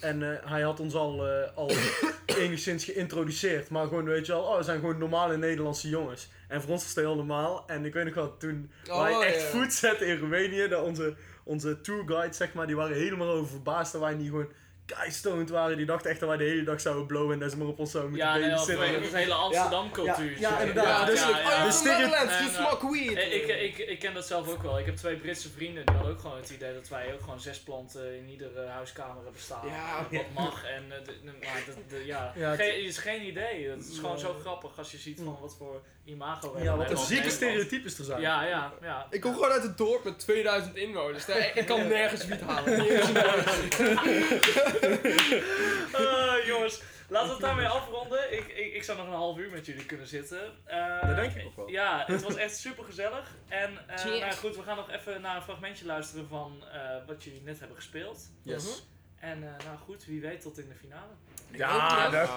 En 0.02 0.32
eh, 0.32 0.50
hij 0.50 0.62
had 0.62 0.80
ons 0.80 0.94
al, 0.94 1.28
eh, 1.28 1.58
al 1.58 1.72
enigszins 2.44 2.86
geïntroduceerd. 2.86 3.70
Maar 3.70 3.88
gewoon, 3.88 4.06
weet 4.06 4.26
je 4.26 4.32
wel, 4.32 4.42
oh, 4.42 4.58
we 4.58 4.64
zijn 4.64 4.80
gewoon 4.80 4.98
normale 4.98 5.38
Nederlandse 5.38 5.90
jongens. 5.90 6.30
En 6.48 6.62
voor 6.62 6.72
ons 6.72 6.82
was 6.82 6.96
het 6.96 7.06
heel 7.06 7.16
normaal. 7.16 7.64
En 7.68 7.86
ik 7.86 7.94
weet 7.94 8.06
nog 8.06 8.14
wel, 8.14 8.38
toen 8.38 8.72
Oh, 8.90 9.04
wij 9.04 9.20
echt 9.34 9.44
voet 9.44 9.74
zetten 9.74 10.08
in 10.08 10.18
Roemenië, 10.18 10.68
dat 10.68 10.84
onze, 10.84 11.16
onze 11.44 11.82
tourguides, 11.82 12.38
zeg 12.38 12.54
maar, 12.54 12.68
die 12.68 12.76
waren 12.76 12.98
helemaal 12.98 13.30
over 13.30 13.50
verbaasd 13.50 13.92
dat 13.92 14.02
wij 14.02 14.14
niet 14.14 14.30
gewoon 14.30 14.50
keistoned 14.86 15.50
waren. 15.50 15.78
Die 15.78 15.86
dachten 15.86 16.10
echt 16.12 16.20
dat 16.20 16.30
wij 16.30 16.38
de 16.38 16.44
hele 16.44 16.64
dag 16.64 16.82
zouden 16.82 17.06
blowen 17.06 17.34
en 17.34 17.40
dat 17.40 17.52
ze 17.52 17.58
maar 17.58 17.68
op 17.68 17.80
ons 17.80 17.92
zouden 17.92 18.12
moeten 18.12 18.30
Ja, 18.30 18.36
nee, 18.38 18.44
of 18.54 18.68
babysitten. 18.68 19.02
het 19.04 19.14
hele 19.14 19.34
Amsterdam 19.34 19.92
cultuur. 19.92 20.40
Ja, 20.40 20.50
ja, 20.50 20.60
inderdaad. 20.60 20.86
Ja, 21.00 21.06
dus. 21.06 21.22
Oh, 21.22 21.28
de 21.28 21.34
you're 21.34 21.52
from 21.60 21.72
stereo- 21.72 21.98
Netherlands, 21.98 22.34
you 22.34 22.46
En, 22.48 22.54
smoke 22.54 22.92
weed. 22.92 23.18
Eh, 23.18 23.36
Ik, 23.36 23.48
ik, 23.78 23.88
ik 23.88 24.00
ken 24.00 24.14
dat 24.14 24.28
zelf 24.28 24.50
ook 24.50 24.62
wel. 24.64 24.80
Ik 24.80 24.86
heb 24.86 24.96
twee 24.96 25.16
Britse 25.16 25.50
vrienden 25.50 25.86
die 25.86 25.96
hadden 25.96 26.14
ook 26.14 26.20
gewoon 26.22 26.38
het 26.38 26.50
idee 26.50 26.74
dat 26.74 26.88
wij 26.88 27.14
ook 27.14 27.22
gewoon 27.22 27.40
zes 27.40 27.60
planten 27.60 28.18
in 28.18 28.30
iedere 28.30 28.66
huiskamer 28.68 29.24
hebben 29.24 29.42
staan. 29.42 29.68
Ja. 29.68 30.08
Wat 30.18 30.26
mag 30.34 30.64
en 30.66 30.84
eh, 30.90 31.06
de, 31.06 31.14
de- 31.24 31.32
maar 31.46 31.64
de, 31.66 31.96
de- 31.96 32.06
ja, 32.06 32.34
Ja, 32.36 32.50
het- 32.52 32.60
is 32.76 32.98
geen 32.98 33.26
idee. 33.26 33.70
Het 33.70 33.88
is 33.92 34.00
gewoon 34.00 34.20
zo 34.20 34.36
grappig 34.42 34.78
als 34.78 34.92
je 34.92 34.98
ziet 34.98 35.20
van 35.24 35.38
wat 35.42 35.56
voor 35.58 35.82
imago 36.06 36.54
we 36.54 36.58
ja, 36.60 36.64
hebben 36.68 36.78
wat 36.88 36.92
een 36.92 36.98
zieke 37.06 37.14
Nederland. 37.14 37.34
stereotypes 37.68 37.98
er 38.00 38.06
zijn. 38.06 38.22
Ja, 38.22 38.44
ja, 38.44 38.74
ja. 38.82 39.08
Ik 39.10 39.22
kom 39.22 39.34
gewoon 39.34 39.52
uit 39.52 39.64
het 39.64 39.78
dorp 39.78 40.04
met 40.04 40.20
2000 40.20 40.76
inwoners. 40.76 41.26
Ik 41.54 41.66
kan 41.66 41.88
nergens 41.88 42.26
wiet 42.26 42.42
halen. 42.42 42.80
Eh, 44.80 46.46
jongens, 46.52 46.82
laten 47.08 47.28
we 47.28 47.34
het 47.34 47.42
daarmee 47.42 47.68
afronden. 47.68 48.34
Ik, 48.34 48.48
ik, 48.48 48.74
ik 48.74 48.84
zou 48.84 48.98
nog 48.98 49.08
een 49.08 49.14
half 49.14 49.38
uur 49.38 49.50
met 49.52 49.66
jullie 49.66 49.86
kunnen 49.86 50.08
zitten. 50.08 50.40
Eh, 50.66 51.08
Dat 51.08 51.16
denk 51.16 51.34
ik 51.36 51.46
ook 51.46 51.56
wel. 51.56 51.70
Ja, 51.70 52.04
het 52.08 52.24
was 52.24 52.36
echt 52.36 52.58
super 52.58 52.84
gezellig. 52.84 53.36
En 53.48 53.78
eh, 53.88 54.06
nou 54.06 54.34
goed, 54.34 54.56
we 54.56 54.64
gaan 54.64 54.76
nog 54.76 54.92
even 54.92 55.22
naar 55.22 55.36
een 55.36 55.42
fragmentje 55.42 55.86
luisteren 55.86 56.28
van 56.28 56.64
eh, 56.74 56.80
wat 57.08 57.24
jullie 57.24 57.42
net 57.42 57.60
hebben 57.60 57.78
gespeeld. 57.78 58.20
Yes. 58.42 58.86
En 59.20 59.44
eh, 59.44 59.66
nou 59.66 59.78
goed, 59.78 60.06
wie 60.06 60.22
weet 60.22 60.42
tot 60.42 60.58
in 60.58 60.68
de 60.70 60.76
finale. 60.76 61.12
Ja, 61.52 62.10
dat, 62.10 62.30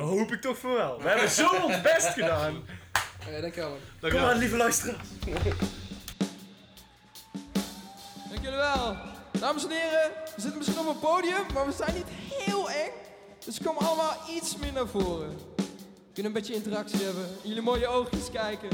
hoop 0.00 0.32
ik 0.32 0.40
toch 0.40 0.58
voor 0.58 0.76
wel. 0.76 1.02
We 1.02 1.08
hebben 1.08 1.28
zo 1.30 1.48
ons 1.64 1.80
best 1.80 2.08
gedaan. 2.08 2.64
Ja, 3.30 3.40
dankjewel 3.40 3.78
Kom 4.00 4.16
aan, 4.16 4.38
lieve 4.38 4.56
luisteraars. 4.56 5.08
Dank 8.30 8.42
jullie 8.42 8.58
wel. 8.58 8.96
Dames 9.40 9.64
en 9.64 9.70
heren, 9.70 10.10
we 10.34 10.40
zitten 10.40 10.58
misschien 10.58 10.78
op 10.78 10.86
een 10.86 10.98
podium, 10.98 11.52
maar 11.54 11.66
we 11.66 11.72
zijn 11.72 11.94
niet 11.94 12.06
heel 12.08 12.70
eng. 12.70 12.90
Dus 13.44 13.60
kom 13.60 13.76
allemaal 13.76 14.16
iets 14.30 14.56
meer 14.56 14.72
naar 14.72 14.86
voren. 14.86 15.28
We 15.56 16.12
kunnen 16.12 16.32
een 16.32 16.38
beetje 16.40 16.54
interactie 16.54 17.04
hebben, 17.04 17.28
jullie 17.42 17.62
mooie 17.62 17.86
oogjes 17.86 18.30
kijken. 18.32 18.68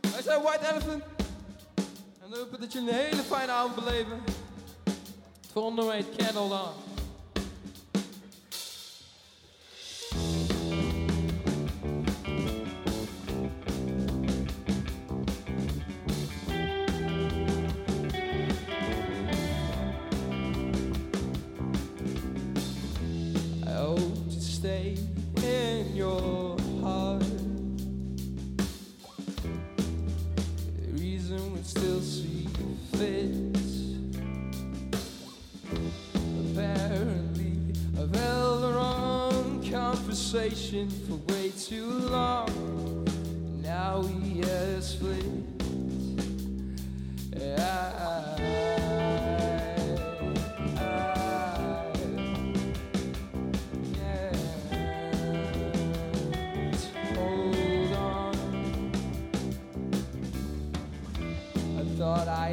Wij 0.00 0.22
zijn 0.22 0.42
White 0.42 0.70
Elephant. 0.70 1.02
En 2.22 2.30
we 2.30 2.36
hopen 2.36 2.60
dat 2.60 2.72
jullie 2.72 2.90
een 2.90 2.94
hele 2.94 3.22
fijne 3.22 3.52
avond 3.52 3.74
beleven. 3.74 4.22
Het 4.84 5.52
volgende 5.52 6.04
Hold 6.34 6.52
On. 6.52 6.97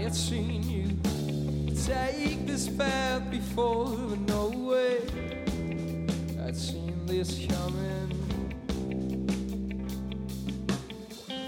Had 0.05 0.13
seen 0.13 0.61
you 0.69 0.85
take 1.83 2.45
this 2.45 2.69
path 2.69 3.23
before, 3.31 3.87
but 3.87 4.19
no 4.19 4.49
way. 4.49 5.01
I'd 6.45 6.55
seen 6.55 7.07
this 7.07 7.47
coming. 7.47 8.11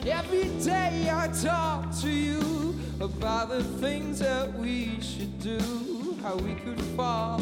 Every 0.07 0.45
day 0.65 1.07
I 1.13 1.27
talk 1.39 1.95
to 2.01 2.09
you 2.09 2.75
about 2.99 3.49
the 3.49 3.63
things 3.63 4.17
that 4.19 4.51
we 4.57 4.99
should 5.01 5.39
do, 5.39 6.17
how 6.23 6.35
we 6.37 6.55
could 6.55 6.81
fall, 6.95 7.39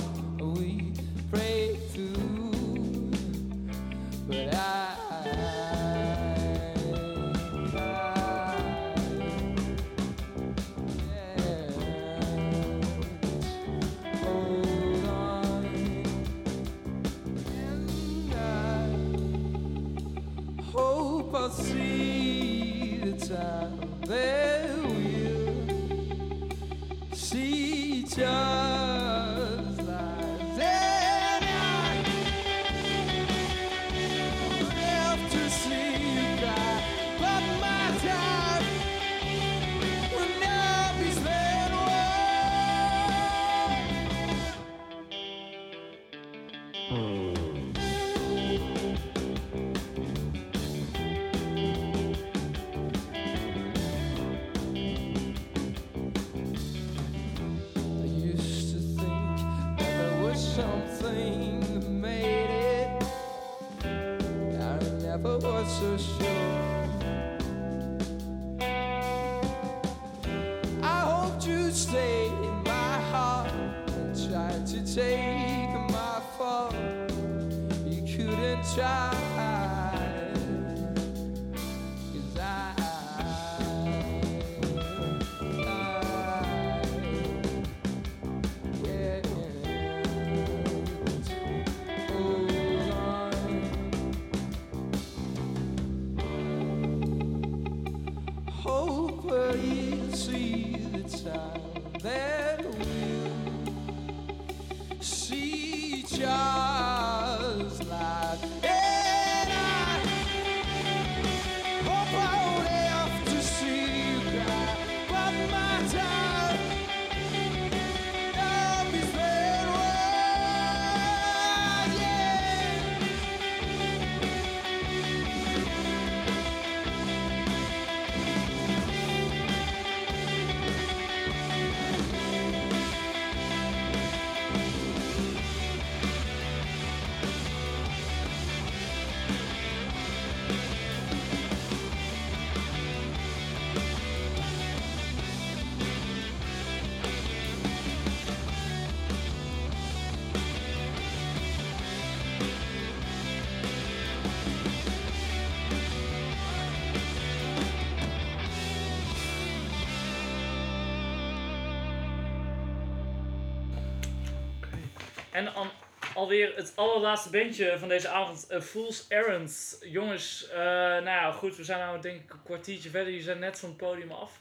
En 165.46 165.54
an- 165.56 165.72
alweer 166.14 166.56
het 166.56 166.72
allerlaatste 166.76 167.30
bandje 167.30 167.76
van 167.80 167.88
deze 167.88 168.08
avond, 168.10 168.48
eh, 168.48 168.62
Fool's 168.62 169.06
Errand. 169.08 169.78
Jongens, 169.82 170.48
eh, 170.50 170.58
nou 170.58 171.04
ja, 171.06 171.32
goed, 171.32 171.56
we 171.56 171.64
zijn 171.64 171.80
nou 171.80 172.02
denk 172.02 172.22
ik 172.22 172.34
een 172.34 172.44
kwartiertje 172.44 172.90
verder. 172.90 173.08
Jullie 173.10 173.24
zijn 173.26 173.40
net 173.40 173.60
van 173.60 173.70
het 173.70 173.78
podium 173.78 174.12
af. 174.12 174.40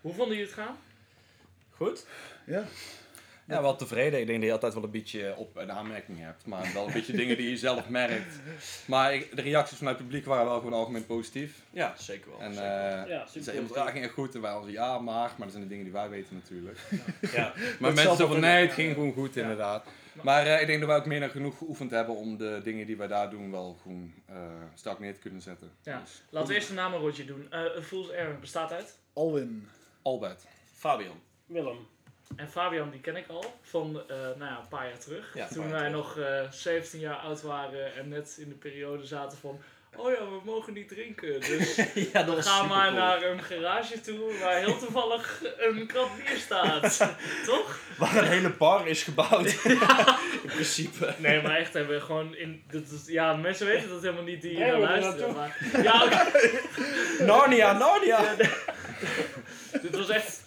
Hoe 0.00 0.14
vonden 0.14 0.36
jullie 0.36 0.52
het 0.52 0.60
gaan? 0.62 0.76
Goed. 1.76 2.06
Ja. 2.46 2.64
Ja, 3.46 3.62
wel 3.62 3.76
tevreden. 3.76 4.20
Ik 4.20 4.26
denk 4.26 4.38
dat 4.38 4.46
je 4.48 4.52
altijd 4.54 4.74
wel 4.74 4.84
een 4.84 4.90
beetje 4.90 5.34
op- 5.36 5.56
en 5.58 5.72
aanmerkingen 5.72 6.24
hebt. 6.24 6.46
Maar 6.46 6.70
wel 6.74 6.86
een 6.86 6.92
beetje 6.92 7.12
dingen 7.12 7.36
die 7.36 7.50
je 7.50 7.56
zelf 7.56 7.88
merkt. 7.88 8.34
Maar 8.84 9.14
ik- 9.14 9.36
de 9.36 9.42
reacties 9.42 9.78
vanuit 9.78 9.96
het 9.98 10.06
publiek 10.06 10.26
waren 10.26 10.44
wel 10.44 10.58
gewoon 10.58 10.72
algemeen 10.72 11.06
positief. 11.06 11.52
Ja, 11.70 11.94
zeker 11.98 12.30
wel. 12.30 12.40
En 12.40 12.54
zeker 12.54 12.68
wel. 12.68 13.04
eh 13.04 13.08
Ja, 13.08 13.26
super 13.26 13.88
ging 13.92 14.10
goed. 14.10 14.34
En 14.34 14.40
wij 14.40 14.50
hadden 14.50 14.72
ja, 14.72 14.98
maar. 14.98 15.14
Maar 15.28 15.34
dat 15.38 15.50
zijn 15.50 15.62
de 15.62 15.68
dingen 15.68 15.84
die 15.84 15.92
wij 15.92 16.08
weten 16.08 16.34
natuurlijk. 16.34 16.78
Ja. 17.32 17.52
maar 17.80 17.94
Dat 17.94 18.04
mensen 18.04 18.28
van, 18.28 18.40
nee, 18.40 18.62
het 18.66 18.72
ging 18.72 18.94
gewoon 18.94 19.12
goed 19.12 19.34
Ja. 19.34 19.42
inderdaad. 19.42 19.86
Maar 20.22 20.46
eh, 20.46 20.60
ik 20.60 20.66
denk 20.66 20.78
dat 20.80 20.88
wij 20.88 20.98
ook 20.98 21.06
meer 21.06 21.20
dan 21.20 21.30
genoeg 21.30 21.58
geoefend 21.58 21.90
hebben 21.90 22.16
om 22.16 22.36
de 22.36 22.60
dingen 22.64 22.86
die 22.86 22.96
wij 22.96 23.06
daar 23.06 23.30
doen 23.30 23.50
wel 23.50 23.78
gewoon 23.82 24.12
eh 24.26 24.36
strak 24.74 24.98
neer 24.98 25.14
te 25.14 25.20
kunnen 25.20 25.40
zetten. 25.42 25.70
Ja. 25.82 26.00
Dus- 26.00 26.22
Laten 26.30 26.48
we 26.48 26.54
eerst 26.54 26.68
een 26.68 26.74
namenrondje 26.74 27.24
doen. 27.24 27.46
Eh 27.50 27.80
Fool's 27.82 28.10
Errand 28.10 28.40
bestaat 28.40 28.72
uit? 28.72 28.98
Alwin. 29.12 29.68
Albert. 30.02 30.44
Fabian. 30.74 31.20
Willem. 31.46 31.86
En 32.36 32.48
Fabian, 32.48 32.90
die 32.90 33.00
ken 33.00 33.16
ik 33.16 33.28
al 33.28 33.44
van 33.62 34.00
eh, 34.08 34.16
nou 34.16 34.38
ja, 34.44 34.58
een 34.58 34.68
paar 34.68 34.88
jaar 34.88 34.98
terug. 34.98 35.34
Ja, 35.34 35.48
Toen 35.48 35.70
wij 35.70 35.78
terug. 35.78 35.92
nog 35.92 36.18
eh 36.18 36.50
17 36.50 37.00
jaar 37.00 37.16
oud 37.16 37.42
waren 37.42 37.94
en 37.94 38.08
net 38.08 38.36
in 38.40 38.48
de 38.48 38.54
periode 38.54 39.06
zaten 39.06 39.38
van... 39.38 39.58
Oh 39.96 40.10
ja, 40.10 40.18
we 40.18 40.40
mogen 40.44 40.72
niet 40.72 40.88
drinken. 40.88 41.40
Dus 41.40 41.76
Ja, 42.12 42.22
dat 42.22 42.46
gaan 42.46 42.68
maar 42.68 42.92
naar 42.92 43.22
een 43.22 43.42
garage 43.42 44.00
toe 44.00 44.38
waar 44.40 44.56
heel 44.56 44.78
toevallig 44.78 45.42
een 45.58 45.86
krat 45.86 46.08
bier 46.16 46.38
staat. 46.38 46.98
Toch? 47.46 47.78
Waar 47.98 48.16
een 48.16 48.28
hele 48.28 48.50
bar 48.50 48.88
is 48.88 49.02
gebouwd. 49.02 49.64
In 50.42 50.50
principe. 50.54 51.14
Nee, 51.18 51.42
maar 51.42 51.56
echt 51.56 51.72
hebben 51.72 51.94
we 51.94 52.00
gewoon 52.00 52.36
in... 52.36 52.62
Dat 52.70 52.82
is, 52.82 53.12
ja, 53.12 53.34
mensen 53.34 53.66
weten 53.66 53.88
dat 53.88 54.02
helemaal 54.02 54.22
niet 54.22 54.42
die 54.42 54.50
hier 54.50 54.66
naar 54.66 54.74
er 54.74 54.80
luisteren. 54.80 55.34
Maar, 55.34 55.56
ja. 55.82 56.26
Narnia, 57.24 57.72
Narnia! 57.72 58.20
Ja, 58.20 58.36
dit 59.82 59.96
was 59.96 60.08
echt... 60.08 60.39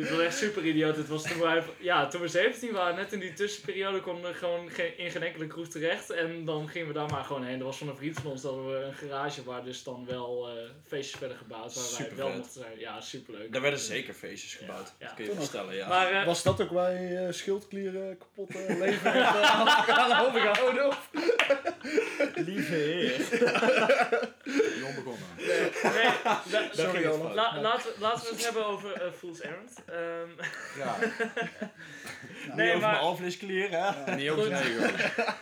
Dit 0.00 0.10
was 0.10 0.20
echt 0.20 0.36
super 0.36 0.64
idioot. 0.64 0.96
Het 0.96 1.08
was 1.08 1.22
toen 1.22 1.40
wij, 1.40 1.62
ja, 1.78 2.06
toen 2.08 2.20
we 2.20 2.28
17 2.28 2.72
waren, 2.72 2.96
net 2.96 3.12
in 3.12 3.20
die 3.20 3.32
tussenperiode, 3.32 4.00
konden 4.00 4.30
we 4.32 4.36
gewoon 4.38 4.70
geen, 4.70 4.98
in 4.98 5.10
geen 5.10 5.22
enkele 5.22 5.46
kroeg 5.46 5.68
terecht. 5.68 6.10
En 6.10 6.44
dan 6.44 6.68
gingen 6.68 6.88
we 6.88 6.94
daar 6.94 7.10
maar 7.10 7.24
gewoon 7.24 7.44
heen. 7.44 7.58
Er 7.58 7.64
was 7.64 7.76
van 7.78 7.88
een 7.88 7.96
vriend 7.96 8.18
van 8.20 8.30
ons 8.30 8.42
dat 8.42 8.54
we 8.54 8.84
een 8.86 8.94
garage 8.94 9.44
waar 9.44 9.64
dus 9.64 9.82
dan 9.82 10.06
wel 10.06 10.48
eh, 10.48 10.54
feestjes 10.86 11.20
werden 11.20 11.38
gebouwd. 11.38 11.74
Waar 11.74 11.84
wij 11.84 11.92
Super 11.92 12.16
wel 12.16 12.26
vet. 12.28 12.36
mochten 12.36 12.60
zijn. 12.60 12.78
Ja, 12.78 13.00
superleuk. 13.00 13.52
Daar 13.52 13.62
werden 13.62 13.80
zeker 13.80 14.14
feestjes 14.14 14.54
gebouwd. 14.54 14.92
Ja, 14.98 15.06
Dat 15.06 15.14
kun 15.14 15.24
je 15.24 15.30
ja. 15.30 15.36
voorstellen, 15.36 15.74
ja. 15.74 15.88
Maar, 15.88 16.10
eh, 16.12 16.26
Was 16.26 16.42
dat 16.42 16.60
ook 16.60 16.70
waar 16.70 16.92
je 17.02 17.16
eh, 17.18 17.32
schildklieren 17.32 18.18
kapot 18.18 18.54
leven 18.84 19.16
uh, 19.16 19.88
aan 19.98 20.26
overgehouden? 20.26 20.86
Of? 20.86 21.10
Lieve 22.34 22.74
heer. 22.74 23.16
Jong 24.78 24.94
begonnen. 24.94 25.28
Nee, 25.36 26.10
la- 26.52 26.68
Sorry, 26.72 27.04
laten, 27.04 27.62
we- 27.92 27.94
laten 28.00 28.24
we 28.24 28.30
het 28.30 28.44
hebben 28.44 28.66
over 28.66 29.12
Fool's 29.18 29.40
Errand. 29.40 29.74
Ehm, 29.90 30.30
Ja. 30.78 30.98
nee, 32.56 32.68
over 32.68 32.80
maar... 32.80 32.90
mijn 32.90 33.02
alvleesklier, 33.02 33.68
hè? 33.70 34.14
Niet 34.14 34.30
over 34.30 34.44
zijn 34.44 34.66
ego. 34.66 34.94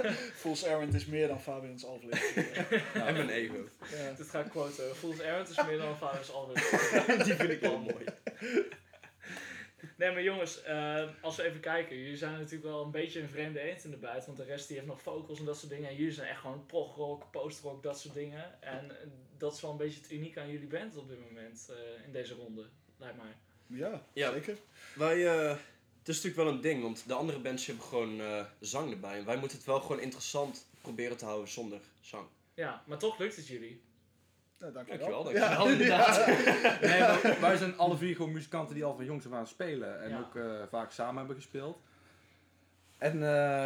Fool's 0.41 0.65
Errand 0.65 0.95
is 0.95 1.07
meer 1.07 1.29
dan 1.29 1.41
Fabians 1.43 1.87
aflevering. 1.87 2.49
En 3.07 3.15
mijn 3.15 3.29
ego. 3.31 3.69
Ja. 3.97 4.13
Dit 4.17 4.29
ga 4.31 4.41
ik 4.41 4.51
quoten. 4.51 4.97
Fool's 4.97 5.19
Errand 5.21 5.49
is 5.49 5.65
meer 5.67 5.79
dan 5.79 5.97
Vaders 5.97 6.33
Alvin. 6.33 6.55
Die 7.25 7.35
vind 7.35 7.51
ik 7.51 7.61
wel 7.61 7.79
mooi. 7.79 8.05
Nee, 9.97 10.11
maar 10.13 10.23
jongens, 10.23 10.63
eh, 10.63 11.09
als 11.21 11.37
we 11.37 11.43
even 11.43 11.61
kijken. 11.61 11.97
Jullie 11.97 12.17
zijn 12.17 12.33
natuurlijk 12.33 12.63
wel 12.63 12.85
een 12.85 12.91
beetje 12.91 13.21
een 13.21 13.29
vreemde 13.29 13.61
eend 13.61 13.85
in 13.85 13.91
de 13.91 13.97
buit. 13.97 14.27
Want 14.27 14.39
de 14.39 14.45
rest 14.45 14.67
die 14.69 14.77
heeft 14.77 14.89
nog 14.89 15.03
vocals 15.03 15.39
en 15.39 15.45
dat 15.45 15.59
soort 15.59 15.71
dingen. 15.73 15.89
En 15.89 15.97
jullie 15.97 16.13
zijn 16.13 16.29
echt 16.29 16.41
gewoon 16.41 16.67
progrock, 16.67 17.31
postrock, 17.31 17.83
dat 17.83 18.01
soort 18.01 18.15
dingen. 18.15 18.63
En 18.63 18.93
dat 19.39 19.55
is 19.55 19.61
wel 19.61 19.71
een 19.71 19.77
beetje 19.77 20.01
het 20.01 20.11
uniek 20.13 20.39
aan 20.39 20.51
jullie 20.51 20.67
band 20.67 20.97
op 20.97 21.09
dit 21.09 21.19
moment. 21.31 21.69
eh, 21.71 22.05
in 22.05 22.13
deze 22.13 22.35
ronde, 22.35 22.67
lijkt 22.99 23.17
mij. 23.17 23.33
Ja, 23.69 24.03
Ja. 24.13 24.33
zeker. 24.33 24.57
Wij, 24.95 25.27
eh, 25.27 25.49
het 25.99 26.09
is 26.09 26.15
natuurlijk 26.23 26.37
wel 26.37 26.49
een 26.49 26.61
ding, 26.61 26.83
want 26.83 27.05
de 27.07 27.15
andere 27.15 27.39
bands 27.39 27.67
hebben 27.67 27.85
gewoon 27.85 28.21
eh, 28.21 28.45
zang 28.61 28.91
erbij. 28.93 29.19
En 29.19 29.25
wij 29.25 29.37
moeten 29.37 29.57
het 29.57 29.67
wel 29.67 29.81
gewoon 29.81 30.01
interessant 30.01 30.67
proberen 30.81 31.17
te 31.17 31.25
houden 31.25 31.49
zonder 31.49 31.81
zang. 32.01 32.27
Ja, 32.55 32.83
maar 32.87 32.99
toch 32.99 33.19
lukt 33.19 33.37
het 33.37 33.47
jullie. 33.47 33.81
Ja, 34.59 34.71
dankjewel. 34.71 35.23
Dankjewel, 35.25 35.25
dankjewel, 35.25 35.69
inderdaad. 35.79 36.27
Nee, 36.81 37.01
maar 37.01 37.41
wij 37.41 37.57
zijn 37.57 37.79
alle 37.79 37.97
vier 37.97 38.17
gewoon 38.17 38.33
muzikanten 38.33 38.75
die 38.75 38.85
al 38.85 38.95
van 38.97 39.05
jongs 39.05 39.27
af 39.27 39.33
aan 39.33 39.47
spelen. 39.47 40.03
En 40.03 40.11
Ja. 40.11 40.19
ook 40.19 40.37
eh, 40.37 40.63
vaak 40.71 40.93
samen 40.93 41.17
hebben 41.17 41.37
gespeeld. 41.37 41.79
En 42.99 43.13
eh, 43.23 43.65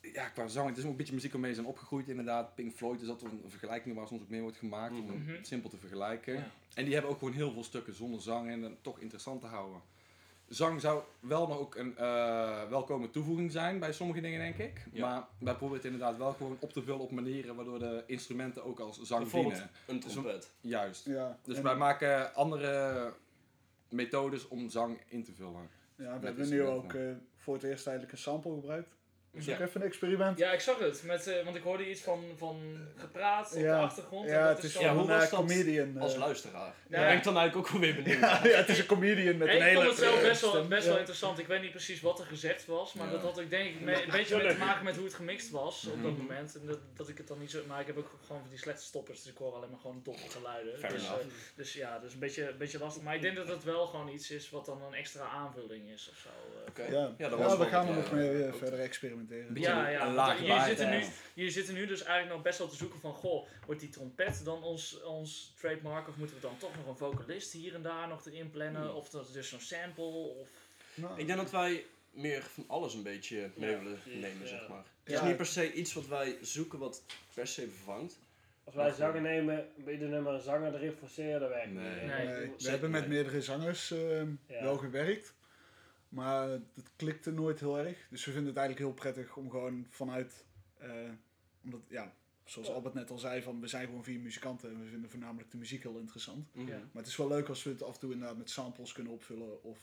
ja, 0.00 0.28
qua 0.28 0.46
zang, 0.48 0.68
het 0.68 0.76
is 0.78 0.84
ook 0.84 0.90
een 0.90 0.96
beetje 0.96 1.14
muziek 1.14 1.32
waarmee 1.32 1.54
zijn 1.54 1.66
opgegroeid 1.66 2.08
inderdaad. 2.08 2.54
Pink 2.54 2.72
Floyd 2.72 3.00
is 3.00 3.08
altijd 3.08 3.32
een 3.32 3.42
vergelijking 3.50 3.94
waar 3.94 4.06
soms 4.06 4.22
ook 4.22 4.28
mee 4.28 4.40
wordt 4.40 4.56
gemaakt. 4.56 4.92
Om 4.92 5.04
Mhm. 5.06 5.30
het 5.32 5.46
simpel 5.46 5.70
te 5.70 5.76
vergelijken. 5.76 6.34
Ja. 6.34 6.50
En 6.74 6.84
die 6.84 6.92
hebben 6.92 7.10
ook 7.10 7.18
gewoon 7.18 7.34
heel 7.34 7.52
veel 7.52 7.64
stukken 7.64 7.94
zonder 7.94 8.20
zang 8.22 8.50
en 8.50 8.60
dan 8.60 8.76
toch 8.80 8.98
interessant 8.98 9.40
te 9.40 9.46
houden. 9.46 9.80
Zang 10.48 10.80
zou 10.80 11.02
wel 11.20 11.46
nog 11.46 11.58
ook 11.58 11.74
een 11.74 11.96
eh, 11.96 12.68
welkome 12.68 13.10
toevoeging 13.10 13.52
zijn 13.52 13.78
bij 13.78 13.92
sommige 13.92 14.20
dingen, 14.20 14.38
denk 14.40 14.56
ik. 14.70 14.86
Ja. 14.92 15.00
Maar 15.08 15.26
wij 15.38 15.54
proberen 15.54 15.82
het 15.82 15.92
inderdaad 15.92 16.16
wel 16.16 16.32
gewoon 16.32 16.56
op 16.60 16.72
te 16.72 16.82
vullen 16.82 17.00
op 17.00 17.10
manieren 17.10 17.54
waardoor 17.54 17.78
de 17.78 18.02
instrumenten 18.06 18.64
ook 18.64 18.80
als 18.80 19.02
zang 19.02 19.20
Bijvoorbeeld 19.20 19.54
dienen. 19.54 19.70
een 19.86 20.00
Dus 20.00 20.12
trompet. 20.12 20.50
Juist. 20.60 21.04
Ja, 21.04 21.38
Dus 21.42 21.60
wij 21.60 21.76
maken 21.76 22.34
andere 22.34 23.12
methodes 23.90 24.48
om 24.48 24.70
zang 24.70 24.98
in 25.08 25.24
te 25.24 25.32
vullen. 25.32 25.68
Ja, 25.96 26.18
we 26.18 26.26
hebben 26.26 26.48
nu 26.48 26.62
ook 26.62 26.92
eh, 26.94 27.10
voor 27.36 27.54
het 27.54 27.62
eerst 27.62 27.86
eigenlijk 27.86 28.16
een 28.16 28.22
sample 28.22 28.54
gebruikt. 28.54 28.96
Is 29.38 29.44
Ja. 29.44 29.54
ook 29.54 29.60
even 29.60 29.80
een 29.80 29.86
experiment. 29.86 30.38
Ja, 30.38 30.52
ik 30.52 30.60
zag 30.60 30.78
het. 30.78 31.02
Met, 31.04 31.26
eh, 31.26 31.44
want 31.44 31.56
ik 31.56 31.62
hoorde 31.62 31.90
iets 31.90 32.00
van, 32.00 32.24
van 32.36 32.60
gepraat 32.96 33.52
op 33.54 33.60
Ja. 33.60 33.78
de 33.78 33.84
achtergrond. 33.84 34.26
en 34.26 34.32
Ja, 34.34 34.46
dat 34.46 34.56
het 34.56 34.64
is 34.64 34.72
zo- 34.72 34.80
Ja, 34.80 34.92
hoe 34.92 35.00
een 35.00 35.06
was 35.06 35.24
eh, 35.24 35.30
dat 35.30 35.38
comedian. 35.38 35.98
als 36.00 36.12
eh, 36.12 36.18
luisteraar? 36.18 36.66
Ja. 36.88 36.96
Daar 36.96 37.06
ben 37.08 37.16
ik 37.16 37.24
dan 37.24 37.36
eigenlijk 37.36 37.66
ook 37.66 37.72
wel 37.72 37.80
weer 37.80 37.94
benieuwd 38.02 38.20
ja, 38.20 38.40
het 38.42 38.68
is 38.68 38.78
een 38.78 38.86
comedian 38.86 39.36
met 39.36 39.48
een 39.48 39.54
ik 39.56 39.62
hele... 39.62 39.74
vond 39.74 39.86
het 39.86 39.96
zelf 39.98 40.22
best 40.22 40.40
wel, 40.40 40.66
best 40.66 40.82
Ja. 40.84 40.88
wel 40.90 40.98
interessant. 40.98 41.38
Ik 41.38 41.46
weet 41.46 41.60
niet 41.62 41.70
precies 41.70 42.00
wat 42.00 42.18
er 42.18 42.26
gezegd 42.26 42.66
was, 42.66 42.92
maar 42.94 43.06
Ja. 43.06 43.12
dat 43.12 43.22
had 43.22 43.38
ik 43.38 43.50
denk 43.50 43.74
ik 43.74 43.80
mee- 43.80 44.02
een 44.04 44.10
beetje 44.10 44.36
mee 44.36 44.48
te 44.52 44.58
maken 44.58 44.84
met 44.84 44.94
hoe 44.96 45.04
het 45.04 45.14
gemixt 45.14 45.50
was 45.50 45.86
op 45.86 46.02
dat 46.02 46.16
moment. 46.16 46.54
En 46.60 46.66
dat, 46.66 46.78
dat 46.96 47.08
ik 47.08 47.18
het 47.18 47.28
dan 47.28 47.38
niet 47.38 47.50
zo. 47.50 47.60
Maar 47.66 47.80
ik 47.80 47.86
heb 47.86 47.96
ook 47.98 48.10
gewoon 48.26 48.40
van 48.40 48.50
die 48.50 48.58
slechte 48.58 48.82
stoppers, 48.84 49.22
dus 49.22 49.32
ik 49.32 49.38
hoor 49.38 49.52
alleen 49.54 49.70
maar 49.70 49.80
gewoon 49.80 50.00
doffe 50.04 50.30
geluiden. 50.30 50.78
Fair 50.78 50.92
dus, 50.92 51.08
dus 51.54 51.72
ja, 51.72 51.98
dus 51.98 52.12
een 52.12 52.18
beetje, 52.18 52.48
een 52.50 52.58
beetje 52.58 52.78
lastig. 52.78 53.02
Maar 53.02 53.14
ik 53.14 53.22
denk 53.22 53.36
dat 53.36 53.48
het 53.48 53.64
wel 53.64 53.86
gewoon 53.86 54.08
iets 54.08 54.30
is 54.30 54.50
wat 54.50 54.66
dan 54.66 54.82
een 54.82 54.94
extra 54.94 55.24
aanvulling 55.28 55.88
is 55.90 56.08
of 56.12 56.18
zo. 56.18 56.28
Oké. 56.68 56.82
Ja, 56.82 57.12
Ja, 57.18 57.28
dat 57.28 57.38
ja, 57.38 57.44
was 57.44 57.56
we 57.56 57.64
gaan 57.64 57.88
er 57.88 57.94
nog 57.94 58.12
mee 58.12 58.52
verder 58.52 58.78
experimenteren. 58.80 59.27
Ja, 59.54 59.86
een- 59.86 59.92
ja. 59.92 60.12
laag 60.12 60.40
Jullie 60.40 60.62
zitten, 60.64 60.90
nu, 60.90 61.04
jullie 61.34 61.50
zitten 61.52 61.74
nu 61.74 61.86
dus 61.86 62.02
eigenlijk 62.02 62.34
nog 62.34 62.42
best 62.42 62.58
wel 62.58 62.68
te 62.68 62.76
zoeken 62.76 63.00
van, 63.00 63.12
goh, 63.12 63.48
wordt 63.66 63.80
die 63.80 63.90
trompet 63.90 64.40
dan 64.44 64.62
ons, 64.62 65.02
ons 65.02 65.52
trademark? 65.58 66.08
Of 66.08 66.16
moeten 66.16 66.36
we 66.36 66.42
dan 66.42 66.58
toch 66.58 66.76
nog 66.76 66.86
een 66.86 66.96
vocalist 66.96 67.52
hier 67.52 67.74
en 67.74 67.82
daar 67.82 68.08
nog 68.08 68.26
erin 68.26 68.50
plannen? 68.50 68.94
Of 68.94 69.08
dat 69.10 69.26
is 69.26 69.32
dus 69.32 69.48
zo'n 69.48 69.60
sample? 69.60 70.04
Of... 70.04 70.48
Nou, 70.94 71.18
Ik 71.20 71.26
denk 71.26 71.38
dat 71.38 71.50
wij 71.50 71.84
meer 72.10 72.42
van 72.42 72.64
alles 72.66 72.94
een 72.94 73.02
beetje 73.02 73.50
mee 73.54 73.70
Ja, 73.70 73.78
willen 73.78 73.98
nemen, 74.04 74.40
ja. 74.40 74.46
zeg 74.46 74.68
maar. 74.68 74.84
Het 75.04 75.14
is 75.14 75.22
niet 75.22 75.36
per 75.36 75.46
se 75.46 75.72
iets 75.72 75.92
wat 75.92 76.06
wij 76.06 76.36
zoeken 76.40 76.78
wat 76.78 77.02
per 77.34 77.46
se 77.46 77.68
vervangt. 77.68 78.18
Als 78.64 78.74
wij 78.76 78.90
zanger 78.92 79.20
nemen, 79.20 79.68
ieder 79.88 80.08
nummer 80.08 80.32
een 80.34 80.40
zanger 80.40 80.74
erin 80.74 80.92
forceren, 80.92 81.40
dat 81.40 81.48
werkt 81.48 81.72
Nee. 81.72 81.84
niet. 81.94 82.06
Nee. 82.06 82.26
nee, 82.26 82.50
we 82.58 82.68
hebben 82.70 82.90
met 82.90 83.08
meerdere 83.08 83.42
zangers 83.42 83.90
eh, 83.90 84.18
Ja. 84.46 84.62
wel 84.62 84.76
gewerkt. 84.76 85.34
Maar 86.08 86.48
het 86.48 86.90
klikte 86.96 87.30
nooit 87.32 87.60
heel 87.60 87.78
erg. 87.78 88.06
Dus 88.10 88.24
we 88.24 88.30
vinden 88.32 88.48
het 88.48 88.56
eigenlijk 88.58 88.86
heel 88.88 88.96
prettig 89.12 89.36
om 89.36 89.50
gewoon 89.50 89.86
vanuit... 89.90 90.44
eh, 90.78 90.90
omdat, 91.64 91.80
ja, 91.88 92.12
zoals 92.44 92.68
Albert 92.70 92.94
net 92.94 93.10
al 93.10 93.18
zei, 93.18 93.42
van, 93.42 93.60
we 93.60 93.66
zijn 93.66 93.86
gewoon 93.86 94.04
vier 94.04 94.20
muzikanten 94.20 94.70
en 94.70 94.80
we 94.80 94.88
vinden 94.88 95.10
voornamelijk 95.10 95.50
de 95.50 95.56
muziek 95.56 95.82
heel 95.82 95.98
interessant. 95.98 96.48
Ja. 96.52 96.64
Maar 96.64 96.88
het 97.02 97.06
is 97.06 97.16
wel 97.16 97.28
leuk 97.28 97.48
als 97.48 97.62
we 97.62 97.70
het 97.70 97.82
af 97.82 97.94
en 97.94 98.00
toe 98.00 98.12
inderdaad 98.12 98.36
met 98.36 98.50
samples 98.50 98.92
kunnen 98.92 99.12
opvullen 99.12 99.62
of 99.62 99.78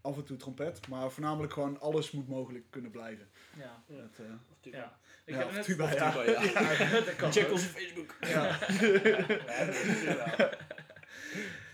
af 0.00 0.16
en 0.16 0.24
toe 0.24 0.36
trompet. 0.36 0.88
Maar 0.88 1.10
voornamelijk 1.10 1.52
gewoon 1.52 1.80
alles 1.80 2.10
moet 2.10 2.28
mogelijk 2.28 2.64
kunnen 2.70 2.90
blijven. 2.90 3.28
Ja. 3.58 3.82
Ja. 3.86 3.96
Dat, 3.96 4.18
eh, 4.26 4.32
Of 4.50 4.56
tuba. 4.60 4.76
ja. 4.76 4.98
Ik 5.24 5.34
ja, 5.34 5.38
heb 5.40 5.48
of 5.48 5.54
net... 5.54 5.64
tuba, 5.64 5.84
Of 5.84 5.94
ja. 5.94 6.10
tuba, 6.10 6.24
ja. 6.24 7.00
dat 7.20 7.32
Check 7.32 7.46
ook. 7.46 7.52
onze 7.52 7.66
Facebook. 7.68 8.16
Ja. 8.20 8.58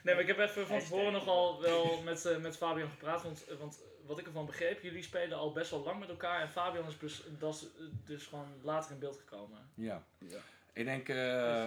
Nee, 0.02 0.14
maar 0.14 0.20
ik 0.20 0.26
heb 0.26 0.38
even 0.38 0.66
van 0.66 0.78
tevoren 0.78 1.12
nogal 1.12 1.60
wel 1.60 2.00
met, 2.04 2.24
eh, 2.26 2.36
met 2.36 2.56
Fabian 2.56 2.88
gepraat. 2.88 3.22
Want, 3.22 3.44
eh, 3.48 3.56
want 3.56 3.78
wat 4.06 4.18
ik 4.18 4.26
ervan 4.26 4.46
begreep, 4.46 4.82
jullie 4.82 5.02
spelen 5.02 5.38
al 5.38 5.52
best 5.52 5.70
wel 5.70 5.82
lang 5.84 5.98
met 6.00 6.08
elkaar. 6.08 6.40
En 6.40 6.50
Fabian 6.50 6.86
is 6.88 6.98
dus, 6.98 7.22
dat 7.38 7.54
is, 7.54 7.62
eh, 7.62 7.86
dus 8.06 8.26
gewoon 8.26 8.46
later 8.62 8.90
in 8.92 8.98
beeld 8.98 9.16
gekomen. 9.16 9.58
Ja. 9.74 10.02
Ja. 10.18 10.38
Ik 10.72 10.84
denk, 10.84 11.08
eh, 11.08 11.16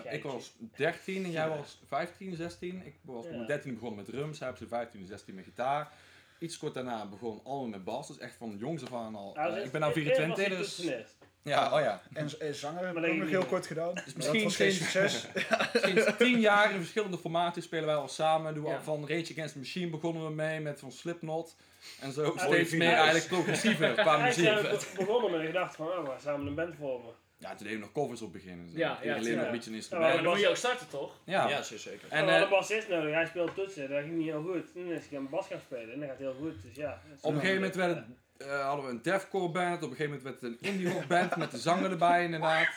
Een 0.03 0.11
ik 0.13 0.23
was 0.23 0.51
13 0.75 1.23
en 1.23 1.31
jij 1.31 1.49
was 1.49 1.79
15, 1.87 2.35
16. 2.35 2.85
Ik 2.85 2.95
was 3.01 3.25
Ja. 3.25 3.31
mijn 3.31 3.45
13 3.47 3.73
begonnen 3.73 3.97
met 3.97 4.05
drums, 4.13 4.39
hij 4.39 4.49
op 4.49 4.57
zijn 4.57 4.69
15, 4.69 5.05
16 5.05 5.35
met 5.35 5.43
gitaar. 5.43 5.91
Iets 6.39 6.57
kort 6.57 6.73
daarna 6.73 7.05
begon 7.05 7.41
allemaal 7.43 7.67
met 7.67 7.83
bas, 7.83 8.07
dus 8.07 8.17
echt 8.17 8.35
van 8.35 8.57
jongs 8.57 8.83
af 8.83 8.93
aan 8.93 9.15
al. 9.15 9.33
Nou, 9.33 9.55
Eh, 9.57 9.65
ik 9.65 9.71
ben 9.71 9.81
was 9.81 9.93
24, 9.93 10.47
hij 10.47 10.57
dus... 10.57 10.77
Ja, 11.45 11.73
oh 11.75 11.79
ja. 11.81 12.01
En, 12.13 12.29
en 12.39 12.55
zanger 12.55 12.85
heb 12.85 12.93
Maar 12.93 13.03
ik 13.03 13.09
ook 13.09 13.15
nee, 13.15 13.19
nog 13.19 13.29
heel 13.29 13.45
kort 13.45 13.65
gedaan. 13.67 13.93
Dus 13.93 14.03
dat 14.05 14.15
misschien 14.15 14.43
was 14.43 14.55
geen 14.55 14.71
succes. 14.71 15.27
Sinds 15.85 16.05
10 16.17 16.39
jaar 16.39 16.71
in 16.71 16.77
verschillende 16.77 17.17
formaten 17.17 17.61
spelen 17.61 17.85
wij 17.85 17.95
al 17.95 18.07
samen. 18.07 18.53
Doen 18.53 18.63
we 18.63 18.69
Ja. 18.69 18.75
al 18.75 18.81
van 18.83 19.01
Rage 19.07 19.31
Against 19.31 19.53
the 19.53 19.59
Machine 19.59 19.89
begonnen 19.89 20.25
we 20.27 20.31
mee, 20.33 20.59
met 20.59 20.79
van 20.79 20.91
Slipknot. 20.91 21.55
En 22.01 22.11
zo 22.11 22.23
Ah, 22.37 22.45
steeds 22.47 22.71
meer 22.71 22.87
is- 22.91 22.93
eigenlijk 22.95 23.27
progressiever 23.27 23.93
qua 24.03 24.17
muziek. 24.17 24.45
eh, 24.45 24.61
be- 24.61 24.79
begonnen 24.97 25.31
met 25.31 25.39
de 25.39 25.45
gedachte 25.45 25.75
van, 25.75 25.87
oh, 25.87 25.99
we 26.03 26.09
gaan 26.09 26.19
samen 26.19 26.47
een 26.47 26.55
band 26.55 26.75
vormen. 26.79 27.13
Ja, 27.37 27.47
toen 27.49 27.57
deden 27.57 27.73
we 27.79 27.85
nog 27.85 27.91
covers 27.91 28.21
op 28.21 28.33
beginnen. 28.33 28.69
Zo. 28.69 28.77
Ja, 28.77 28.99
ja, 29.03 29.13
tuurlijk. 29.15 29.35
nog 29.35 29.45
een 29.45 29.51
beetje 29.51 29.65
een 29.69 29.71
Ja, 29.71 29.77
instrument. 29.77 30.13
Maar 30.13 30.23
dan 30.23 30.31
moet 30.31 30.41
je 30.41 30.47
ook 30.49 30.55
starten, 30.55 30.87
toch? 30.89 31.13
Ja. 31.25 31.49
Ja, 31.49 31.61
zeer 31.61 31.79
zeker. 31.79 32.01
En 32.09 32.09
we 32.09 32.15
hadden 32.17 32.35
eh, 32.35 32.41
een 32.41 32.49
bassist 32.49 32.89
nodig, 32.89 33.13
hij 33.13 33.25
speelt 33.25 33.55
toetsen, 33.55 33.89
dat 33.89 33.99
ging 34.01 34.13
niet 34.17 34.25
heel 34.27 34.43
goed. 34.43 34.73
Toen 34.73 34.91
is 34.91 35.07
hij 35.09 35.17
een 35.17 35.29
bas 35.29 35.47
gaan 35.47 35.59
spelen 35.65 35.93
en 35.93 35.99
dat 35.99 36.09
gaat 36.09 36.17
heel 36.17 36.35
goed, 36.39 36.53
dus 36.63 36.75
ja. 36.75 37.01
op 37.21 37.31
een 37.33 37.39
gegeven 37.39 37.55
moment 37.55 37.75
werd 37.75 37.95
het, 37.95 38.05
eh, 38.37 38.65
hadden 38.67 38.85
we 38.85 38.91
een 38.91 39.01
deathcore 39.01 39.49
band. 39.49 39.75
Op 39.83 39.89
een 39.89 39.95
gegeven 39.95 40.05
moment 40.05 40.23
werd 40.23 40.41
het 40.41 40.43
een 40.63 40.69
indie 40.71 40.91
rock 40.93 41.07
band 41.07 41.35
met 41.35 41.51
de 41.51 41.57
zanger 41.57 41.91
erbij 41.91 42.23
inderdaad. 42.23 42.67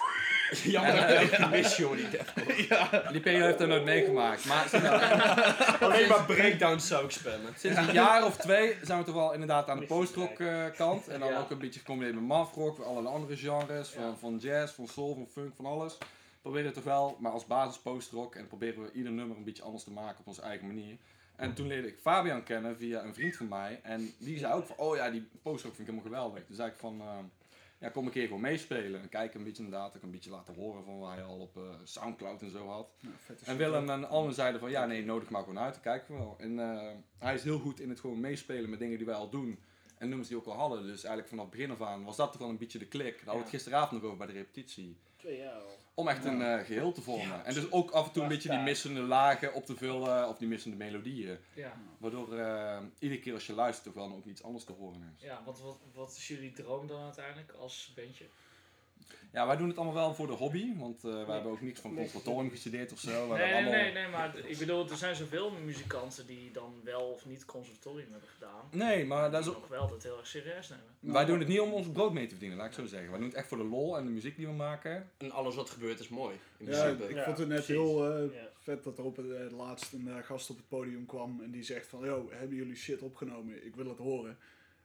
Jammer 0.63 0.95
En, 0.95 1.07
eh, 1.17 1.23
ik 1.23 1.31
het 1.31 1.51
mis, 1.51 1.77
joh, 1.77 1.97
die 1.97 2.09
deathcore. 2.09 3.13
Die 3.13 3.21
periode 3.21 3.45
heeft 3.47 3.61
er 3.61 3.69
nooit 3.69 3.85
meegemaakt. 3.85 4.45
Maar 4.45 4.69
Alleen 5.81 6.09
maar 6.09 6.25
breakdowns 6.25 6.87
zou 6.87 7.05
ik 7.05 7.11
spammen. 7.11 7.53
sinds 7.57 7.79
een 7.79 7.93
jaar 7.93 8.25
of 8.25 8.37
twee 8.37 8.77
zijn 8.83 8.99
we 8.99 9.05
toch 9.05 9.15
wel 9.15 9.33
inderdaad 9.33 9.69
aan 9.69 9.79
de 9.81 9.87
postrock 9.87 10.39
eh, 10.41 10.65
kant. 10.77 11.09
En 11.09 11.21
dan 11.21 11.29
Ja. 11.29 11.39
ook 11.39 11.51
een 11.51 11.59
beetje 11.59 11.81
gecombineerd 11.81 12.15
met 12.15 12.25
mathrock, 12.25 12.79
allerlei 12.79 13.15
andere 13.15 13.37
genres. 13.37 13.89
Van, 13.89 14.03
Ja. 14.05 14.15
van 14.19 14.37
jazz, 14.37 14.75
van 14.75 14.87
soul, 14.89 15.15
van 15.15 15.27
funk, 15.33 15.55
van 15.57 15.67
alles. 15.67 15.99
Proberen 16.43 16.69
we 16.69 16.75
toch 16.75 16.85
wel, 16.85 17.17
maar 17.21 17.33
als 17.33 17.47
basis 17.47 17.79
postrock. 17.81 18.35
En 18.35 18.47
proberen 18.47 18.83
we 18.83 18.91
ieder 18.93 19.13
nummer 19.13 19.37
een 19.37 19.45
beetje 19.45 19.63
anders 19.63 19.85
te 19.85 19.91
maken 19.91 20.21
op 20.21 20.27
onze 20.27 20.43
eigen 20.43 20.67
manier. 20.67 20.97
En 21.39 21.55
toen 21.55 21.66
leerde 21.66 21.89
ik 21.89 21.99
Fabian 21.99 22.43
kennen 22.43 22.76
via 22.76 23.05
een 23.05 23.14
vriend 23.14 23.36
van 23.36 23.49
mij. 23.49 23.80
En 23.82 24.11
die 24.18 24.39
zei 24.39 24.53
ook 24.53 24.66
van, 24.66 24.76
oh 24.76 24.97
ja, 24.97 25.11
die 25.11 25.28
postrock 25.43 25.74
vind 25.74 25.89
ik 25.89 25.95
helemaal 25.95 26.12
geweldig. 26.12 26.45
Toen 26.45 26.57
zei 26.57 26.70
ik 26.70 26.76
van, 26.76 27.01
eh, 27.01 27.18
ja, 27.78 27.89
kom 27.89 28.07
een 28.07 28.12
keer 28.12 28.26
gewoon 28.26 28.41
meespelen. 28.41 29.01
En 29.01 29.09
kijken 29.09 29.39
een 29.39 29.45
beetje 29.45 29.62
inderdaad, 29.62 29.97
ook 29.97 30.03
een 30.03 30.11
beetje 30.11 30.30
laten 30.30 30.55
horen 30.55 30.84
van 30.84 30.99
wat 30.99 31.11
hij 31.11 31.22
al 31.22 31.39
op 31.39 31.57
eh, 31.57 31.62
Soundcloud 31.84 32.43
en 32.43 32.51
zo 32.51 32.66
had. 32.68 32.91
Ja, 33.01 33.09
En. 33.45 33.57
Willem 33.57 33.91
en 33.91 34.09
Almen 34.09 34.34
zeiden 34.34 34.61
van 34.61 34.70
ja, 34.70 34.86
nee, 34.86 35.05
nodig 35.05 35.30
maar 35.30 35.43
gewoon 35.43 35.59
uit, 35.59 35.72
dan 35.72 35.82
kijken 35.82 36.14
we 36.14 36.20
wel. 36.20 36.34
En 36.39 36.59
eh, 36.59 36.91
hij 37.18 37.34
is 37.34 37.43
heel 37.43 37.59
goed 37.59 37.80
in 37.80 37.89
het 37.89 38.01
gewoon 38.01 38.20
meespelen 38.20 38.70
met 38.70 38.78
dingen 38.78 38.97
die 38.97 39.07
wij 39.07 39.14
al 39.14 39.30
doen. 39.30 39.59
En 39.99 40.09
nummers 40.09 40.28
die 40.28 40.36
we 40.36 40.43
ook 40.43 40.53
al 40.53 40.59
hadden. 40.59 40.82
Dus 40.82 41.05
eigenlijk 41.05 41.28
vanaf 41.28 41.49
begin 41.49 41.70
af 41.70 41.82
aan 41.82 42.05
was 42.05 42.16
dat 42.16 42.32
toch 42.32 42.41
wel 42.41 42.51
een 42.51 42.59
beetje 42.59 42.78
de 42.78 42.86
klik. 42.86 43.14
Daar 43.16 43.24
hadden 43.24 43.34
we 43.34 43.51
het 43.51 43.51
gisteravond 43.51 43.93
nog 43.93 44.03
over 44.03 44.16
bij 44.16 44.26
de 44.26 44.32
repetitie. 44.32 44.97
Twee 45.16 45.36
jaar 45.36 45.61
al. 45.61 45.78
Om 45.99 46.09
echt 46.09 46.25
een 46.25 46.43
eh, 46.43 46.65
geheel 46.65 46.93
te 46.93 47.03
vormen. 47.03 47.45
en 47.45 47.55
dus 47.55 47.71
ook 47.71 47.91
af 47.91 48.07
en 48.07 48.13
toe 48.13 48.23
een 48.23 48.29
beetje 48.29 48.49
die 48.49 48.59
missende 48.59 49.01
lagen 49.01 49.55
op 49.55 49.67
te 49.67 49.77
vullen, 49.77 50.29
of 50.29 50.39
die 50.39 50.49
missende 50.49 50.77
melodieën. 50.77 51.39
Ja. 51.55 51.73
Waardoor 51.99 52.39
eh, 52.39 52.79
iedere 52.99 53.21
keer 53.21 53.35
als 53.35 53.47
je 53.47 53.53
luistert 53.53 53.85
toch 53.85 53.95
wel 53.95 54.17
ook 54.17 54.25
iets 54.25 54.43
anders 54.43 54.65
te 54.65 54.73
horen 54.73 55.15
is. 55.17 55.23
Ja, 55.23 55.43
wat, 55.45 55.61
wat, 55.61 55.79
wat 55.95 56.11
is 56.17 56.29
jullie 56.29 56.53
droom 56.53 56.87
dan 56.87 57.03
uiteindelijk 57.03 57.53
als 57.53 57.93
bandje? 57.97 58.27
Ja, 59.33 59.47
wij 59.47 59.57
doen 59.57 59.69
het 59.69 59.77
allemaal 59.77 59.95
wel 59.95 60.15
voor 60.15 60.27
de 60.27 60.33
hobby, 60.33 60.77
want 60.77 61.05
eh, 61.05 61.11
wij 61.27 61.35
hebben 61.35 61.53
ook 61.53 61.61
niks 61.61 61.81
van 61.81 61.95
conservatorium 61.95 62.51
gestudeerd 62.51 62.93
of 62.93 62.99
zo. 62.99 63.29
We 63.29 63.37
Nee, 63.37 63.53
allemaal... 63.55 63.71
nee, 63.73 63.93
nee, 63.93 64.09
maar 64.09 64.37
ik 64.47 64.59
bedoel, 64.59 64.91
er 64.91 64.97
zijn 64.97 65.15
zoveel 65.17 65.51
muzikanten 65.51 66.27
die 66.27 66.51
dan 66.53 66.75
wel 66.85 67.01
of 67.01 67.27
niet 67.27 67.45
conservatorium 67.45 68.11
hebben 68.11 68.29
gedaan. 68.29 68.69
Nee, 68.71 69.05
maar 69.07 69.31
dat 69.31 69.41
is 69.41 69.49
ook- 69.49 69.69
wel 69.69 69.89
dat 69.89 70.03
heel 70.03 70.17
erg 70.19 70.27
serieus 70.27 70.69
nemen. 70.69 70.85
Wij 71.17 71.25
doen 71.25 71.39
het 71.39 71.49
niet 71.49 71.61
om 71.61 71.73
ons 71.73 71.87
brood 71.93 72.13
mee 72.13 72.25
te 72.25 72.31
verdienen, 72.31 72.59
laat 72.59 72.67
ik 72.67 72.73
zo 72.73 72.87
zeggen. 72.87 73.11
Wij 73.11 73.19
doen 73.19 73.29
het 73.29 73.37
echt 73.37 73.49
voor 73.49 73.59
de 73.59 73.65
lol 73.65 73.97
en 73.99 74.05
de 74.05 74.11
muziek 74.11 74.37
die 74.37 74.47
we 74.47 74.53
maken. 74.53 75.11
En 75.19 75.31
alles 75.31 75.55
wat 75.55 75.71
gebeurt 75.71 76.01
is 76.01 76.09
mooi. 76.09 76.37
In 76.57 76.67
Ja, 76.67 76.85
ik 76.87 77.19
vond 77.25 77.39
het 77.39 77.49
net 77.49 77.65
heel 77.67 78.13
eh, 78.15 78.23
vet 78.61 78.85
dat 78.85 78.99
er 78.99 79.05
op 79.05 79.17
het 79.17 79.31
eh, 79.31 79.57
laatst 79.57 79.93
een 79.93 80.25
gast 80.25 80.51
op 80.51 80.57
het 80.57 80.69
podium 80.69 81.07
kwam 81.07 81.41
en 81.43 81.51
die 81.51 81.63
zegt 81.63 81.87
van, 81.87 82.05
yo, 82.05 82.29
hebben 82.31 82.57
jullie 82.57 82.77
shit 82.77 83.03
opgenomen? 83.03 83.67
Ik 83.67 83.77
wil 83.77 83.89
het 83.89 83.99
horen. 83.99 84.39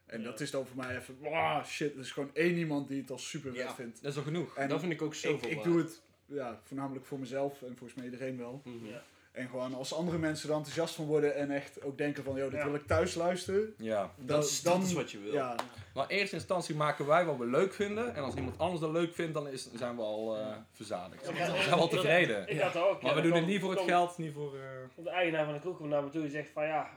En 0.05 0.23
dat 0.23 0.39
is 0.39 0.51
dan 0.51 0.65
voor 0.67 0.77
mij 0.77 0.97
even, 0.97 1.17
wow, 1.21 1.65
shit, 1.65 1.93
er 1.93 1.99
is 1.99 2.11
gewoon 2.11 2.29
één 2.33 2.55
iemand 2.57 2.87
die 2.87 3.01
het 3.01 3.11
al 3.11 3.17
super 3.17 3.51
vet 3.53 3.61
Ja, 3.61 3.73
vindt. 3.73 4.01
dat 4.01 4.11
is 4.11 4.17
al 4.17 4.23
genoeg. 4.23 4.55
En 4.55 4.69
Dat 4.69 4.79
vind 4.79 4.91
ik 4.91 5.01
ook 5.01 5.13
zoveel 5.15 5.49
Ik, 5.49 5.57
ik 5.57 5.63
doe 5.63 5.77
het 5.77 6.01
ja, 6.25 6.59
voornamelijk 6.63 7.05
voor 7.05 7.19
mezelf 7.19 7.61
en 7.61 7.67
volgens 7.77 7.93
mij 7.93 8.05
iedereen 8.05 8.37
wel. 8.37 8.61
Mhm. 8.63 8.85
Ja. 8.85 9.01
En 9.31 9.49
gewoon 9.49 9.73
als 9.73 9.93
andere 9.93 10.17
mensen 10.17 10.49
er 10.49 10.55
enthousiast 10.55 10.95
van 10.95 11.05
worden 11.05 11.35
en 11.35 11.51
echt 11.51 11.81
ook 11.83 11.97
denken 11.97 12.23
van, 12.23 12.35
yo, 12.35 12.49
dit 12.49 12.59
Ja. 12.59 12.65
wil 12.65 12.75
ik 12.75 12.87
thuis 12.87 13.15
luisteren. 13.15 13.73
Ja. 13.77 14.11
dan, 14.17 14.43
dan, 14.63 14.85
Ja, 15.31 15.55
Maar 15.93 16.11
in 16.11 16.17
eerste 16.17 16.35
instantie 16.35 16.75
maken 16.75 17.05
wij 17.05 17.25
wat 17.25 17.37
we 17.37 17.45
leuk 17.45 17.73
vinden. 17.73 18.15
En 18.15 18.23
als 18.23 18.35
iemand 18.35 18.57
anders 18.57 18.81
dat 18.81 18.91
leuk 18.91 19.13
vindt, 19.13 19.33
dan 19.33 19.47
is, 19.47 19.69
zijn 19.73 19.95
we 19.95 20.01
al 20.01 20.37
eh, 20.37 20.47
verzadigd. 20.71 21.25
Dan 21.25 21.35
zijn 21.35 21.51
we 21.51 21.71
al 21.71 21.83
ik- 21.85 21.89
tevreden. 21.89 22.47
Ik 22.47 22.59
had 22.59 22.75
ook. 22.75 23.01
maar 23.01 23.11
ja, 23.15 23.21
we 23.21 23.27
doen 23.27 23.37
het 23.37 23.45
niet 23.45 23.61
voor 23.61 23.71
het 23.71 23.81
geld, 23.81 24.17
niet 24.17 24.33
voor... 24.33 24.55
eh, 24.55 25.03
De 25.03 25.09
eigenaar 25.09 25.45
van 25.45 25.53
de 25.53 25.59
kroeg 25.59 25.79
naar 25.79 26.03
me 26.03 26.09
toe 26.09 26.23
en 26.23 26.31
zegt 26.31 26.49
van 26.49 26.65
ja, 26.65 26.89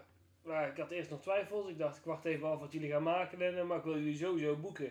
maar 0.46 0.68
ik 0.68 0.76
had 0.76 0.90
eerst 0.90 1.10
nog 1.10 1.22
twijfels. 1.22 1.68
Ik 1.68 1.78
dacht 1.78 1.96
ik 1.96 2.04
wacht 2.04 2.24
even 2.24 2.48
af 2.48 2.60
wat 2.60 2.72
jullie 2.72 2.90
gaan 2.90 3.02
maken, 3.02 3.42
en, 3.42 3.58
eh, 3.58 3.64
maar 3.64 3.78
ik 3.78 3.84
wil 3.84 3.94
jullie 3.98 4.16
sowieso 4.16 4.56
boeken. 4.56 4.90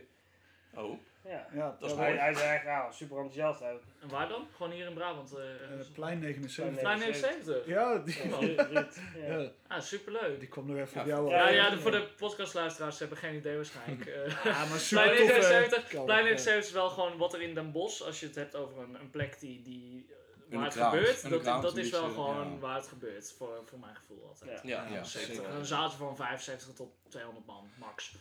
Oh. 0.74 1.00
Ja, 1.28 1.48
Ja, 1.54 1.78
dat 1.80 1.98
hij, 1.98 2.14
is 2.14 2.20
hij 2.20 2.34
zei 2.34 2.54
echt, 2.56 2.64
ja, 2.64 2.92
super 2.92 3.18
enthousiast. 3.18 3.60
Hij- 3.60 3.78
En 4.02 4.10
waar 4.10 4.28
dan? 4.28 4.48
Gewoon 4.56 4.72
hier 4.72 4.88
in 4.88 4.94
Brabant? 4.94 5.34
eh, 5.36 5.62
ergens? 5.62 5.88
Plein 5.88 6.20
79. 6.20 6.80
Plein 6.82 7.00
79? 7.00 7.66
Ja, 7.68 7.98
die 7.98 8.34
Oh. 8.34 8.42
ja. 8.74 8.88
Ja. 9.28 9.52
Ah, 9.68 9.82
superleuk. 9.82 10.40
Die 10.40 10.48
kwam 10.50 10.66
nog 10.68 10.78
even 10.78 10.94
Ja, 10.96 11.02
op 11.02 11.08
jou 11.08 11.30
ja, 11.30 11.50
ja, 11.50 11.70
de- 11.70 11.78
voor 11.80 11.92
de 11.92 12.08
podcastluisteraars 12.18 13.00
hebben 13.00 13.18
geen 13.18 13.36
idee 13.36 13.56
waarschijnlijk. 13.56 14.06
Eh, 14.16 14.44
Ja, 14.44 14.66
maar 14.66 14.80
super 14.80 15.04
Plein 15.14 15.18
tof, 15.18 15.30
eh, 15.30 15.50
79, 15.50 15.88
kalm, 15.88 16.06
Plein 16.06 16.20
ja. 16.20 16.24
79 16.26 16.66
is 16.68 16.72
wel 16.72 16.90
gewoon 16.90 17.18
wat 17.18 17.34
er 17.34 17.42
in 17.42 17.54
Den 17.54 17.72
Bosch, 17.72 18.02
als 18.02 18.20
je 18.20 18.26
het 18.26 18.36
hebt 18.36 18.56
over 18.56 18.84
een, 18.84 18.96
een 19.00 19.10
plek 19.10 19.40
die, 19.40 19.62
die 19.62 20.06
eh, 20.10 20.16
waar 20.50 20.64
het 20.64 20.74
gebeurt, 20.74 21.30
dat, 21.30 21.62
dat 21.62 21.78
is 21.78 21.90
wel 21.90 22.10
gewoon 22.10 22.52
ja. 22.52 22.58
waar 22.60 22.76
het 22.76 22.88
gebeurt, 22.88 23.34
voor, 23.38 23.62
voor 23.66 23.80
mijn 23.80 23.96
gevoel 23.96 24.26
altijd. 24.28 24.62
Ja. 24.64 24.84
Ja, 24.86 24.94
Ja, 24.96 25.04
zeker. 25.04 25.36
zeker. 25.36 25.50
Een 25.50 25.66
zaaltje 25.66 25.98
van 25.98 26.16
75 26.16 26.74
tot 26.76 26.92
200 27.10 27.46
man, 27.46 27.68
max. 27.80 28.16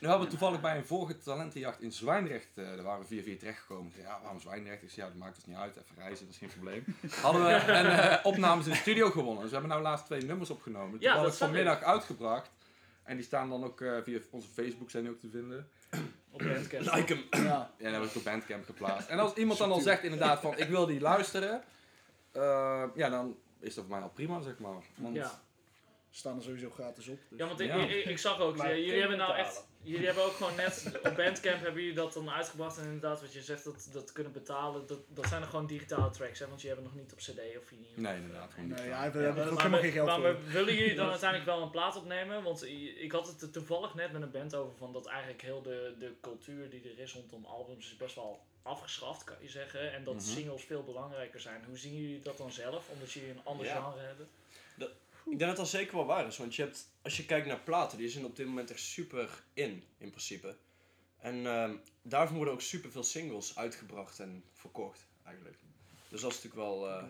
Nu 0.00 0.08
hadden 0.08 0.26
we 0.26 0.32
toevallig 0.36 0.60
bij 0.60 0.76
een 0.76 0.86
vorige 0.86 1.18
talentenjacht 1.18 1.80
in 1.80 1.92
Zwijndrecht, 1.92 2.48
eh 2.54 2.64
daar 2.64 2.82
waren 2.82 3.00
we 3.00 3.06
via 3.06 3.22
via 3.22 3.36
terechtgekomen. 3.36 3.92
Ja, 3.96 4.18
waarom 4.22 4.40
Zwijndrecht? 4.40 4.82
Ik 4.82 4.90
zei, 4.90 5.06
ja, 5.06 5.12
dat 5.12 5.20
maakt 5.22 5.34
dus 5.34 5.46
niet 5.46 5.56
uit, 5.56 5.76
even 5.76 5.96
reizen, 5.96 6.24
dat 6.24 6.34
is 6.34 6.40
geen 6.40 6.48
probleem. 6.48 6.84
hadden 7.22 7.44
we 7.44 7.52
een 7.72 7.86
eh, 7.86 8.18
opnames 8.26 8.64
in 8.66 8.72
de 8.72 8.78
studio 8.78 9.10
gewonnen. 9.10 9.36
Dus 9.40 9.46
we 9.50 9.52
hebben 9.56 9.70
nou 9.70 9.82
laatst 9.82 10.06
twee 10.06 10.22
nummers 10.22 10.50
opgenomen. 10.50 10.90
Ja, 10.92 10.96
Toevallig 10.98 11.22
dat 11.22 11.36
zag 11.36 11.48
vanmiddag 11.48 11.78
ik. 11.78 11.84
uitgebracht. 11.84 12.50
En 13.02 13.16
die 13.16 13.24
staan 13.24 13.48
dan 13.48 13.64
ook 13.64 13.80
eh, 13.80 13.96
via 14.02 14.18
onze 14.30 14.48
Facebook 14.48 14.90
zijn 14.90 15.02
die 15.02 15.12
ook 15.12 15.20
te 15.20 15.28
vinden. 15.30 15.68
Op 16.34 16.38
Bandcamp. 16.42 16.94
Like 16.94 17.14
hem. 17.30 17.44
Ja. 17.44 17.70
Ja, 17.78 17.90
dan 17.90 17.92
heb 18.00 18.02
ik 18.10 18.16
op 18.16 18.24
Bandcamp 18.24 18.64
geplaatst. 18.64 19.08
En 19.08 19.18
als 19.18 19.34
iemand 19.34 19.58
dan 19.58 19.72
al 19.72 19.80
zegt 19.80 20.02
inderdaad 20.02 20.40
van, 20.40 20.58
ik 20.58 20.68
wil 20.68 20.86
die 20.86 21.00
luisteren. 21.00 21.62
eh, 22.32 22.84
ja, 22.94 23.08
dan 23.08 23.36
is 23.60 23.74
dat 23.74 23.84
voor 23.84 23.94
mij 23.94 24.02
al 24.02 24.08
prima, 24.10 24.40
zeg 24.40 24.58
maar. 24.58 24.72
Want, 24.94 25.14
Ja. 25.14 25.42
Staan 26.10 26.36
er 26.36 26.42
sowieso 26.42 26.70
gratis 26.70 27.08
op. 27.08 27.18
dus- 27.28 27.38
Ja, 27.38 27.46
want 27.46 27.60
ik, 27.60 27.66
Ja. 27.68 27.74
ik, 27.74 28.04
ik 28.04 28.18
zag 28.18 28.40
ook, 28.40 28.56
eh, 28.58 28.76
jullie 28.76 29.00
hebben 29.00 29.18
nou 29.18 29.34
echt, 29.36 29.66
jullie 29.84 30.06
hebben 30.06 30.24
ook 30.24 30.32
gewoon 30.32 30.54
net 30.56 30.84
op 31.04 31.14
Bandcamp 31.16 31.60
hebben 31.62 31.80
jullie 31.82 31.96
dat 31.96 32.12
dan 32.12 32.30
uitgebracht 32.30 32.78
en 32.78 32.84
inderdaad 32.84 33.20
wat 33.20 33.32
je 33.32 33.42
zegt, 33.42 33.64
dat, 33.64 33.88
dat 33.92 34.12
kunnen 34.12 34.32
betalen, 34.32 34.86
dat, 34.86 34.98
dat 35.08 35.26
zijn 35.26 35.42
er 35.42 35.48
gewoon 35.48 35.66
digitale 35.66 36.10
tracks, 36.10 36.38
hè, 36.38 36.48
want 36.48 36.60
je 36.60 36.68
hebt 36.68 36.80
het 36.80 36.90
nog 36.92 37.00
niet 37.02 37.12
op 37.12 37.18
cd 37.18 37.56
of 37.58 37.64
vinyl. 37.66 37.86
Nee, 37.94 38.16
inderdaad. 38.16 38.52
Gewoon 38.52 38.68
Nee, 38.68 38.88
ja, 38.88 39.10
we 39.10 39.18
Ja, 39.18 39.24
hebben 39.24 39.44
ook 39.44 39.50
maar, 39.50 39.56
helemaal 39.56 39.70
we- 39.80 39.84
geen 39.84 39.92
geld 39.92 40.06
maar 40.06 40.20
voor. 40.20 40.44
we- 40.44 40.50
willen 40.52 40.74
jullie 40.74 40.94
dan 40.94 41.10
uiteindelijk 41.16 41.50
wel 41.50 41.62
een 41.62 41.70
plaat 41.70 41.96
opnemen? 41.96 42.42
Want 42.42 42.64
ik 42.98 43.12
had 43.12 43.26
het 43.26 43.42
er 43.42 43.50
toevallig 43.50 43.94
net 43.94 44.12
met 44.12 44.22
een 44.22 44.30
band 44.30 44.54
over 44.54 44.76
van 44.76 44.92
dat 44.92 45.06
eigenlijk 45.06 45.42
heel 45.42 45.62
de, 45.62 45.94
de 45.98 46.12
cultuur 46.20 46.70
die 46.70 46.82
er 46.90 46.98
is 46.98 47.12
rondom 47.14 47.44
albums 47.44 47.86
is 47.86 47.96
best 47.96 48.14
wel 48.14 48.40
afgeschaft, 48.62 49.24
kan 49.24 49.36
je 49.40 49.48
zeggen. 49.48 49.92
En 49.92 50.04
dat 50.04 50.14
Mhm. 50.14 50.22
singles 50.24 50.62
veel 50.64 50.82
belangrijker 50.84 51.40
zijn. 51.40 51.64
Hoe 51.66 51.78
zien 51.78 51.94
jullie 52.00 52.20
dat 52.20 52.38
dan 52.38 52.52
zelf? 52.52 52.88
Omdat 52.88 53.12
jullie 53.12 53.30
een 53.30 53.44
ander 53.44 53.66
Ja. 53.66 53.74
genre 53.82 54.00
hebben? 54.06 54.28
Dat, 54.76 54.90
ik 55.30 55.38
denk 55.38 55.50
dat 55.50 55.56
dat 55.56 55.68
zeker 55.68 55.96
wel 55.96 56.06
waar 56.06 56.26
is, 56.26 56.36
want 56.36 56.54
je 56.54 56.62
hebt, 56.62 56.86
als 57.02 57.16
je 57.16 57.24
kijkt 57.24 57.46
naar 57.46 57.60
platen, 57.60 57.98
die 57.98 58.08
zijn 58.08 58.24
op 58.24 58.36
dit 58.36 58.46
moment 58.46 58.70
echt 58.70 58.80
super 58.80 59.44
in, 59.54 59.84
in 59.98 60.10
principe. 60.10 60.56
En 61.18 61.46
ehm, 61.46 61.74
daarvan 62.02 62.36
worden 62.36 62.54
ook 62.54 62.60
super 62.60 62.90
veel 62.90 63.02
singles 63.02 63.56
uitgebracht 63.58 64.18
en 64.18 64.44
verkocht, 64.52 65.06
eigenlijk. 65.24 65.56
Dus 66.08 66.20
dat 66.20 66.30
is 66.30 66.36
natuurlijk 66.42 66.68
wel... 66.68 66.88
eh, 66.88 67.02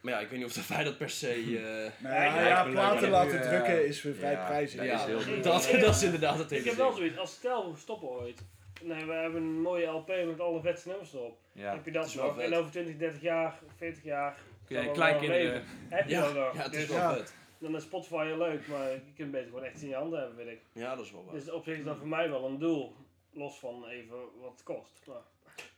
Maar 0.00 0.12
ja, 0.12 0.20
ik 0.20 0.28
weet 0.28 0.38
niet 0.38 0.48
of 0.48 0.52
dat 0.54 0.66
wij 0.66 0.84
dat 0.84 0.98
per 0.98 1.10
se... 1.10 1.28
eh, 1.34 2.02
Nou 2.02 2.14
ja, 2.14 2.46
ja, 2.46 2.64
platen 2.70 3.10
laten 3.10 3.42
drukken 3.42 3.86
is 3.86 4.02
weer 4.02 4.14
vrij 4.14 4.32
Ja, 4.32 4.46
prijzig. 4.46 4.78
dat 4.78 4.86
ja, 4.88 4.98
is 5.00 5.04
heel 5.04 5.24
duur. 5.24 5.42
dat, 5.42 5.68
dat 5.80 5.94
is 5.94 6.02
inderdaad 6.02 6.38
het 6.38 6.50
hele 6.50 6.62
Ik 6.62 6.68
heb 6.68 6.78
wel 6.78 6.92
zoiets, 6.92 7.18
als 7.18 7.32
stel 7.32 7.72
we 7.72 7.78
stoppen 7.78 8.08
ooit. 8.08 8.40
Nee, 8.82 9.04
we 9.04 9.12
hebben 9.12 9.42
een 9.42 9.60
mooie 9.60 9.86
LP 9.86 10.08
met 10.26 10.40
alle 10.40 10.60
vetste 10.60 10.88
nummers 10.88 11.12
erop. 11.12 11.38
Ja, 11.52 11.72
heb 11.74 11.84
je 11.84 11.90
dat 11.90 12.02
dat 12.02 12.10
is 12.10 12.16
nog? 12.16 12.38
En 12.38 12.54
over 12.54 12.70
20, 12.70 12.96
30 12.96 13.20
jaar, 13.20 13.58
40 13.76 14.02
jaar. 14.02 14.38
Dat 14.68 14.90
kleinkinderen-. 14.92 15.62
Heb 15.88 16.04
je 16.08 16.14
Ja, 16.14 16.20
dat 16.22 16.34
nog? 16.34 16.54
ja, 16.54 16.62
het 16.62 16.72
is 16.74 16.78
Dus 16.86 16.88
wel 16.88 16.98
ja. 16.98 17.14
vet. 17.14 17.34
Dan 17.58 17.76
is 17.76 17.82
Spotify 17.82 18.34
leuk, 18.38 18.66
maar 18.68 18.90
je 18.90 19.00
kunt 19.16 19.30
beter 19.30 19.46
gewoon 19.48 19.64
echt 19.64 19.82
in 19.82 19.88
je 19.88 19.94
handen 19.94 20.18
hebben, 20.18 20.36
weet 20.36 20.48
ik. 20.48 20.60
Ja, 20.72 20.94
dat 20.96 21.04
is 21.04 21.10
wel 21.12 21.24
waar. 21.24 21.34
Dus 21.34 21.50
op 21.50 21.64
zich 21.64 21.78
is 21.78 21.84
dat 21.84 21.96
voor 21.98 22.08
mij 22.08 22.30
wel 22.30 22.44
een 22.44 22.58
doel. 22.58 22.96
Los 23.32 23.58
van 23.58 23.86
even 23.86 24.16
wat 24.40 24.50
het 24.52 24.62
kost. 24.62 25.00
Maar, 25.06 25.16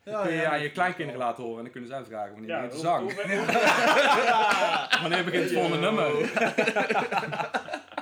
Ja, 0.03 0.22
kun 0.22 0.32
je 0.32 0.41
ja, 0.41 0.55
je 0.55 0.70
kleinkinderen 0.70 1.20
laten 1.20 1.43
horen 1.43 1.57
en 1.59 1.62
dan 1.62 1.72
kunnen 1.72 1.91
zij 1.91 2.05
vragen 2.05 2.32
wanneer 2.32 2.51
ja, 2.51 2.62
begint 2.62 2.82
de 2.82 2.89
hoe- 2.89 2.97
zang. 2.97 3.12
hoe- 3.12 5.01
wanneer 5.03 5.24
begint 5.24 5.45
het 5.45 5.53
volgende 5.53 5.78
nummer? 5.78 6.11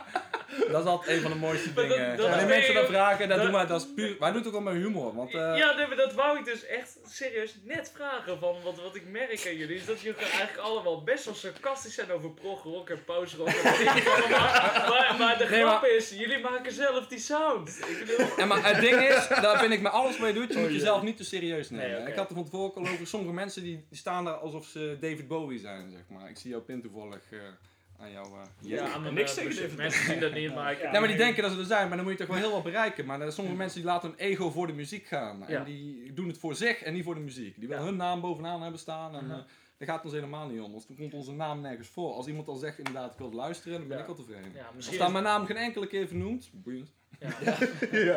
Dat 0.70 0.82
is 0.84 0.90
altijd 0.90 1.16
een 1.16 1.22
van 1.22 1.30
de 1.30 1.36
mooiste 1.36 1.70
Maar 1.74 1.88
dingen. 1.88 2.16
dat 2.16 2.46
mensen 2.46 2.74
dat 2.74 2.86
vragen, 2.86 3.28
dat 3.28 3.36
dat- 3.36 3.46
doen 3.46 3.54
wij, 3.56 3.66
dat 3.66 3.80
is 3.80 3.88
puur, 3.94 4.16
wij 4.18 4.28
doen 4.28 4.38
het 4.38 4.46
ook 4.46 4.52
wel 4.52 4.72
met 4.72 4.82
humor. 4.82 5.14
Want, 5.14 5.34
eh, 5.34 5.56
ja, 5.56 5.72
nee, 5.76 5.86
maar 5.86 5.96
dat 5.96 6.12
wou 6.14 6.38
ik 6.38 6.44
dus 6.44 6.64
echt 6.66 6.98
serieus 7.06 7.56
net 7.62 7.90
vragen. 7.94 8.38
Van, 8.38 8.54
want 8.64 8.80
wat 8.82 8.94
ik 8.94 9.06
merk 9.08 9.46
aan 9.46 9.56
jullie 9.56 9.76
is 9.76 9.84
dat 9.86 10.00
jullie 10.00 10.18
eigenlijk 10.20 10.56
allemaal 10.58 11.02
best 11.02 11.24
wel 11.24 11.34
sarcastisch 11.34 11.94
zijn 11.94 12.10
over 12.12 12.30
progrock 12.30 12.90
en 12.90 13.04
postrock. 13.04 13.46
en 13.48 13.62
wat 13.94 14.06
allemaal. 14.14 14.38
maar, 14.92 15.14
maar 15.18 15.38
de 15.38 15.44
Nee, 15.50 15.60
grap 15.62 15.80
maar- 15.80 15.90
is, 15.90 16.10
jullie 16.10 16.38
maken 16.38 16.72
zelf 16.72 17.06
die 17.06 17.18
sound. 17.18 17.68
Ik 17.68 17.98
bedoel... 18.06 18.36
En 18.36 18.48
maar 18.48 18.64
het 18.72 18.80
ding 18.80 19.00
is, 19.08 19.28
daar 19.28 19.58
vind 19.58 19.72
ik 19.72 19.80
met 19.80 19.92
alles 19.92 20.18
mee 20.18 20.32
doet, 20.32 20.52
je 20.52 20.58
moet 20.58 20.66
Oh, 20.66 20.72
jezelf 20.72 21.02
niet 21.02 21.16
te 21.16 21.24
serieus 21.24 21.70
nemen. 21.70 21.98
Nee. 22.02 22.10
Ik 22.10 22.14
had 22.16 22.28
er 22.28 22.34
van 22.34 22.44
tevoren 22.44 22.74
al 22.74 22.92
over, 22.92 23.06
sommige 23.06 23.32
mensen 23.32 23.62
die, 23.62 23.84
die 23.88 23.98
staan 23.98 24.24
daar 24.24 24.34
alsof 24.34 24.66
ze 24.66 24.96
David 25.00 25.28
Bowie 25.28 25.58
zijn, 25.58 25.90
zeg 25.90 26.00
maar. 26.08 26.28
Ik 26.30 26.36
zie 26.38 26.50
jou 26.50 26.62
Pin 26.62 26.82
toevallig 26.82 27.20
eh, 27.30 27.38
aan 28.00 28.10
jou. 28.10 28.26
eh, 28.26 28.40
Ja, 28.60 28.88
aan 28.92 29.14
Niks 29.14 29.36
eh, 29.36 29.44
tegen 29.44 29.68
dus 29.68 29.76
Mensen 29.76 30.04
zien 30.04 30.20
dat 30.20 30.32
niet, 30.34 30.54
maar 30.54 30.72
ik... 30.72 30.82
Nee, 30.82 31.00
maar 31.00 31.08
die 31.08 31.16
denken 31.16 31.42
dat 31.42 31.52
ze 31.52 31.58
er 31.58 31.64
zijn, 31.64 31.88
maar 31.88 31.96
dan 31.96 32.06
moet 32.06 32.18
je 32.18 32.24
toch 32.24 32.34
wel 32.34 32.44
heel 32.44 32.52
wat 32.52 32.62
bereiken. 32.62 33.04
Maar 33.06 33.14
er 33.16 33.20
zijn 33.22 33.32
sommige 33.34 33.56
mensen 33.56 33.80
die 33.80 33.88
laten 33.90 34.08
hun 34.08 34.18
ego 34.18 34.50
voor 34.50 34.66
de 34.66 34.72
muziek 34.72 35.06
gaan. 35.06 35.38
Ja. 35.38 35.46
En 35.46 35.64
die 35.64 36.12
doen 36.12 36.28
het 36.28 36.38
voor 36.38 36.54
zich 36.54 36.82
en 36.82 36.92
niet 36.94 37.04
voor 37.04 37.14
de 37.14 37.20
muziek. 37.20 37.58
Die 37.58 37.68
willen 37.68 37.84
hun 37.84 37.96
naam 37.96 38.20
bovenaan 38.20 38.62
hebben 38.62 38.80
staan. 38.80 39.14
En 39.16 39.24
eh, 39.30 39.36
daar 39.78 39.88
gaat 39.88 39.94
het 39.96 40.04
ons 40.04 40.14
helemaal 40.14 40.48
niet 40.48 40.60
om. 40.60 40.70
Want 40.72 40.86
dan 40.88 40.96
komt 40.96 41.14
onze 41.14 41.32
naam 41.32 41.60
nergens 41.60 41.88
voor. 41.88 42.12
Als 42.12 42.26
iemand 42.26 42.48
al 42.48 42.56
zegt 42.56 42.78
inderdaad 42.78 43.12
ik 43.12 43.18
wil 43.18 43.32
luisteren, 43.32 43.78
dan 43.78 43.88
ben 43.88 43.96
Ja. 43.96 44.02
ik 44.02 44.08
al 44.08 44.14
tevreden. 44.14 44.52
Ja, 44.54 44.64
Als 44.66 44.74
misschien 44.74 45.00
is- 45.06 45.12
mijn 45.12 45.24
naam 45.24 45.46
geen 45.46 45.56
enkele 45.56 45.86
keer 45.86 46.06
vernoemd, 46.08 46.50
boeiend. 46.52 46.92
Ja. 47.90 48.14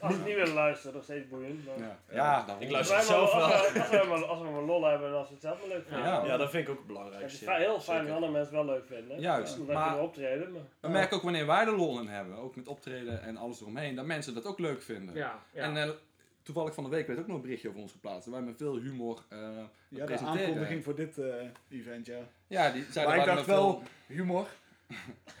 als 0.00 0.14
ze 0.14 0.20
niet 0.24 0.34
willen 0.34 0.54
luisteren, 0.54 0.94
nog 0.94 1.02
steeds 1.04 1.28
boeiend. 1.28 1.66
Maar 1.66 1.78
Ja, 1.78 1.98
ja. 2.10 2.56
Ik 2.58 2.70
luister 2.70 3.02
zelf 3.02 3.32
als, 3.32 3.32
wel. 3.32 3.48
we, 3.72 3.80
als, 3.80 3.90
we 3.90 4.06
maar, 4.08 4.24
als 4.24 4.40
we 4.40 4.48
maar 4.50 4.62
lol 4.62 4.84
hebben 4.84 5.08
en 5.08 5.14
als 5.14 5.28
we 5.28 5.32
het 5.34 5.42
zelf 5.42 5.58
maar 5.60 5.68
leuk 5.68 5.84
vinden. 5.88 6.06
Ja. 6.06 6.24
Ja, 6.24 6.36
dat 6.36 6.50
vind 6.50 6.68
ik 6.68 6.74
ook 6.74 6.88
het 6.88 7.22
Het 7.22 7.32
is 7.32 7.40
heel 7.46 7.80
fijn 7.80 8.04
dat 8.06 8.14
andere 8.14 8.32
mensen 8.32 8.52
wel 8.54 8.64
leuk 8.64 8.86
vinden. 8.86 9.20
Juist, 9.20 9.58
maar- 9.58 9.96
we 9.96 10.02
optreden. 10.02 10.52
Maar... 10.52 10.62
We 10.80 10.88
merken 10.88 11.16
ook 11.16 11.22
wanneer 11.22 11.46
wij 11.46 11.64
er 11.66 11.76
lol 11.76 12.00
in 12.00 12.06
hebben, 12.08 12.36
ook 12.36 12.56
met 12.56 12.68
optreden 12.68 13.22
en 13.22 13.36
alles 13.36 13.60
eromheen, 13.60 13.94
dat 13.94 14.04
mensen 14.04 14.34
dat 14.34 14.46
ook 14.46 14.58
leuk 14.58 14.82
vinden. 14.82 15.14
Ja, 15.14 15.38
ja. 15.52 15.62
En 15.62 15.76
eh, 15.76 15.90
toevallig 16.42 16.74
van 16.74 16.84
de 16.84 16.90
week 16.90 17.06
werd 17.06 17.18
ook 17.18 17.26
nog 17.26 17.36
een 17.36 17.42
berichtje 17.42 17.68
over 17.68 17.80
ons 17.80 17.92
geplaatst. 17.92 18.28
Wij 18.28 18.40
met 18.40 18.56
veel 18.56 18.76
humor 18.76 19.18
eh 19.28 19.38
Ja, 19.88 20.06
de 20.06 20.18
aankondiging 20.18 20.84
voor 20.84 20.94
dit 20.94 21.18
eh, 21.18 21.34
event, 21.70 22.06
ja. 22.06 22.18
Ja, 22.46 22.70
die 22.70 22.84
zeiden 22.90 23.16
Maar 23.16 23.28
ik 23.28 23.34
dacht 23.34 23.46
wel, 23.46 23.70
veel- 23.70 24.16
humor. 24.16 24.46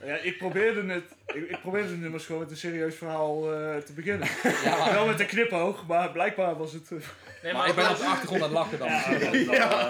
Ja, 0.04 0.16
ik 0.16 0.38
probeerde 0.38 0.92
het. 0.92 1.04
Ik, 1.26 1.50
ik 1.50 1.60
probeerde 1.60 1.88
het 1.88 2.00
nummers 2.00 2.24
gewoon 2.26 2.40
met 2.40 2.50
een 2.50 2.56
serieus 2.56 2.94
verhaal 2.94 3.52
eh, 3.54 3.76
te 3.76 3.92
beginnen. 3.92 4.28
Ja, 4.64 4.76
maar- 4.78 4.92
Wel 4.92 5.06
met 5.06 5.20
een 5.20 5.26
knipoog, 5.26 5.86
maar 5.86 6.10
blijkbaar 6.12 6.56
was 6.56 6.72
het. 6.72 6.90
eh, 6.92 6.98
Nee, 7.42 7.52
Maar 7.52 7.68
ik 7.68 7.74
ben 7.74 7.90
op 7.90 7.96
de 7.96 8.04
achtergrond 8.04 8.42
aan 8.42 8.48
het 8.48 8.58
lachen 8.58 8.78
dan. 8.78 8.88
Ja. 8.88 9.88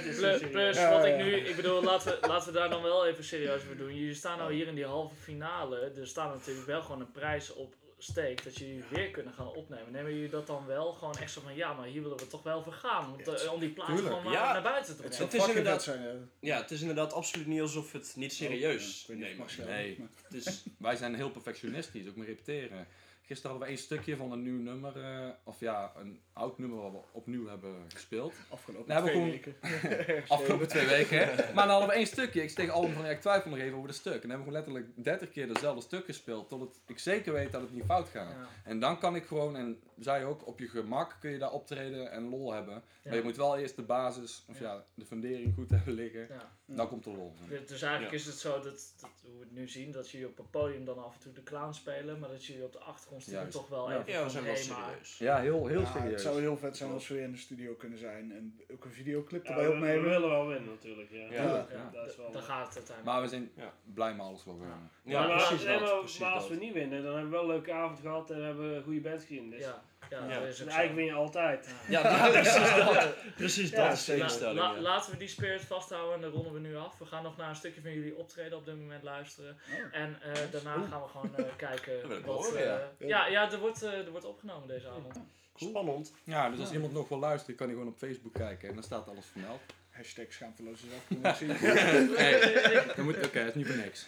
Plus, 0.00 0.38
plus 0.50 0.76
Ja, 0.76 0.90
wat 0.92 1.04
ja, 1.04 1.10
ik 1.10 1.16
nu, 1.24 1.34
ik 1.36 1.56
bedoel, 1.56 1.82
laten 1.82 2.10
we, 2.20 2.26
laten 2.28 2.52
we 2.52 2.58
daar 2.58 2.70
dan 2.70 2.82
wel 2.82 3.06
even 3.06 3.24
serieus 3.24 3.62
voor 3.62 3.76
doen. 3.76 3.94
Jullie 3.94 4.14
staan 4.14 4.38
nou 4.38 4.52
hier 4.52 4.66
in 4.66 4.74
die 4.74 4.84
halve 4.86 5.14
finale. 5.14 5.92
Er 6.00 6.06
staat 6.06 6.34
natuurlijk 6.34 6.66
wel 6.66 6.82
gewoon 6.82 7.00
een 7.00 7.12
prijs 7.12 7.54
op 7.54 7.74
steek 7.98 8.44
dat 8.44 8.56
jullie 8.56 8.84
weer 8.90 9.10
kunnen 9.10 9.32
gaan 9.32 9.48
opnemen. 9.54 9.92
Nemen 9.92 10.14
jullie 10.14 10.28
dat 10.30 10.46
dan 10.46 10.66
wel 10.66 10.92
gewoon 10.92 11.14
echt 11.16 11.32
zo 11.32 11.40
van 11.40 11.54
ja, 11.54 11.72
maar 11.72 11.86
hier 11.86 12.02
willen 12.02 12.16
we 12.18 12.26
toch 12.26 12.42
wel 12.42 12.62
voor 12.62 12.72
gaan? 12.72 13.12
Om, 13.12 13.22
te- 13.22 13.50
om 13.52 13.60
die 13.60 13.68
plaats 13.68 13.90
Tuurlijk. 13.90 14.08
gewoon 14.16 14.24
maar 14.24 14.32
Ja, 14.42 14.52
naar 14.52 14.62
buiten 14.62 14.96
te 14.96 15.02
Het, 15.02 15.10
brengen. 15.28 15.36
is 15.36 15.48
inderdaad, 15.48 15.96
ja. 16.40 16.56
het 16.60 16.70
is 16.70 16.80
inderdaad 16.80 17.12
absoluut 17.12 17.46
niet 17.46 17.60
alsof 17.60 17.92
we 17.92 17.98
het 17.98 18.12
niet 18.16 18.32
serieus 18.32 19.04
nemen. 19.08 19.46
Nee, 19.66 20.08
Het 20.22 20.34
is, 20.46 20.62
wij 20.78 20.96
zijn 20.96 21.14
heel 21.14 21.30
perfectionistisch, 21.30 22.08
ook 22.08 22.16
met 22.16 22.26
repeteren. 22.26 22.86
Gisteren 23.28 23.50
hadden 23.50 23.68
we 23.68 23.74
één 23.74 23.84
stukje 23.84 24.16
van 24.16 24.32
een 24.32 24.42
nieuw 24.42 24.58
nummer, 24.60 24.96
eh, 25.04 25.28
of 25.44 25.60
ja, 25.60 25.92
een 25.96 26.20
oud 26.32 26.58
nummer 26.58 26.82
wat 26.82 26.92
we 26.92 26.98
opnieuw 27.12 27.46
hebben 27.48 27.74
gespeeld. 27.88 28.34
Afgelopen 28.48 28.88
twee 29.02 29.30
weken. 29.30 29.56
afgelopen 30.28 30.68
twee 30.68 30.86
weken. 30.86 31.18
hè. 31.18 31.52
Maar 31.54 31.66
dan 31.66 31.68
hadden 31.68 31.88
we 31.88 31.94
één 31.94 32.06
stukje. 32.06 32.42
Ik 32.42 32.50
steeg 32.50 32.70
Album 32.70 32.92
van 32.92 33.04
ja, 33.04 33.10
ik 33.10 33.20
twijfel 33.20 33.50
nog 33.50 33.58
even 33.58 33.76
over 33.76 33.88
de 33.88 33.94
stuk. 33.94 34.22
En 34.22 34.28
dan 34.28 34.30
hebben 34.30 34.46
we 34.46 34.52
gewoon 34.54 34.74
letterlijk 34.76 35.04
30 35.04 35.30
keer 35.30 35.48
hetzelfde 35.48 35.82
stuk 35.82 36.04
gespeeld. 36.04 36.48
Tot 36.48 36.80
ik 36.86 36.98
zeker 36.98 37.32
weet 37.32 37.52
dat 37.52 37.60
het 37.60 37.72
niet 37.72 37.84
fout 37.84 38.08
gaat. 38.08 38.30
Ja. 38.32 38.48
En 38.64 38.80
dan 38.80 38.98
kan 38.98 39.14
ik 39.16 39.24
gewoon, 39.26 39.56
en 39.56 39.80
zij 39.98 40.24
ook, 40.24 40.46
op 40.46 40.58
je 40.58 40.68
gemak 40.68 41.16
kun 41.20 41.30
je 41.30 41.38
daar 41.38 41.52
optreden 41.52 42.10
en 42.10 42.28
lol 42.28 42.52
hebben. 42.52 42.74
Ja. 42.74 42.82
Maar 43.04 43.16
je 43.16 43.22
moet 43.22 43.36
wel 43.36 43.58
eerst 43.58 43.76
de 43.76 43.82
basis, 43.82 44.44
of 44.48 44.60
ja, 44.60 44.84
de 44.94 45.04
fundering 45.04 45.54
goed 45.54 45.70
hebben 45.70 45.94
liggen. 45.94 46.26
Ja. 46.28 46.52
Dan 46.66 46.88
komt 46.88 47.04
de 47.04 47.10
lol. 47.10 47.34
Dus- 47.48 47.66
Dus 47.68 47.82
eigenlijk 47.82 48.12
is 48.14 48.26
het 48.26 48.38
zo 48.38 48.60
dat, 48.60 48.94
dat 49.00 49.10
hoe 49.22 49.32
we 49.34 49.40
het 49.40 49.52
nu 49.52 49.68
zien, 49.68 49.92
dat 49.92 50.10
jullie 50.10 50.26
op 50.26 50.38
een 50.38 50.50
podium 50.50 50.84
dan 50.84 51.04
af 51.04 51.14
en 51.14 51.20
toe 51.20 51.32
de 51.32 51.42
clown 51.42 51.72
spelen, 51.72 52.18
maar 52.18 52.28
dat 52.28 52.44
jullie 52.44 52.64
op 52.64 52.72
de 52.72 52.78
achtergrond 52.78 53.17
Juist. 53.26 53.52
toch 53.52 53.68
wel 53.68 53.90
Ja. 53.90 53.98
even 53.98 54.12
Ja, 54.12 54.16
we 54.16 54.22
van, 54.22 54.30
zijn 54.30 54.44
wel 54.44 54.52
hey, 54.52 54.62
serieus. 54.62 55.18
Ja, 55.18 55.38
heel, 55.38 55.66
heel 55.66 55.80
Ja, 55.80 55.86
serieus. 55.92 56.10
Het 56.10 56.20
zou 56.20 56.40
heel 56.40 56.56
vet 56.56 56.76
zijn 56.76 56.90
als 56.92 57.08
we 57.08 57.14
weer 57.14 57.22
in 57.22 57.32
de 57.32 57.38
studio 57.38 57.74
kunnen 57.74 57.98
zijn 57.98 58.32
en 58.32 58.60
ook 58.72 58.84
een 58.84 58.90
videoclip 58.92 59.44
Ja, 59.44 59.50
erbij 59.50 59.64
we- 59.64 59.70
we 59.70 59.76
opnemen. 59.76 60.04
willen 60.10 60.28
wel 60.28 60.46
winnen 60.46 60.68
natuurlijk, 60.70 61.10
ja. 61.10 61.18
Ja, 61.18 61.30
Ja, 61.42 61.66
ja. 61.70 61.90
dat 61.92 62.06
is 62.10 62.16
wel- 62.16 62.32
Dan 62.32 62.42
gaat 62.42 62.66
het 62.66 62.76
uiteindelijk. 62.76 63.04
Maar 63.04 63.20
we 63.22 63.28
zijn 63.28 63.50
blij 63.94 64.12
met 64.14 64.26
alles 64.26 64.44
wat 64.44 64.54
we 64.56 64.64
hebben. 64.64 64.90
Ja, 65.02 65.26
maar, 65.26 65.36
precies 65.46 65.64
nee, 65.66 65.78
dat, 65.78 65.88
maar, 65.90 65.98
precies 65.98 66.18
maar 66.18 66.32
als 66.32 66.48
dat. 66.48 66.58
we 66.58 66.64
niet 66.64 66.72
winnen, 66.72 67.02
dan 67.02 67.12
hebben 67.12 67.30
we 67.30 67.36
wel 67.36 67.44
een 67.46 67.50
leuke 67.50 67.72
avond 67.72 67.98
gehad 68.00 68.30
en 68.30 68.44
hebben 68.44 68.70
we 68.70 68.76
een 68.76 68.82
goede 68.82 69.00
band 69.00 69.20
gezien. 69.20 69.50
Dus. 69.50 69.60
Ja, 69.60 69.82
ja, 70.10 70.38
dat 70.40 70.48
is 70.48 70.62
ook 70.62 70.68
eigenlijk 70.68 70.94
win 70.94 71.04
je 71.04 71.12
altijd. 71.12 71.74
Ja, 71.88 72.00
ja, 72.00 72.30
precies 72.40 72.74
dat. 72.84 73.14
Precies 73.36 73.70
dat 73.70 73.92
is 73.92 74.04
de 74.04 74.12
La- 74.12 74.16
tegenstelling, 74.18 74.58
la-. 74.58 74.80
Laten 74.80 75.10
we 75.12 75.16
die 75.18 75.28
spirit 75.28 75.60
vasthouden 75.62 76.14
en 76.14 76.20
dan 76.20 76.30
ronden 76.30 76.52
we 76.52 76.58
nu 76.60 76.76
af. 76.76 76.98
We 76.98 77.04
gaan 77.06 77.22
nog 77.22 77.36
naar 77.36 77.48
een 77.48 77.56
stukje 77.56 77.80
van 77.80 77.92
jullie 77.92 78.16
optreden 78.16 78.58
op 78.58 78.64
dit 78.64 78.76
moment 78.76 79.02
luisteren. 79.02 79.56
En 79.92 80.18
eh, 80.22 80.32
daarna 80.50 80.76
Oeh. 80.76 80.90
gaan 80.90 81.02
we 81.02 81.08
gewoon 81.08 81.36
eh, 81.36 81.44
kijken. 81.66 82.08
Dat 82.08 82.20
wat, 82.22 82.36
horen, 82.44 82.58
eh, 82.60 82.64
ja. 82.98 83.06
ja, 83.06 83.26
ja, 83.26 83.52
er, 83.52 83.58
wordt, 83.58 83.82
eh, 83.82 83.92
er 83.92 84.10
wordt 84.10 84.26
opgenomen 84.26 84.68
deze 84.68 84.88
avond. 84.88 85.20
Spannend. 85.54 86.12
Ja, 86.24 86.50
dus 86.50 86.58
als 86.58 86.68
Ja. 86.68 86.74
iemand 86.74 86.92
nog 86.92 87.08
wil 87.08 87.18
luisteren, 87.18 87.56
kan 87.56 87.66
hij 87.66 87.76
gewoon 87.76 87.92
op 87.92 87.98
Facebook 87.98 88.32
kijken 88.34 88.68
en 88.68 88.74
dan 88.74 88.82
staat 88.84 89.08
alles 89.08 89.26
vermeld. 89.32 89.60
Hashtag 89.90 90.24
schaamteloze 90.28 90.84
zelfpromotie. 90.90 91.46
nee, 91.46 92.74
dat 92.86 92.96
moet, 92.96 93.16
oké, 93.26 93.38
dat 93.38 93.48
is 93.48 93.54
niet 93.54 93.66
voor 93.66 93.76
niks. 93.76 94.06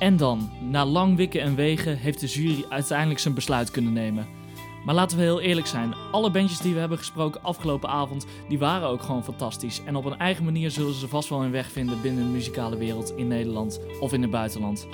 En 0.00 0.16
dan, 0.16 0.50
na 0.60 0.84
lang 0.84 1.16
wikken 1.16 1.40
en 1.40 1.54
wegen, 1.54 1.96
heeft 1.96 2.20
de 2.20 2.26
jury 2.26 2.64
uiteindelijk 2.68 3.20
zijn 3.20 3.34
besluit 3.34 3.70
kunnen 3.70 3.92
nemen. 3.92 4.26
Maar 4.84 4.94
laten 4.94 5.16
we 5.16 5.22
heel 5.22 5.40
eerlijk 5.40 5.66
zijn, 5.66 5.94
alle 6.12 6.30
bandjes 6.30 6.58
die 6.58 6.74
we 6.74 6.80
hebben 6.80 6.98
gesproken 6.98 7.42
afgelopen 7.42 7.88
avond, 7.88 8.26
die 8.48 8.58
waren 8.58 8.88
ook 8.88 9.02
gewoon 9.02 9.24
fantastisch. 9.24 9.82
En 9.84 9.96
op 9.96 10.04
een 10.04 10.18
eigen 10.18 10.44
manier 10.44 10.70
zullen 10.70 10.94
ze 10.94 11.08
vast 11.08 11.28
wel 11.28 11.40
hun 11.40 11.50
weg 11.50 11.70
vinden 11.70 12.00
binnen 12.00 12.24
de 12.24 12.30
muzikale 12.30 12.76
wereld 12.76 13.12
in 13.16 13.28
Nederland 13.28 13.80
of 14.00 14.12
in 14.12 14.22
het 14.22 14.30
buitenland. 14.30 14.86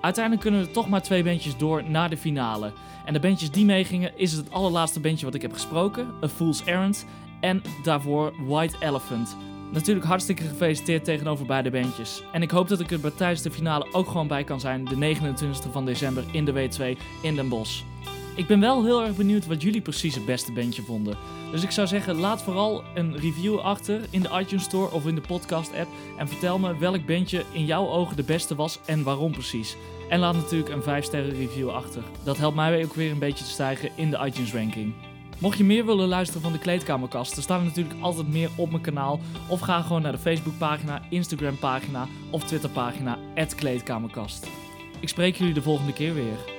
Uiteindelijk 0.00 0.44
kunnen 0.44 0.60
er 0.60 0.72
toch 0.72 0.88
maar 0.88 1.02
twee 1.02 1.24
bandjes 1.24 1.56
door 1.56 1.90
naar 1.90 2.10
de 2.10 2.16
finale. 2.16 2.72
En 3.04 3.12
de 3.12 3.20
bandjes 3.20 3.50
die 3.50 3.64
meegingen 3.64 4.18
is 4.18 4.32
het 4.32 4.50
allerlaatste 4.50 5.00
bandje 5.00 5.26
wat 5.26 5.34
ik 5.34 5.42
heb 5.42 5.52
gesproken, 5.52 6.06
A 6.24 6.28
Fool's 6.28 6.64
Errand. 6.64 7.06
En 7.40 7.62
daarvoor 7.82 8.32
White 8.46 8.76
Elephant. 8.80 9.36
Natuurlijk 9.74 10.06
hartstikke 10.06 10.42
gefeliciteerd 10.42 11.04
tegenover 11.04 11.46
beide 11.46 11.70
bandjes. 11.70 12.22
En 12.32 12.42
ik 12.42 12.50
hoop 12.50 12.68
dat 12.68 12.80
ik 12.80 12.90
er 12.90 13.00
bij 13.00 13.10
tijdens 13.10 13.42
de 13.42 13.50
finale 13.50 13.86
ook 13.92 14.06
gewoon 14.06 14.28
bij 14.28 14.44
kan 14.44 14.60
zijn, 14.60 14.84
de 14.84 15.16
29e 15.16 15.70
van 15.72 15.84
december 15.84 16.24
in 16.32 16.44
de 16.44 16.52
W2 16.52 16.98
in 17.22 17.34
Den 17.34 17.48
Bosch. 17.48 17.82
Ik 18.36 18.46
ben 18.46 18.60
wel 18.60 18.84
heel 18.84 19.02
erg 19.02 19.16
benieuwd 19.16 19.46
wat 19.46 19.62
jullie 19.62 19.80
precies 19.80 20.14
het 20.14 20.24
beste 20.24 20.52
bandje 20.52 20.82
vonden. 20.82 21.16
Dus 21.50 21.62
ik 21.62 21.70
zou 21.70 21.86
zeggen, 21.86 22.14
laat 22.14 22.42
vooral 22.42 22.84
een 22.94 23.16
review 23.16 23.58
achter 23.58 24.00
in 24.10 24.22
de 24.22 24.38
iTunes 24.40 24.64
Store 24.64 24.90
of 24.92 25.06
in 25.06 25.14
de 25.14 25.20
podcast 25.20 25.74
app. 25.74 25.88
En 26.18 26.28
vertel 26.28 26.58
me 26.58 26.76
welk 26.76 27.06
bandje 27.06 27.44
in 27.52 27.64
jouw 27.64 27.88
ogen 27.88 28.16
de 28.16 28.24
beste 28.24 28.54
was 28.54 28.78
en 28.86 29.02
waarom 29.02 29.32
precies. 29.32 29.76
En 30.08 30.18
laat 30.18 30.34
natuurlijk 30.34 30.70
een 30.70 30.82
5 30.82 31.04
sterren 31.04 31.34
review 31.34 31.68
achter. 31.68 32.02
Dat 32.24 32.38
helpt 32.38 32.56
mij 32.56 32.84
ook 32.84 32.94
weer 32.94 33.10
een 33.10 33.18
beetje 33.18 33.44
te 33.44 33.50
stijgen 33.50 33.90
in 33.96 34.10
de 34.10 34.20
iTunes 34.24 34.52
ranking. 34.52 34.94
Mocht 35.38 35.58
je 35.58 35.64
meer 35.64 35.86
willen 35.86 36.08
luisteren 36.08 36.42
van 36.42 36.52
de 36.52 36.58
Kleedkamerkast, 36.58 37.34
dan 37.34 37.42
staat 37.42 37.58
er 37.58 37.66
natuurlijk 37.66 38.00
altijd 38.00 38.28
meer 38.28 38.50
op 38.56 38.70
mijn 38.70 38.82
kanaal. 38.82 39.20
Of 39.48 39.60
ga 39.60 39.82
gewoon 39.82 40.02
naar 40.02 40.12
de 40.12 40.18
Facebookpagina, 40.18 41.02
Instagram 41.10 41.58
pagina 41.58 42.08
of 42.30 42.44
Twitterpagina, 42.44 43.18
Kleedkamerkast. 43.56 44.46
Ik 45.00 45.08
spreek 45.08 45.36
jullie 45.36 45.54
de 45.54 45.62
volgende 45.62 45.92
keer 45.92 46.14
weer. 46.14 46.53